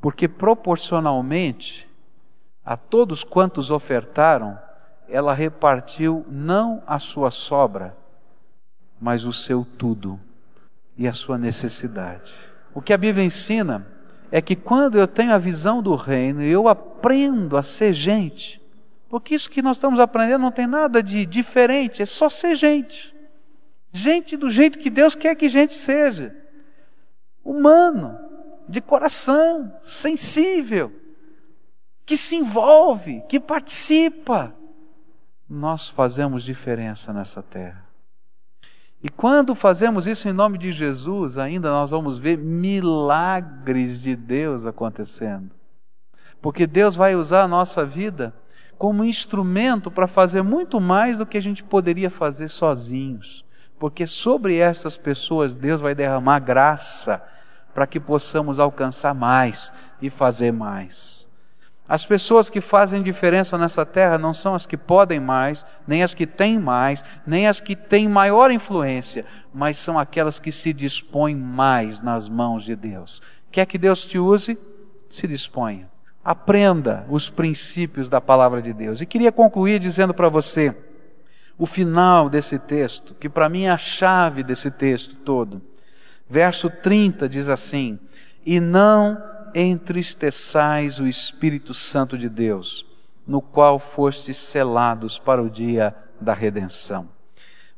Porque 0.00 0.28
proporcionalmente 0.28 1.88
a 2.64 2.76
todos 2.76 3.24
quantos 3.24 3.70
ofertaram, 3.70 4.58
ela 5.08 5.34
repartiu 5.34 6.24
não 6.28 6.82
a 6.86 6.98
sua 6.98 7.30
sobra, 7.30 7.96
mas 9.00 9.24
o 9.24 9.32
seu 9.32 9.64
tudo 9.64 10.18
e 10.96 11.08
a 11.08 11.12
sua 11.12 11.36
necessidade. 11.36 12.32
O 12.74 12.80
que 12.80 12.92
a 12.92 12.98
Bíblia 12.98 13.24
ensina 13.24 13.86
é 14.30 14.40
que 14.40 14.56
quando 14.56 14.96
eu 14.96 15.06
tenho 15.06 15.32
a 15.32 15.38
visão 15.38 15.82
do 15.82 15.94
reino, 15.94 16.42
eu 16.42 16.68
aprendo 16.68 17.56
a 17.56 17.62
ser 17.62 17.92
gente. 17.92 18.62
Porque 19.08 19.34
isso 19.34 19.50
que 19.50 19.60
nós 19.60 19.76
estamos 19.76 20.00
aprendendo 20.00 20.40
não 20.40 20.52
tem 20.52 20.66
nada 20.66 21.02
de 21.02 21.26
diferente, 21.26 22.00
é 22.00 22.06
só 22.06 22.30
ser 22.30 22.54
gente. 22.54 23.14
Gente 23.92 24.38
do 24.38 24.48
jeito 24.48 24.78
que 24.78 24.88
Deus 24.88 25.14
quer 25.14 25.34
que 25.34 25.50
gente 25.50 25.76
seja. 25.76 26.34
Humano, 27.44 28.18
de 28.66 28.80
coração, 28.80 29.70
sensível, 29.82 30.90
que 32.12 32.16
se 32.18 32.36
envolve, 32.36 33.22
que 33.26 33.40
participa. 33.40 34.54
Nós 35.48 35.88
fazemos 35.88 36.44
diferença 36.44 37.10
nessa 37.10 37.42
terra. 37.42 37.86
E 39.02 39.08
quando 39.08 39.54
fazemos 39.54 40.06
isso 40.06 40.28
em 40.28 40.32
nome 40.34 40.58
de 40.58 40.72
Jesus, 40.72 41.38
ainda 41.38 41.70
nós 41.70 41.88
vamos 41.88 42.18
ver 42.18 42.36
milagres 42.36 43.98
de 43.98 44.14
Deus 44.14 44.66
acontecendo. 44.66 45.52
Porque 46.42 46.66
Deus 46.66 46.94
vai 46.94 47.16
usar 47.16 47.44
a 47.44 47.48
nossa 47.48 47.82
vida 47.82 48.34
como 48.76 49.06
instrumento 49.06 49.90
para 49.90 50.06
fazer 50.06 50.42
muito 50.42 50.78
mais 50.78 51.16
do 51.16 51.24
que 51.24 51.38
a 51.38 51.42
gente 51.42 51.64
poderia 51.64 52.10
fazer 52.10 52.48
sozinhos. 52.48 53.42
Porque 53.78 54.06
sobre 54.06 54.58
essas 54.58 54.98
pessoas 54.98 55.54
Deus 55.54 55.80
vai 55.80 55.94
derramar 55.94 56.40
graça 56.40 57.22
para 57.72 57.86
que 57.86 57.98
possamos 57.98 58.60
alcançar 58.60 59.14
mais 59.14 59.72
e 60.02 60.10
fazer 60.10 60.52
mais. 60.52 61.21
As 61.92 62.06
pessoas 62.06 62.48
que 62.48 62.62
fazem 62.62 63.02
diferença 63.02 63.58
nessa 63.58 63.84
terra 63.84 64.16
não 64.16 64.32
são 64.32 64.54
as 64.54 64.64
que 64.64 64.78
podem 64.78 65.20
mais, 65.20 65.62
nem 65.86 66.02
as 66.02 66.14
que 66.14 66.26
têm 66.26 66.58
mais, 66.58 67.04
nem 67.26 67.46
as 67.46 67.60
que 67.60 67.76
têm 67.76 68.08
maior 68.08 68.50
influência, 68.50 69.26
mas 69.52 69.76
são 69.76 69.98
aquelas 69.98 70.38
que 70.38 70.50
se 70.50 70.72
dispõem 70.72 71.36
mais 71.36 72.00
nas 72.00 72.30
mãos 72.30 72.64
de 72.64 72.74
Deus. 72.74 73.20
Quer 73.50 73.66
que 73.66 73.76
Deus 73.76 74.06
te 74.06 74.18
use? 74.18 74.56
Se 75.10 75.28
disponha. 75.28 75.90
Aprenda 76.24 77.04
os 77.10 77.28
princípios 77.28 78.08
da 78.08 78.22
palavra 78.22 78.62
de 78.62 78.72
Deus. 78.72 79.02
E 79.02 79.04
queria 79.04 79.30
concluir 79.30 79.78
dizendo 79.78 80.14
para 80.14 80.30
você 80.30 80.74
o 81.58 81.66
final 81.66 82.30
desse 82.30 82.58
texto, 82.58 83.14
que 83.16 83.28
para 83.28 83.50
mim 83.50 83.64
é 83.64 83.70
a 83.70 83.76
chave 83.76 84.42
desse 84.42 84.70
texto 84.70 85.16
todo. 85.16 85.60
Verso 86.26 86.70
30 86.70 87.28
diz 87.28 87.50
assim: 87.50 87.98
E 88.46 88.58
não 88.60 89.31
entristeçais 89.54 90.98
o 90.98 91.06
Espírito 91.06 91.74
Santo 91.74 92.16
de 92.16 92.28
Deus, 92.28 92.86
no 93.26 93.40
qual 93.40 93.78
fostes 93.78 94.36
selados 94.36 95.18
para 95.18 95.42
o 95.42 95.50
dia 95.50 95.94
da 96.20 96.34
redenção. 96.34 97.08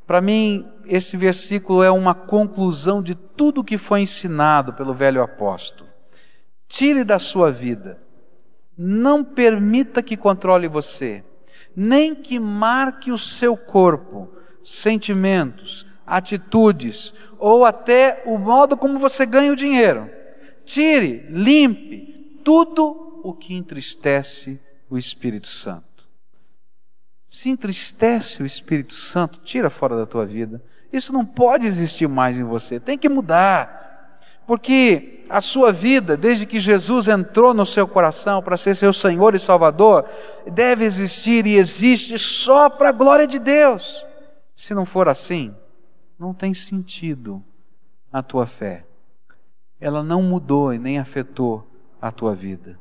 Para 0.07 0.21
mim, 0.21 0.69
esse 0.85 1.17
versículo 1.17 1.83
é 1.83 1.91
uma 1.91 2.15
conclusão 2.15 3.03
de 3.03 3.15
tudo 3.15 3.61
o 3.61 3.65
que 3.65 3.79
foi 3.79 4.03
ensinado 4.03 4.73
pelo 4.75 4.93
velho 4.93 5.23
apóstolo. 5.23 5.89
Tire 6.69 7.05
da 7.05 7.19
sua 7.19 7.51
vida, 7.51 7.99
não 8.77 9.25
permita 9.25 10.03
que 10.03 10.17
controle 10.17 10.69
você, 10.69 11.25
nem 11.75 12.15
que 12.15 12.39
marque 12.39 13.11
o 13.11 13.19
seu 13.19 13.57
corpo, 13.57 14.31
sentimentos, 14.63 15.87
atitudes 16.07 17.15
ou 17.39 17.65
até 17.65 18.23
o 18.27 18.37
modo 18.37 18.77
como 18.77 18.99
você 18.99 19.25
ganha 19.25 19.53
o 19.53 19.57
dinheiro 19.57 20.24
tire, 20.65 21.27
limpe 21.31 22.41
tudo 22.45 23.21
o 23.23 23.33
que 23.33 23.55
entristece 23.55 24.61
o 24.89 24.99
Espírito 24.99 25.49
Santo. 25.49 25.85
Se 27.27 27.49
entristece 27.49 28.43
o 28.43 28.47
Espírito 28.47 28.95
Santo, 28.95 29.41
tira 29.41 29.71
fora 29.71 29.97
da 29.97 30.07
tua 30.07 30.25
vida. 30.25 30.63
Isso 30.93 31.13
não 31.13 31.25
pode 31.25 31.67
existir 31.67 32.07
mais 32.07 32.39
em 32.39 32.45
você, 32.45 32.79
tem 32.79 32.97
que 32.97 33.09
mudar. 33.09 34.21
Porque 34.47 35.25
a 35.29 35.41
sua 35.41 35.73
vida, 35.73 36.17
desde 36.17 36.45
que 36.45 36.61
Jesus 36.61 37.09
entrou 37.09 37.55
no 37.55 37.65
seu 37.65 37.89
coração 37.89 38.43
para 38.43 38.57
ser 38.57 38.77
seu 38.77 38.93
Senhor 38.93 39.35
e 39.35 39.41
Salvador, 39.41 40.07
deve 40.47 40.85
existir 40.85 41.47
e 41.47 41.57
existe 41.57 42.19
só 42.19 42.69
para 42.69 42.91
a 42.91 42.93
glória 42.93 43.27
de 43.27 43.39
Deus. 43.39 44.05
Se 44.55 44.75
não 44.75 44.85
for 44.85 45.09
assim, 45.09 45.55
não 46.19 46.35
tem 46.35 46.53
sentido 46.53 47.43
a 48.13 48.23
tua 48.23 48.47
fé 48.47 48.85
ela 49.85 50.03
não 50.03 50.23
mudou 50.23 50.73
e 50.73 50.79
nem 50.79 50.99
afetou 50.99 51.69
a 52.01 52.11
tua 52.11 52.35
vida. 52.35 52.81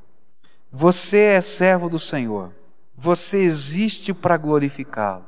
Você 0.71 1.17
é 1.17 1.41
servo 1.41 1.89
do 1.89 1.99
Senhor. 1.99 2.53
Você 2.95 3.39
existe 3.39 4.13
para 4.13 4.37
glorificá-lo. 4.37 5.25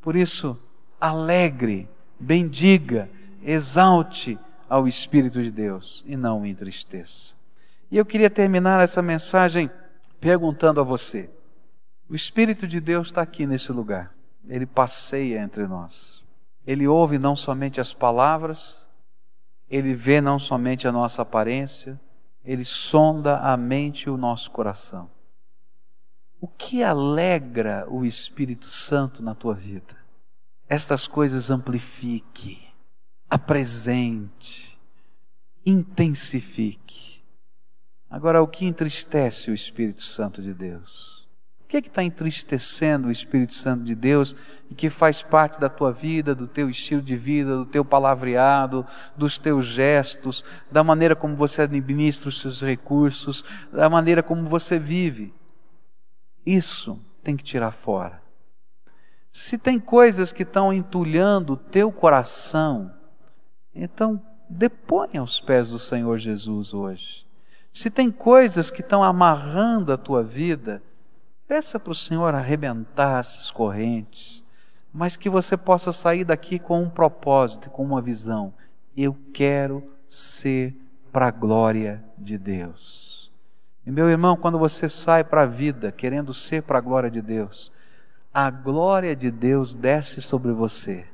Por 0.00 0.16
isso, 0.16 0.58
alegre, 1.00 1.88
bendiga, 2.18 3.08
exalte 3.40 4.36
ao 4.68 4.88
Espírito 4.88 5.40
de 5.40 5.52
Deus 5.52 6.02
e 6.08 6.16
não 6.16 6.44
entristeça. 6.44 7.34
E 7.88 7.96
eu 7.96 8.04
queria 8.04 8.28
terminar 8.28 8.80
essa 8.80 9.00
mensagem 9.00 9.70
perguntando 10.20 10.80
a 10.80 10.84
você: 10.84 11.30
o 12.10 12.16
Espírito 12.16 12.66
de 12.66 12.80
Deus 12.80 13.06
está 13.06 13.22
aqui 13.22 13.46
nesse 13.46 13.70
lugar, 13.70 14.12
ele 14.48 14.66
passeia 14.66 15.38
entre 15.40 15.68
nós. 15.68 16.24
Ele 16.66 16.88
ouve 16.88 17.16
não 17.16 17.36
somente 17.36 17.80
as 17.80 17.94
palavras, 17.94 18.83
ele 19.68 19.94
vê 19.94 20.20
não 20.20 20.38
somente 20.38 20.86
a 20.86 20.92
nossa 20.92 21.22
aparência, 21.22 22.00
ele 22.44 22.64
sonda 22.64 23.38
a 23.38 23.56
mente 23.56 24.04
e 24.04 24.10
o 24.10 24.16
nosso 24.16 24.50
coração. 24.50 25.10
O 26.40 26.46
que 26.46 26.82
alegra 26.82 27.86
o 27.88 28.04
Espírito 28.04 28.66
Santo 28.66 29.22
na 29.22 29.34
tua 29.34 29.54
vida? 29.54 29.96
Estas 30.68 31.06
coisas 31.06 31.50
amplifique, 31.50 32.62
apresente, 33.28 34.78
intensifique. 35.64 37.22
Agora, 38.10 38.42
o 38.42 38.48
que 38.48 38.66
entristece 38.66 39.50
o 39.50 39.54
Espírito 39.54 40.02
Santo 40.02 40.42
de 40.42 40.52
Deus? 40.52 41.13
Que 41.74 41.78
é 41.78 41.82
que 41.82 41.88
está 41.88 42.04
entristecendo 42.04 43.08
o 43.08 43.10
Espírito 43.10 43.52
Santo 43.52 43.82
de 43.82 43.96
Deus 43.96 44.36
e 44.70 44.74
que 44.76 44.88
faz 44.88 45.22
parte 45.22 45.58
da 45.58 45.68
tua 45.68 45.90
vida, 45.90 46.32
do 46.32 46.46
teu 46.46 46.70
estilo 46.70 47.02
de 47.02 47.16
vida, 47.16 47.56
do 47.56 47.66
teu 47.66 47.84
palavreado, 47.84 48.86
dos 49.16 49.40
teus 49.40 49.66
gestos, 49.66 50.44
da 50.70 50.84
maneira 50.84 51.16
como 51.16 51.34
você 51.34 51.62
administra 51.62 52.28
os 52.28 52.40
seus 52.40 52.62
recursos, 52.62 53.44
da 53.72 53.90
maneira 53.90 54.22
como 54.22 54.48
você 54.48 54.78
vive? 54.78 55.34
Isso 56.46 56.96
tem 57.24 57.36
que 57.36 57.42
tirar 57.42 57.72
fora. 57.72 58.22
Se 59.32 59.58
tem 59.58 59.80
coisas 59.80 60.32
que 60.32 60.44
estão 60.44 60.72
entulhando 60.72 61.54
o 61.54 61.56
teu 61.56 61.90
coração, 61.90 62.92
então 63.74 64.22
deponha 64.48 65.18
aos 65.18 65.40
pés 65.40 65.70
do 65.70 65.80
Senhor 65.80 66.18
Jesus 66.18 66.72
hoje. 66.72 67.26
Se 67.72 67.90
tem 67.90 68.12
coisas 68.12 68.70
que 68.70 68.80
estão 68.80 69.02
amarrando 69.02 69.92
a 69.92 69.98
tua 69.98 70.22
vida, 70.22 70.80
Peça 71.46 71.78
para 71.78 71.92
o 71.92 71.94
Senhor 71.94 72.34
arrebentar 72.34 73.20
essas 73.20 73.50
correntes, 73.50 74.42
mas 74.92 75.16
que 75.16 75.28
você 75.28 75.56
possa 75.56 75.92
sair 75.92 76.24
daqui 76.24 76.58
com 76.58 76.82
um 76.82 76.88
propósito, 76.88 77.68
com 77.68 77.84
uma 77.84 78.00
visão. 78.00 78.54
Eu 78.96 79.14
quero 79.32 79.82
ser 80.08 80.74
para 81.12 81.26
a 81.26 81.30
glória 81.30 82.02
de 82.16 82.38
Deus. 82.38 83.30
E 83.86 83.90
meu 83.90 84.08
irmão, 84.08 84.36
quando 84.36 84.58
você 84.58 84.88
sai 84.88 85.22
para 85.22 85.42
a 85.42 85.46
vida 85.46 85.92
querendo 85.92 86.32
ser 86.32 86.62
para 86.62 86.78
a 86.78 86.80
glória 86.80 87.10
de 87.10 87.20
Deus, 87.20 87.70
a 88.32 88.50
glória 88.50 89.14
de 89.14 89.30
Deus 89.30 89.74
desce 89.74 90.22
sobre 90.22 90.50
você. 90.52 91.04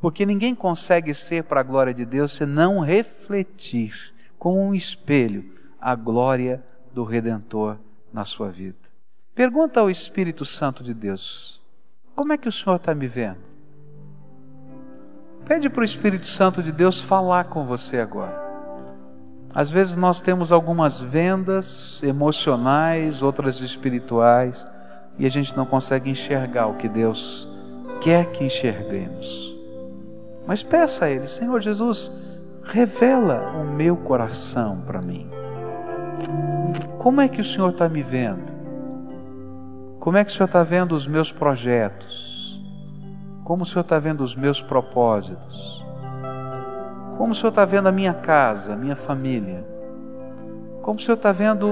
Porque 0.00 0.24
ninguém 0.24 0.54
consegue 0.54 1.12
ser 1.12 1.44
para 1.44 1.60
a 1.60 1.64
glória 1.64 1.92
de 1.92 2.06
Deus 2.06 2.32
se 2.32 2.46
não 2.46 2.80
refletir 2.80 4.14
como 4.38 4.58
um 4.58 4.74
espelho 4.74 5.44
a 5.78 5.94
glória 5.94 6.64
do 6.94 7.04
Redentor 7.04 7.76
na 8.10 8.24
sua 8.24 8.48
vida. 8.48 8.89
Pergunta 9.34 9.80
ao 9.80 9.88
Espírito 9.88 10.44
Santo 10.44 10.82
de 10.82 10.92
Deus: 10.92 11.60
como 12.14 12.32
é 12.32 12.36
que 12.36 12.48
o 12.48 12.52
Senhor 12.52 12.76
está 12.76 12.94
me 12.94 13.06
vendo? 13.06 13.38
Pede 15.46 15.70
para 15.70 15.80
o 15.80 15.84
Espírito 15.84 16.26
Santo 16.26 16.62
de 16.62 16.70
Deus 16.70 17.00
falar 17.00 17.44
com 17.44 17.64
você 17.64 17.98
agora. 17.98 18.50
Às 19.54 19.70
vezes 19.70 19.96
nós 19.96 20.20
temos 20.20 20.52
algumas 20.52 21.00
vendas 21.00 22.02
emocionais, 22.02 23.22
outras 23.22 23.60
espirituais, 23.60 24.66
e 25.18 25.26
a 25.26 25.28
gente 25.28 25.56
não 25.56 25.66
consegue 25.66 26.10
enxergar 26.10 26.66
o 26.66 26.76
que 26.76 26.88
Deus 26.88 27.48
quer 28.00 28.30
que 28.30 28.44
enxerguemos. 28.44 29.56
Mas 30.46 30.62
peça 30.62 31.06
a 31.06 31.10
Ele, 31.10 31.26
Senhor 31.26 31.60
Jesus, 31.60 32.12
revela 32.62 33.56
o 33.56 33.64
meu 33.64 33.96
coração 33.96 34.82
para 34.82 35.00
mim. 35.00 35.28
Como 36.98 37.20
é 37.20 37.28
que 37.28 37.40
o 37.40 37.44
Senhor 37.44 37.70
está 37.70 37.88
me 37.88 38.02
vendo? 38.02 38.59
Como 40.00 40.16
é 40.16 40.24
que 40.24 40.30
o 40.30 40.34
Senhor 40.34 40.46
está 40.46 40.62
vendo 40.62 40.92
os 40.92 41.06
meus 41.06 41.30
projetos? 41.30 42.58
Como 43.44 43.64
o 43.64 43.66
Senhor 43.66 43.82
está 43.82 43.98
vendo 43.98 44.24
os 44.24 44.34
meus 44.34 44.62
propósitos? 44.62 45.84
Como 47.18 47.32
o 47.32 47.34
Senhor 47.34 47.50
está 47.50 47.66
vendo 47.66 47.86
a 47.86 47.92
minha 47.92 48.14
casa, 48.14 48.72
a 48.72 48.76
minha 48.76 48.96
família? 48.96 49.62
Como 50.80 50.98
o 50.98 51.02
Senhor 51.02 51.18
está 51.18 51.32
vendo 51.32 51.68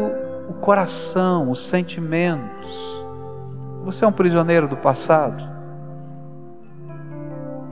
o 0.47 0.53
coração, 0.61 1.51
os 1.51 1.67
sentimentos? 1.67 3.03
Você 3.85 4.05
é 4.05 4.09
um 4.09 4.13
prisioneiro 4.13 4.69
do 4.69 4.77
passado? 4.77 5.43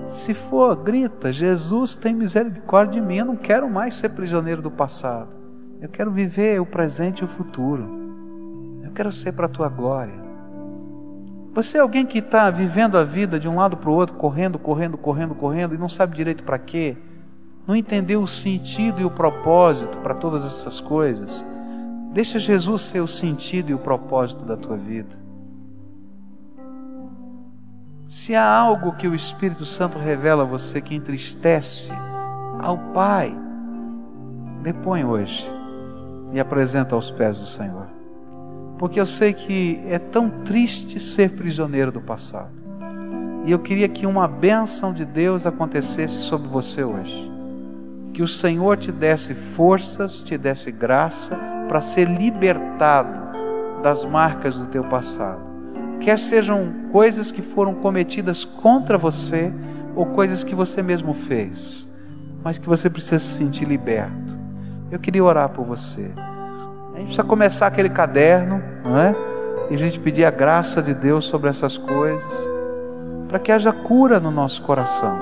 Se 0.06 0.32
for, 0.32 0.74
grita: 0.76 1.30
Jesus 1.30 1.94
tem 1.94 2.14
misericórdia 2.14 2.98
de 2.98 3.06
mim. 3.06 3.18
Eu 3.18 3.26
não 3.26 3.36
quero 3.36 3.68
mais 3.68 3.94
ser 3.94 4.08
prisioneiro 4.08 4.62
do 4.62 4.70
passado. 4.70 5.28
Eu 5.82 5.90
quero 5.90 6.10
viver 6.10 6.58
o 6.62 6.64
presente 6.64 7.20
e 7.20 7.24
o 7.24 7.28
futuro. 7.28 7.86
Eu 8.82 8.90
quero 8.92 9.12
ser 9.12 9.32
para 9.32 9.44
a 9.44 9.50
tua 9.50 9.68
glória. 9.68 10.25
Você 11.56 11.78
é 11.78 11.80
alguém 11.80 12.06
que 12.06 12.18
está 12.18 12.48
vivendo 12.50 12.96
a 12.96 13.02
vida 13.02 13.40
de 13.40 13.48
um 13.48 13.56
lado 13.56 13.76
para 13.76 13.90
o 13.90 13.94
outro, 13.94 14.14
correndo, 14.14 14.60
correndo, 14.60 14.96
correndo, 14.96 15.34
correndo 15.34 15.74
e 15.74 15.78
não 15.78 15.88
sabe 15.88 16.14
direito 16.14 16.44
para 16.44 16.58
quê? 16.58 16.96
não 17.66 17.74
entendeu 17.74 18.22
o 18.22 18.28
sentido 18.28 19.00
e 19.00 19.04
o 19.04 19.10
propósito 19.10 19.98
para 19.98 20.14
todas 20.14 20.44
essas 20.44 20.80
coisas, 20.80 21.44
deixa 22.12 22.38
Jesus 22.38 22.82
ser 22.82 23.00
o 23.00 23.08
sentido 23.08 23.70
e 23.70 23.74
o 23.74 23.78
propósito 23.78 24.44
da 24.44 24.56
tua 24.56 24.76
vida. 24.76 25.26
Se 28.06 28.36
há 28.36 28.48
algo 28.48 28.92
que 28.92 29.08
o 29.08 29.16
Espírito 29.16 29.66
Santo 29.66 29.98
revela 29.98 30.44
a 30.44 30.46
você 30.46 30.80
que 30.80 30.94
entristece 30.94 31.90
ao 32.60 32.78
Pai, 32.92 33.36
depõe 34.62 35.04
hoje 35.04 35.50
e 36.32 36.38
apresenta 36.38 36.94
aos 36.94 37.10
pés 37.10 37.38
do 37.38 37.46
Senhor. 37.46 37.95
Porque 38.78 39.00
eu 39.00 39.06
sei 39.06 39.32
que 39.32 39.80
é 39.88 39.98
tão 39.98 40.28
triste 40.44 41.00
ser 41.00 41.36
prisioneiro 41.36 41.90
do 41.90 42.00
passado. 42.00 42.50
E 43.44 43.50
eu 43.50 43.58
queria 43.58 43.88
que 43.88 44.06
uma 44.06 44.26
bênção 44.26 44.92
de 44.92 45.04
Deus 45.04 45.46
acontecesse 45.46 46.16
sobre 46.22 46.48
você 46.48 46.82
hoje 46.84 47.36
que 48.16 48.22
o 48.22 48.28
Senhor 48.28 48.78
te 48.78 48.90
desse 48.90 49.34
forças, 49.34 50.22
te 50.22 50.38
desse 50.38 50.72
graça 50.72 51.38
para 51.68 51.82
ser 51.82 52.08
libertado 52.08 53.12
das 53.82 54.06
marcas 54.06 54.56
do 54.56 54.64
teu 54.68 54.82
passado. 54.84 55.42
Quer 56.00 56.18
sejam 56.18 56.72
coisas 56.90 57.30
que 57.30 57.42
foram 57.42 57.74
cometidas 57.74 58.42
contra 58.42 58.96
você 58.96 59.52
ou 59.94 60.06
coisas 60.06 60.42
que 60.42 60.54
você 60.54 60.82
mesmo 60.82 61.12
fez, 61.12 61.86
mas 62.42 62.56
que 62.56 62.66
você 62.66 62.88
precisa 62.88 63.18
se 63.18 63.36
sentir 63.36 63.66
liberto. 63.66 64.34
Eu 64.90 64.98
queria 64.98 65.22
orar 65.22 65.50
por 65.50 65.66
você. 65.66 66.10
A 66.96 66.98
gente 66.98 67.08
precisa 67.08 67.24
começar 67.24 67.66
aquele 67.66 67.90
caderno, 67.90 68.62
não 68.82 68.98
é? 68.98 69.14
E 69.68 69.74
a 69.74 69.76
gente 69.76 70.00
pedir 70.00 70.24
a 70.24 70.30
graça 70.30 70.82
de 70.82 70.94
Deus 70.94 71.26
sobre 71.26 71.50
essas 71.50 71.76
coisas, 71.76 72.48
para 73.28 73.38
que 73.38 73.52
haja 73.52 73.70
cura 73.70 74.18
no 74.18 74.30
nosso 74.30 74.62
coração. 74.62 75.14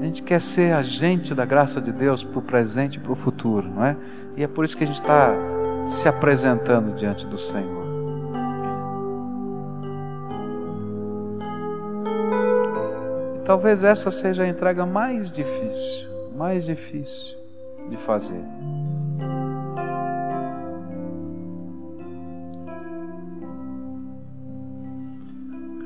A 0.00 0.04
gente 0.04 0.24
quer 0.24 0.40
ser 0.40 0.72
agente 0.72 1.32
da 1.32 1.44
graça 1.44 1.80
de 1.80 1.92
Deus 1.92 2.24
para 2.24 2.40
o 2.40 2.42
presente 2.42 2.96
e 2.96 2.98
para 2.98 3.12
o 3.12 3.14
futuro, 3.14 3.68
não 3.68 3.84
é? 3.84 3.96
E 4.36 4.42
é 4.42 4.48
por 4.48 4.64
isso 4.64 4.76
que 4.76 4.82
a 4.82 4.86
gente 4.88 5.00
está 5.00 5.32
se 5.86 6.08
apresentando 6.08 6.96
diante 6.96 7.24
do 7.28 7.38
Senhor. 7.38 7.80
Talvez 13.44 13.84
essa 13.84 14.10
seja 14.10 14.42
a 14.42 14.48
entrega 14.48 14.84
mais 14.84 15.30
difícil, 15.30 16.09
mais 16.40 16.64
difícil 16.64 17.36
de 17.90 17.98
fazer. 17.98 18.42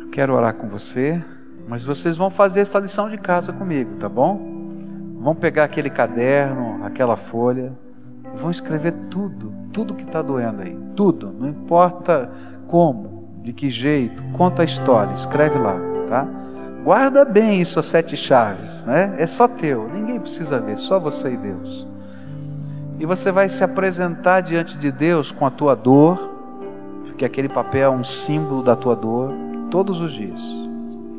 Eu 0.00 0.10
quero 0.12 0.32
orar 0.32 0.54
com 0.54 0.68
você. 0.68 1.20
Mas 1.66 1.82
vocês 1.82 2.16
vão 2.16 2.30
fazer 2.30 2.60
essa 2.60 2.78
lição 2.78 3.08
de 3.08 3.18
casa 3.18 3.52
comigo, 3.52 3.96
tá 3.96 4.08
bom? 4.08 4.38
Vão 5.18 5.34
pegar 5.34 5.64
aquele 5.64 5.90
caderno, 5.90 6.84
aquela 6.84 7.16
folha, 7.16 7.72
e 8.32 8.36
vão 8.36 8.50
escrever 8.50 8.92
tudo, 9.10 9.52
tudo 9.72 9.94
que 9.94 10.04
está 10.04 10.20
doendo 10.20 10.60
aí, 10.60 10.78
tudo, 10.94 11.32
não 11.32 11.48
importa 11.48 12.30
como, 12.68 13.40
de 13.42 13.54
que 13.54 13.70
jeito, 13.70 14.22
conta 14.34 14.60
a 14.60 14.64
história, 14.66 15.14
escreve 15.14 15.58
lá, 15.58 15.74
tá? 16.10 16.28
Guarda 16.84 17.24
bem 17.24 17.62
isso, 17.62 17.80
as 17.80 17.86
sete 17.86 18.14
chaves, 18.14 18.84
né? 18.84 19.14
É 19.16 19.26
só 19.26 19.48
teu, 19.48 19.88
ninguém 19.88 20.20
precisa 20.20 20.60
ver, 20.60 20.76
só 20.76 21.00
você 21.00 21.32
e 21.32 21.36
Deus. 21.38 21.86
E 23.00 23.06
você 23.06 23.32
vai 23.32 23.48
se 23.48 23.64
apresentar 23.64 24.42
diante 24.42 24.76
de 24.76 24.92
Deus 24.92 25.32
com 25.32 25.46
a 25.46 25.50
tua 25.50 25.74
dor, 25.74 26.30
porque 27.06 27.24
aquele 27.24 27.48
papel 27.48 27.90
é 27.90 27.96
um 27.96 28.04
símbolo 28.04 28.62
da 28.62 28.76
tua 28.76 28.94
dor, 28.94 29.32
todos 29.70 30.02
os 30.02 30.12
dias. 30.12 30.42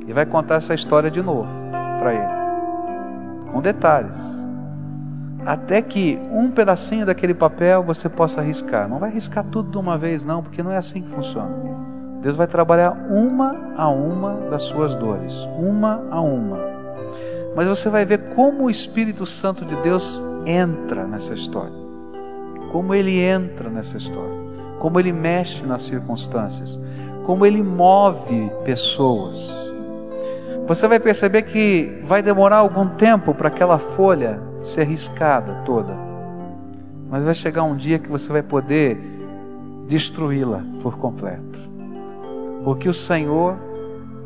E 0.06 0.14
vai 0.14 0.28
contar 0.28 0.56
essa 0.56 0.76
história 0.76 1.10
de 1.10 1.24
novo 1.24 1.50
para 2.00 2.14
ele, 2.14 3.52
com 3.52 3.60
detalhes. 3.60 4.22
Até 5.44 5.82
que 5.82 6.20
um 6.32 6.52
pedacinho 6.52 7.08
daquele 7.08 7.34
papel 7.34 7.82
você 7.82 8.08
possa 8.08 8.40
riscar. 8.40 8.88
Não 8.88 9.00
vai 9.00 9.10
riscar 9.10 9.44
tudo 9.44 9.72
de 9.72 9.78
uma 9.80 9.98
vez, 9.98 10.24
não, 10.26 10.44
porque 10.44 10.62
não 10.62 10.72
é 10.72 10.78
assim 10.78 11.02
que 11.02 11.10
funciona. 11.10 11.95
Deus 12.26 12.36
vai 12.36 12.48
trabalhar 12.48 12.92
uma 13.10 13.76
a 13.78 13.88
uma 13.88 14.50
das 14.50 14.64
suas 14.64 14.96
dores, 14.96 15.48
uma 15.60 16.04
a 16.10 16.20
uma. 16.20 16.58
Mas 17.56 17.68
você 17.68 17.88
vai 17.88 18.04
ver 18.04 18.34
como 18.34 18.64
o 18.64 18.70
Espírito 18.70 19.26
Santo 19.28 19.64
de 19.64 19.76
Deus 19.78 20.24
entra 20.46 21.06
nessa 21.06 21.36
história. 21.36 21.86
Como 22.72 22.96
ele 22.96 23.22
entra 23.22 23.70
nessa 23.70 23.98
história. 23.98 24.36
Como 24.80 25.00
ele 25.00 25.14
mexe 25.14 25.64
nas 25.64 25.84
circunstâncias. 25.84 26.80
Como 27.28 27.46
ele 27.46 27.62
move 27.62 28.52
pessoas 28.66 29.66
você 30.68 30.88
vai 30.88 31.00
perceber 31.00 31.44
que 31.44 32.02
vai 32.04 32.24
demorar 32.24 32.58
algum 32.58 32.90
tempo 32.90 33.36
para 33.36 33.50
aquela 33.50 33.78
folha 33.78 34.42
ser 34.64 34.86
riscada 34.86 35.62
toda. 35.64 35.96
Mas 37.08 37.24
vai 37.24 37.36
chegar 37.36 37.62
um 37.62 37.76
dia 37.76 38.00
que 38.00 38.10
você 38.10 38.32
vai 38.32 38.42
poder 38.42 38.98
destruí-la 39.88 40.64
por 40.82 40.98
completo. 40.98 41.75
Porque 42.66 42.90
o 42.90 42.94
Senhor 42.96 43.56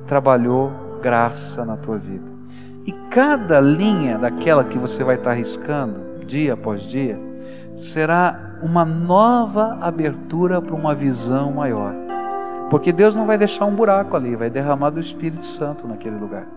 trabalhou 0.08 0.72
graça 1.02 1.66
na 1.66 1.76
tua 1.76 1.98
vida. 1.98 2.24
E 2.86 2.92
cada 3.12 3.60
linha 3.60 4.18
daquela 4.18 4.64
que 4.64 4.78
você 4.78 5.04
vai 5.04 5.16
estar 5.16 5.34
riscando, 5.34 6.26
dia 6.26 6.54
após 6.54 6.84
dia, 6.84 7.20
será 7.76 8.58
uma 8.64 8.86
nova 8.86 9.78
abertura 9.82 10.62
para 10.62 10.74
uma 10.74 10.96
visão 10.96 11.52
maior. 11.52 11.94
Porque 12.70 12.94
Deus 12.94 13.14
não 13.14 13.26
vai 13.26 13.38
deixar 13.38 13.66
um 13.66 13.76
buraco 13.76 14.16
ali, 14.16 14.38
vai 14.38 14.50
derramar 14.50 14.92
do 14.92 15.02
Espírito 15.02 15.46
Santo 15.46 15.86
naquele 15.86 16.18
lugar. 16.18 16.48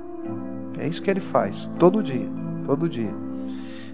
É 0.79 0.87
isso 0.87 1.03
que 1.03 1.11
ele 1.11 1.21
faz, 1.21 1.69
todo 1.81 2.01
dia, 2.01 2.29
todo 2.65 2.89
dia. 2.89 3.13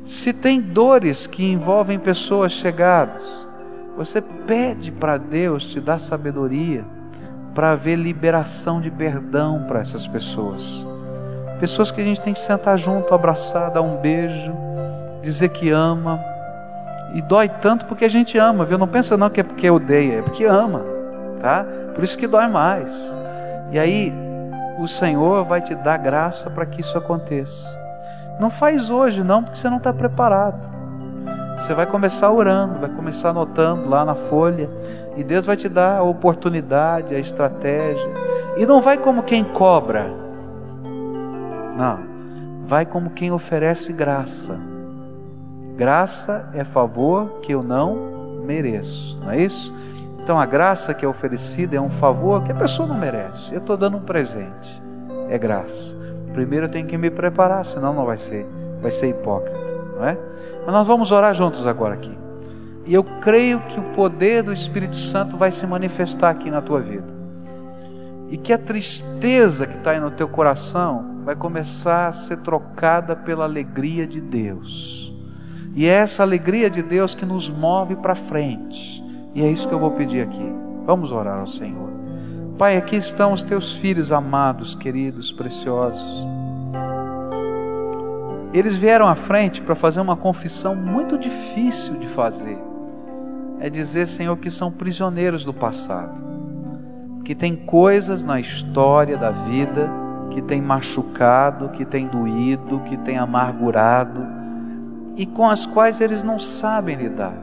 Se 0.05 0.35
tem 0.35 0.61
dores 0.61 1.27
que 1.27 1.51
envolvem 1.51 1.99
pessoas 1.99 2.53
chegadas, 2.53 3.49
você 3.97 4.21
pede 4.21 4.93
para 4.93 5.17
Deus 5.17 5.67
te 5.67 5.81
dar 5.81 5.99
sabedoria 5.99 6.85
para 7.59 7.73
haver 7.73 7.97
liberação 7.97 8.81
de 8.81 8.89
perdão 8.89 9.65
para 9.67 9.81
essas 9.81 10.07
pessoas. 10.07 10.87
Pessoas 11.59 11.91
que 11.91 12.01
a 12.01 12.05
gente 12.05 12.21
tem 12.21 12.33
que 12.33 12.39
sentar 12.39 12.79
junto, 12.79 13.13
abraçar, 13.13 13.73
dar 13.73 13.83
um 13.83 13.97
beijo, 13.97 14.53
dizer 15.23 15.49
que 15.49 15.69
ama. 15.69 16.21
E 17.15 17.21
dói 17.21 17.49
tanto 17.49 17.87
porque 17.87 18.05
a 18.05 18.09
gente 18.09 18.39
ama, 18.39 18.65
viu? 18.65 18.79
Não 18.79 18.87
pensa 18.87 19.17
não 19.17 19.29
que 19.29 19.41
é 19.41 19.43
porque 19.43 19.69
odeia, 19.69 20.21
é 20.21 20.23
porque 20.23 20.45
ama 20.45 20.99
tá? 21.41 21.65
Por 21.95 22.05
isso 22.05 22.17
que 22.17 22.27
dói 22.27 22.47
mais. 22.47 23.19
E 23.71 23.79
aí 23.79 24.13
o 24.79 24.87
Senhor 24.87 25.45
vai 25.45 25.61
te 25.61 25.75
dar 25.75 25.97
graça 25.97 26.51
para 26.51 26.67
que 26.67 26.81
isso 26.81 26.97
aconteça. 26.97 27.77
Não 28.39 28.51
faz 28.51 28.89
hoje 28.89 29.25
não, 29.25 29.43
porque 29.43 29.59
você 29.59 29.69
não 29.69 29.79
está 29.79 29.93
preparado. 29.93 30.61
Você 31.59 31.75
vai 31.75 31.87
começar 31.87 32.31
orando, 32.31 32.79
vai 32.79 32.89
começar 32.89 33.31
anotando 33.31 33.89
lá 33.89 34.05
na 34.05 34.15
folha, 34.15 34.71
e 35.19 35.25
Deus 35.25 35.45
vai 35.45 35.57
te 35.57 35.69
dar 35.69 35.99
a 35.99 36.03
oportunidade, 36.05 37.13
a 37.13 37.19
estratégia. 37.19 38.09
E 38.57 38.65
não 38.65 38.81
vai 38.81 38.97
como 38.97 39.25
quem 39.25 39.43
cobra. 39.43 40.07
Não. 41.77 41.99
Vai 42.65 42.87
como 42.87 43.11
quem 43.11 43.33
oferece 43.33 43.93
graça. 43.93 44.57
Graça 45.77 46.49
é 46.55 46.63
favor 46.63 47.41
que 47.43 47.53
eu 47.53 47.65
não 47.65 48.43
mereço, 48.45 49.19
não 49.21 49.33
é 49.33 49.43
isso? 49.43 49.75
Então 50.23 50.39
a 50.39 50.47
graça 50.47 50.95
que 50.95 51.05
é 51.05 51.09
oferecida 51.09 51.77
é 51.77 51.81
um 51.81 51.91
favor 51.91 52.45
que 52.45 52.53
a 52.53 52.55
pessoa 52.55 52.87
não 52.87 52.97
merece. 52.97 53.53
Eu 53.53 53.61
estou 53.61 53.77
dando 53.77 53.97
um 53.97 54.03
presente. 54.03 54.81
É 55.29 55.37
graça. 55.37 55.97
Primeiro 56.33 56.67
eu 56.67 56.71
tenho 56.71 56.87
que 56.87 56.97
me 56.97 57.11
preparar, 57.11 57.65
senão 57.65 57.93
não 57.93 58.07
vai 58.07 58.17
ser, 58.17 58.47
vai 58.81 58.93
ser 58.93 59.09
hipócrita, 59.09 59.59
não 59.97 60.05
é? 60.07 60.17
Mas 60.65 60.73
nós 60.73 60.87
vamos 60.87 61.11
orar 61.11 61.35
juntos 61.35 61.67
agora 61.67 61.95
aqui. 61.95 62.17
E 62.89 62.95
eu 62.95 63.05
creio 63.05 63.61
que 63.69 63.79
o 63.79 63.83
poder 63.95 64.43
do 64.43 64.51
Espírito 64.51 64.97
Santo 64.97 65.37
vai 65.37 65.53
se 65.53 65.67
manifestar 65.67 66.31
aqui 66.31 66.51
na 66.51 66.63
tua 66.63 66.81
vida. 66.81 67.13
E 68.31 68.39
que 68.39 68.51
a 68.51 68.57
tristeza 68.57 69.67
que 69.67 69.77
está 69.77 69.91
aí 69.91 70.01
no 70.01 70.11
teu 70.11 70.27
coração 70.27 71.21
vai 71.23 71.37
começar 71.37 72.09
a 72.09 72.13
ser 72.13 72.39
trocada 72.39 73.15
pela 73.15 73.45
alegria 73.45 74.07
de 74.07 74.23
Deus. 74.23 75.15
E 75.75 75.87
é 75.87 75.91
essa 75.91 76.23
alegria 76.23 76.71
de 76.71 76.83
Deus 76.83 77.15
que 77.15 77.27
nos 77.27 77.51
move 77.51 77.95
para 77.97 78.15
frente. 78.15 79.05
E 79.35 79.43
é 79.43 79.53
isso 79.53 79.69
que 79.69 79.75
eu 79.75 79.79
vou 79.79 79.91
pedir 79.91 80.23
aqui. 80.23 80.51
Vamos 80.87 81.13
orar 81.13 81.41
ao 81.41 81.47
Senhor. 81.47 81.91
Pai, 82.57 82.79
aqui 82.79 82.97
estão 82.97 83.35
os 83.35 83.43
teus 83.43 83.75
filhos 83.75 84.11
amados, 84.11 84.75
queridos, 84.75 85.31
preciosos. 85.31 86.27
Eles 88.55 88.77
vieram 88.77 89.07
à 89.07 89.15
frente 89.15 89.61
para 89.61 89.75
fazer 89.75 90.01
uma 90.01 90.17
confissão 90.17 90.75
muito 90.75 91.19
difícil 91.19 91.99
de 91.99 92.09
fazer. 92.09 92.68
É 93.61 93.69
dizer, 93.69 94.07
Senhor, 94.07 94.37
que 94.37 94.51
são 94.51 94.71
prisioneiros 94.71 95.45
do 95.45 95.53
passado, 95.53 96.23
que 97.25 97.35
tem 97.35 97.57
coisas 97.57 98.25
na 98.25 98.39
história 98.39 99.17
da 99.17 99.31
vida 99.31 99.91
que 100.31 100.43
tem 100.43 100.61
machucado, 100.61 101.71
que 101.71 101.85
tem 101.85 102.07
doído, 102.07 102.81
que 102.81 102.97
tem 102.99 103.19
amargurado 103.19 104.27
e 105.17 105.27
com 105.27 105.49
as 105.49 105.67
quais 105.67 106.01
eles 106.01 106.23
não 106.23 106.39
sabem 106.39 106.97
lidar. 106.97 107.35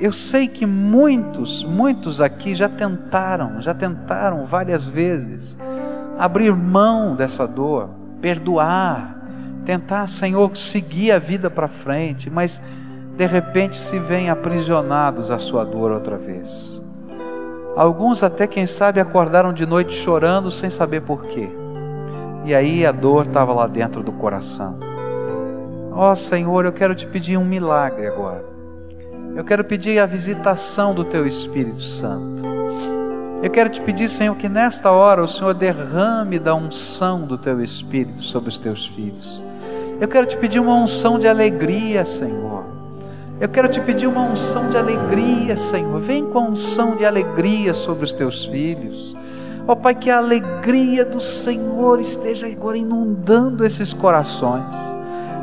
Eu 0.00 0.12
sei 0.12 0.48
que 0.48 0.66
muitos, 0.66 1.62
muitos 1.62 2.20
aqui 2.20 2.54
já 2.54 2.68
tentaram, 2.68 3.60
já 3.60 3.74
tentaram 3.74 4.46
várias 4.46 4.88
vezes 4.88 5.56
abrir 6.18 6.54
mão 6.54 7.14
dessa 7.14 7.46
dor, 7.46 7.90
perdoar, 8.20 9.16
tentar, 9.64 10.08
Senhor, 10.08 10.56
seguir 10.56 11.12
a 11.12 11.18
vida 11.18 11.48
para 11.50 11.68
frente, 11.68 12.28
mas 12.28 12.62
de 13.20 13.26
repente 13.26 13.76
se 13.76 13.98
veem 13.98 14.30
aprisionados 14.30 15.30
à 15.30 15.38
sua 15.38 15.62
dor 15.62 15.90
outra 15.90 16.16
vez. 16.16 16.80
Alguns 17.76 18.24
até, 18.24 18.46
quem 18.46 18.66
sabe, 18.66 18.98
acordaram 18.98 19.52
de 19.52 19.66
noite 19.66 19.92
chorando 19.92 20.50
sem 20.50 20.70
saber 20.70 21.02
porquê. 21.02 21.50
E 22.46 22.54
aí 22.54 22.86
a 22.86 22.90
dor 22.90 23.26
estava 23.26 23.52
lá 23.52 23.66
dentro 23.66 24.02
do 24.02 24.10
coração. 24.10 24.78
Ó 25.92 26.10
oh, 26.10 26.16
Senhor, 26.16 26.64
eu 26.64 26.72
quero 26.72 26.94
te 26.94 27.06
pedir 27.06 27.36
um 27.36 27.44
milagre 27.44 28.06
agora. 28.06 28.42
Eu 29.36 29.44
quero 29.44 29.64
pedir 29.64 29.98
a 29.98 30.06
visitação 30.06 30.94
do 30.94 31.04
Teu 31.04 31.26
Espírito 31.26 31.82
Santo. 31.82 32.42
Eu 33.42 33.50
quero 33.50 33.68
te 33.68 33.82
pedir, 33.82 34.08
Senhor, 34.08 34.34
que 34.34 34.48
nesta 34.48 34.90
hora 34.90 35.22
o 35.22 35.28
Senhor 35.28 35.52
derrame 35.52 36.38
da 36.38 36.54
unção 36.54 37.26
do 37.26 37.36
Teu 37.36 37.60
Espírito 37.60 38.22
sobre 38.22 38.48
os 38.48 38.58
Teus 38.58 38.86
filhos. 38.86 39.44
Eu 40.00 40.08
quero 40.08 40.26
te 40.26 40.38
pedir 40.38 40.58
uma 40.58 40.74
unção 40.74 41.18
de 41.18 41.28
alegria, 41.28 42.06
Senhor. 42.06 42.79
Eu 43.40 43.48
quero 43.48 43.68
te 43.68 43.80
pedir 43.80 44.06
uma 44.06 44.20
unção 44.20 44.68
de 44.68 44.76
alegria, 44.76 45.56
Senhor. 45.56 45.98
Vem 45.98 46.26
com 46.26 46.38
a 46.38 46.42
unção 46.42 46.94
de 46.94 47.06
alegria 47.06 47.72
sobre 47.72 48.04
os 48.04 48.12
teus 48.12 48.44
filhos. 48.44 49.16
Ó 49.66 49.74
Pai, 49.74 49.94
que 49.94 50.10
a 50.10 50.18
alegria 50.18 51.06
do 51.06 51.22
Senhor 51.22 52.02
esteja 52.02 52.46
agora 52.46 52.76
inundando 52.76 53.64
esses 53.64 53.94
corações. 53.94 54.74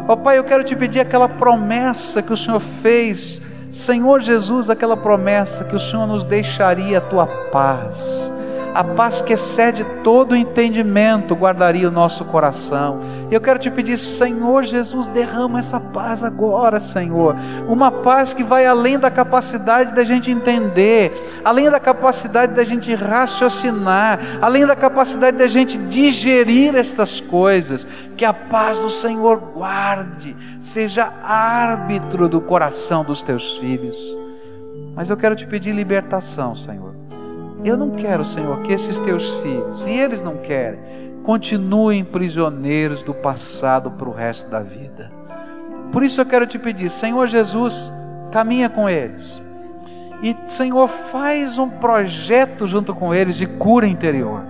Ó 0.07 0.15
Pai, 0.15 0.37
eu 0.37 0.43
quero 0.43 0.63
te 0.63 0.75
pedir 0.75 0.99
aquela 0.99 1.27
promessa 1.27 2.21
que 2.21 2.31
o 2.31 2.37
Senhor 2.37 2.59
fez, 2.59 3.41
Senhor 3.71 4.21
Jesus, 4.21 4.69
aquela 4.69 4.95
promessa 4.95 5.63
que 5.63 5.75
o 5.75 5.79
Senhor 5.79 6.05
nos 6.05 6.23
deixaria 6.23 6.99
a 6.99 7.01
tua 7.01 7.25
paz 7.25 8.31
a 8.77 8.83
paz 8.83 9.21
que 9.21 9.33
excede 9.33 9.83
todo 10.03 10.35
entendimento 10.35 11.33
guardaria 11.33 11.87
o 11.87 11.91
nosso 11.91 12.23
coração. 12.23 12.99
Eu 13.31 13.41
quero 13.41 13.57
te 13.57 13.71
pedir, 13.71 13.97
Senhor 13.97 14.63
Jesus, 14.63 15.07
derrama 15.07 15.57
essa 15.57 15.79
paz 15.79 16.23
agora, 16.23 16.79
Senhor. 16.79 17.35
Uma 17.67 17.89
paz 17.89 18.35
que 18.35 18.43
vai 18.43 18.67
além 18.67 18.99
da 18.99 19.09
capacidade 19.09 19.95
da 19.95 20.03
gente 20.03 20.29
entender, 20.29 21.11
além 21.43 21.71
da 21.71 21.79
capacidade 21.79 22.53
da 22.53 22.63
gente 22.63 22.93
raciocinar, 22.93 24.19
além 24.43 24.63
da 24.63 24.75
capacidade 24.75 25.37
da 25.37 25.47
gente 25.47 25.75
digerir 25.75 26.75
estas 26.75 27.19
coisas. 27.19 27.87
Que 28.15 28.25
a 28.25 28.33
paz 28.33 28.79
do 28.79 28.91
Senhor 28.91 29.37
guarde, 29.55 30.37
seja 30.59 31.11
árbitro 31.23 32.29
do 32.29 32.39
coração 32.39 33.03
dos 33.03 33.23
teus 33.23 33.57
filhos. 33.57 33.97
Mas 34.93 35.09
eu 35.09 35.17
quero 35.17 35.35
te 35.35 35.47
pedir 35.47 35.73
libertação, 35.73 36.55
Senhor. 36.55 36.96
Eu 37.67 37.75
não 37.75 37.89
quero, 37.91 38.23
Senhor, 38.23 38.61
que 38.61 38.71
esses 38.71 38.97
teus 38.97 39.29
filhos, 39.41 39.85
e 39.85 39.89
eles 39.89 40.21
não 40.21 40.37
querem, 40.37 40.79
continuem 41.21 42.01
prisioneiros 42.01 43.03
do 43.03 43.13
passado 43.13 43.91
para 43.91 44.07
o 44.07 44.13
resto 44.13 44.49
da 44.49 44.61
vida. 44.61 45.11
Por 45.91 46.01
isso 46.01 46.21
eu 46.21 46.25
quero 46.25 46.47
te 46.47 46.57
pedir, 46.57 46.89
Senhor 46.89 47.27
Jesus, 47.27 47.91
caminha 48.31 48.69
com 48.69 48.89
eles. 48.89 49.41
E, 50.23 50.33
Senhor, 50.45 50.87
faz 50.87 51.57
um 51.57 51.69
projeto 51.69 52.65
junto 52.65 52.95
com 52.95 53.13
eles 53.13 53.35
de 53.35 53.45
cura 53.45 53.85
interior. 53.85 54.43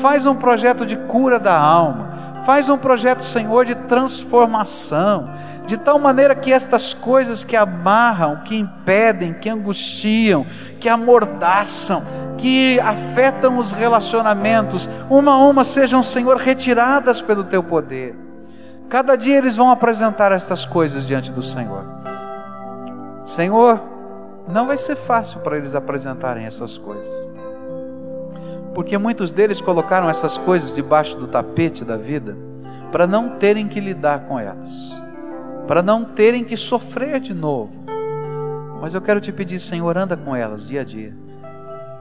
Faz 0.00 0.26
um 0.26 0.34
projeto 0.34 0.86
de 0.86 0.96
cura 0.96 1.38
da 1.38 1.56
alma. 1.58 2.42
Faz 2.44 2.68
um 2.68 2.78
projeto, 2.78 3.22
Senhor, 3.22 3.64
de 3.64 3.74
transformação 3.74 5.28
de 5.68 5.76
tal 5.76 5.98
maneira 5.98 6.34
que 6.34 6.50
estas 6.50 6.94
coisas 6.94 7.44
que 7.44 7.54
amarram, 7.54 8.36
que 8.42 8.56
impedem, 8.56 9.34
que 9.34 9.50
angustiam, 9.50 10.46
que 10.80 10.88
amordaçam, 10.88 12.02
que 12.38 12.80
afetam 12.80 13.58
os 13.58 13.72
relacionamentos, 13.72 14.88
uma 15.10 15.32
a 15.32 15.36
uma 15.36 15.64
sejam, 15.64 16.02
Senhor, 16.02 16.38
retiradas 16.38 17.20
pelo 17.20 17.44
teu 17.44 17.62
poder. 17.62 18.16
Cada 18.88 19.14
dia 19.14 19.36
eles 19.36 19.58
vão 19.58 19.70
apresentar 19.70 20.32
estas 20.32 20.64
coisas 20.64 21.06
diante 21.06 21.30
do 21.30 21.42
Senhor. 21.42 21.84
Senhor, 23.26 23.78
não 24.48 24.66
vai 24.66 24.78
ser 24.78 24.96
fácil 24.96 25.40
para 25.40 25.58
eles 25.58 25.74
apresentarem 25.74 26.46
essas 26.46 26.78
coisas. 26.78 27.37
Porque 28.78 28.96
muitos 28.96 29.32
deles 29.32 29.60
colocaram 29.60 30.08
essas 30.08 30.38
coisas 30.38 30.72
debaixo 30.72 31.18
do 31.18 31.26
tapete 31.26 31.84
da 31.84 31.96
vida 31.96 32.36
para 32.92 33.08
não 33.08 33.30
terem 33.30 33.66
que 33.66 33.80
lidar 33.80 34.20
com 34.20 34.38
elas 34.38 34.98
para 35.68 35.82
não 35.82 36.02
terem 36.02 36.42
que 36.42 36.56
sofrer 36.56 37.20
de 37.20 37.34
novo. 37.34 37.84
Mas 38.80 38.94
eu 38.94 39.02
quero 39.02 39.20
te 39.20 39.30
pedir, 39.30 39.60
Senhor, 39.60 39.98
anda 39.98 40.16
com 40.16 40.34
elas 40.34 40.66
dia 40.66 40.80
a 40.80 40.84
dia. 40.84 41.14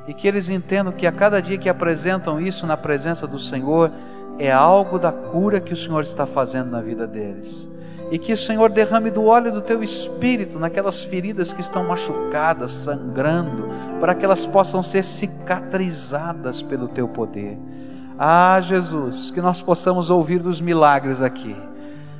E 0.07 0.13
que 0.13 0.25
eles 0.25 0.47
entendam 0.47 0.93
que 0.93 1.05
a 1.05 1.11
cada 1.11 1.41
dia 1.41 1.57
que 1.57 1.67
apresentam 1.67 2.39
isso 2.39 2.65
na 2.65 2.77
presença 2.77 3.27
do 3.27 3.37
Senhor, 3.37 3.91
é 4.39 4.49
algo 4.49 4.97
da 4.97 5.11
cura 5.11 5.59
que 5.59 5.73
o 5.73 5.75
Senhor 5.75 6.01
está 6.03 6.25
fazendo 6.25 6.71
na 6.71 6.79
vida 6.79 7.05
deles. 7.05 7.69
E 8.09 8.17
que 8.17 8.31
o 8.31 8.37
Senhor 8.37 8.69
derrame 8.69 9.11
do 9.11 9.25
óleo 9.25 9.51
do 9.51 9.61
teu 9.61 9.83
espírito 9.83 10.57
naquelas 10.57 11.03
feridas 11.03 11.51
que 11.51 11.61
estão 11.61 11.83
machucadas, 11.83 12.71
sangrando, 12.71 13.67
para 13.99 14.15
que 14.15 14.23
elas 14.23 14.45
possam 14.45 14.81
ser 14.81 15.03
cicatrizadas 15.03 16.61
pelo 16.61 16.87
teu 16.87 17.07
poder. 17.07 17.57
Ah, 18.17 18.59
Jesus, 18.61 19.29
que 19.29 19.41
nós 19.41 19.61
possamos 19.61 20.09
ouvir 20.09 20.39
dos 20.39 20.61
milagres 20.61 21.21
aqui 21.21 21.55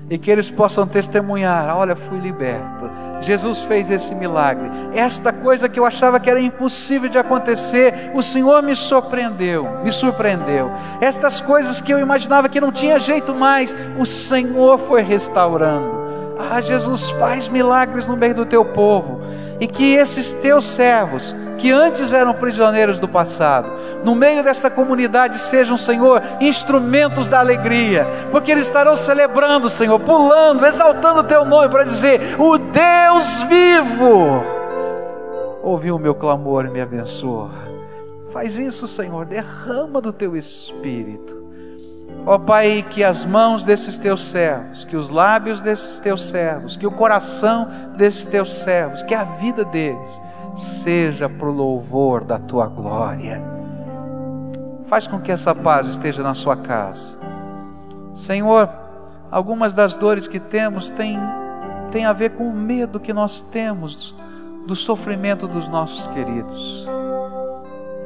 e 0.09 0.17
que 0.17 0.31
eles 0.31 0.49
possam 0.49 0.87
testemunhar: 0.87 1.75
olha, 1.75 1.95
fui 1.95 2.19
liberto. 2.19 2.89
Jesus 3.21 3.63
fez 3.63 3.89
esse 3.89 4.13
milagre. 4.13 4.69
Esta 4.93 5.33
coisa 5.33 5.67
que 5.67 5.79
eu 5.79 5.85
achava 5.85 6.19
que 6.19 6.29
era 6.29 6.39
impossível 6.39 7.09
de 7.09 7.17
acontecer, 7.17 8.11
o 8.13 8.21
Senhor 8.21 8.61
me 8.61 8.75
surpreendeu, 8.75 9.81
me 9.83 9.91
surpreendeu. 9.91 10.71
Estas 11.01 11.41
coisas 11.41 11.81
que 11.81 11.91
eu 11.91 11.99
imaginava 11.99 12.47
que 12.47 12.61
não 12.61 12.71
tinha 12.71 12.99
jeito 12.99 13.33
mais, 13.33 13.75
o 13.97 14.05
Senhor 14.05 14.77
foi 14.77 15.01
restaurando. 15.01 15.96
Ah, 16.39 16.61
Jesus 16.61 17.09
faz 17.11 17.47
milagres 17.47 18.07
no 18.07 18.15
meio 18.15 18.35
do 18.35 18.45
teu 18.45 18.63
povo 18.63 19.21
e 19.59 19.67
que 19.67 19.95
esses 19.95 20.33
teus 20.33 20.65
servos 20.65 21.35
que 21.57 21.71
antes 21.71 22.13
eram 22.13 22.35
prisioneiros 22.35 22.99
do 22.99 23.07
passado, 23.07 23.71
no 24.03 24.13
meio 24.13 24.43
dessa 24.43 24.69
comunidade 24.69 25.39
sejam, 25.39 25.75
Senhor, 25.75 26.21
instrumentos 26.39 27.27
da 27.27 27.39
alegria, 27.39 28.07
porque 28.31 28.51
eles 28.51 28.67
estarão 28.67 28.95
celebrando, 28.95 29.67
Senhor, 29.67 29.99
pulando, 29.99 30.65
exaltando 30.65 31.21
o 31.21 31.23
teu 31.23 31.43
nome 31.43 31.69
para 31.69 31.83
dizer: 31.83 32.39
O 32.39 32.57
Deus 32.59 33.41
vivo 33.43 34.43
ouviu 35.63 35.95
o 35.95 35.99
meu 35.99 36.15
clamor 36.15 36.65
e 36.65 36.69
me 36.69 36.79
abençoa. 36.79 37.49
Faz 38.29 38.57
isso, 38.57 38.88
Senhor, 38.88 39.25
derrama 39.25 39.99
do 39.99 40.13
teu 40.13 40.35
espírito. 40.35 41.46
Ó 42.26 42.38
Pai, 42.38 42.86
que 42.89 43.03
as 43.03 43.24
mãos 43.24 43.63
desses 43.63 43.97
teus 43.97 44.26
servos, 44.26 44.84
que 44.84 44.97
os 44.97 45.09
lábios 45.09 45.61
desses 45.61 45.99
teus 45.99 46.24
servos, 46.24 46.76
que 46.76 46.86
o 46.86 46.91
coração 46.91 47.70
desses 47.95 48.26
teus 48.26 48.53
servos, 48.53 49.01
que 49.03 49.13
a 49.13 49.24
vida 49.24 49.63
deles 49.63 50.22
seja 50.57 51.30
para 51.30 51.47
o 51.47 51.53
louvor 51.53 52.24
da 52.24 52.38
tua 52.38 52.68
glória. 52.68 53.41
Faz 54.88 55.07
com 55.07 55.20
que 55.20 55.32
essa 55.32 55.53
paz 55.53 55.88
esteja 55.88 56.24
na 56.24 56.34
sua 56.34 56.57
casa. 56.57 57.18
Senhor, 58.13 58.70
algumas 59.30 59.74
das 59.74 59.95
dores 59.95 60.28
que 60.28 60.39
temos 60.39 60.89
têm, 60.89 61.20
têm 61.91 62.05
a 62.05 62.13
ver 62.13 62.32
com 62.32 62.49
o 62.49 62.53
medo 62.53 62.99
que 62.99 63.13
nós 63.13 63.41
temos 63.41 64.15
do 64.65 64.76
sofrimento 64.76 65.47
dos 65.47 65.70
nossos 65.70 66.07
queridos. 66.07 66.88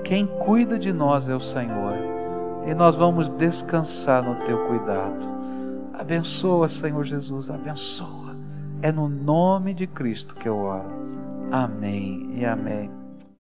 Quem 0.04 0.28
cuida 0.28 0.78
de 0.78 0.92
nós 0.92 1.30
é 1.30 1.36
o 1.36 1.40
Senhor 1.40 2.01
e 2.66 2.74
nós 2.74 2.96
vamos 2.96 3.30
descansar 3.30 4.24
no 4.24 4.36
teu 4.46 4.58
cuidado. 4.68 5.28
Abençoa, 5.94 6.68
Senhor 6.68 7.04
Jesus, 7.04 7.50
abençoa. 7.50 8.36
É 8.82 8.92
no 8.92 9.08
nome 9.08 9.74
de 9.74 9.86
Cristo 9.88 10.36
que 10.36 10.50
eu 10.50 10.58
oro. 10.58 10.90
Amém 11.52 12.32
e 12.36 12.46
amém. 12.46 13.01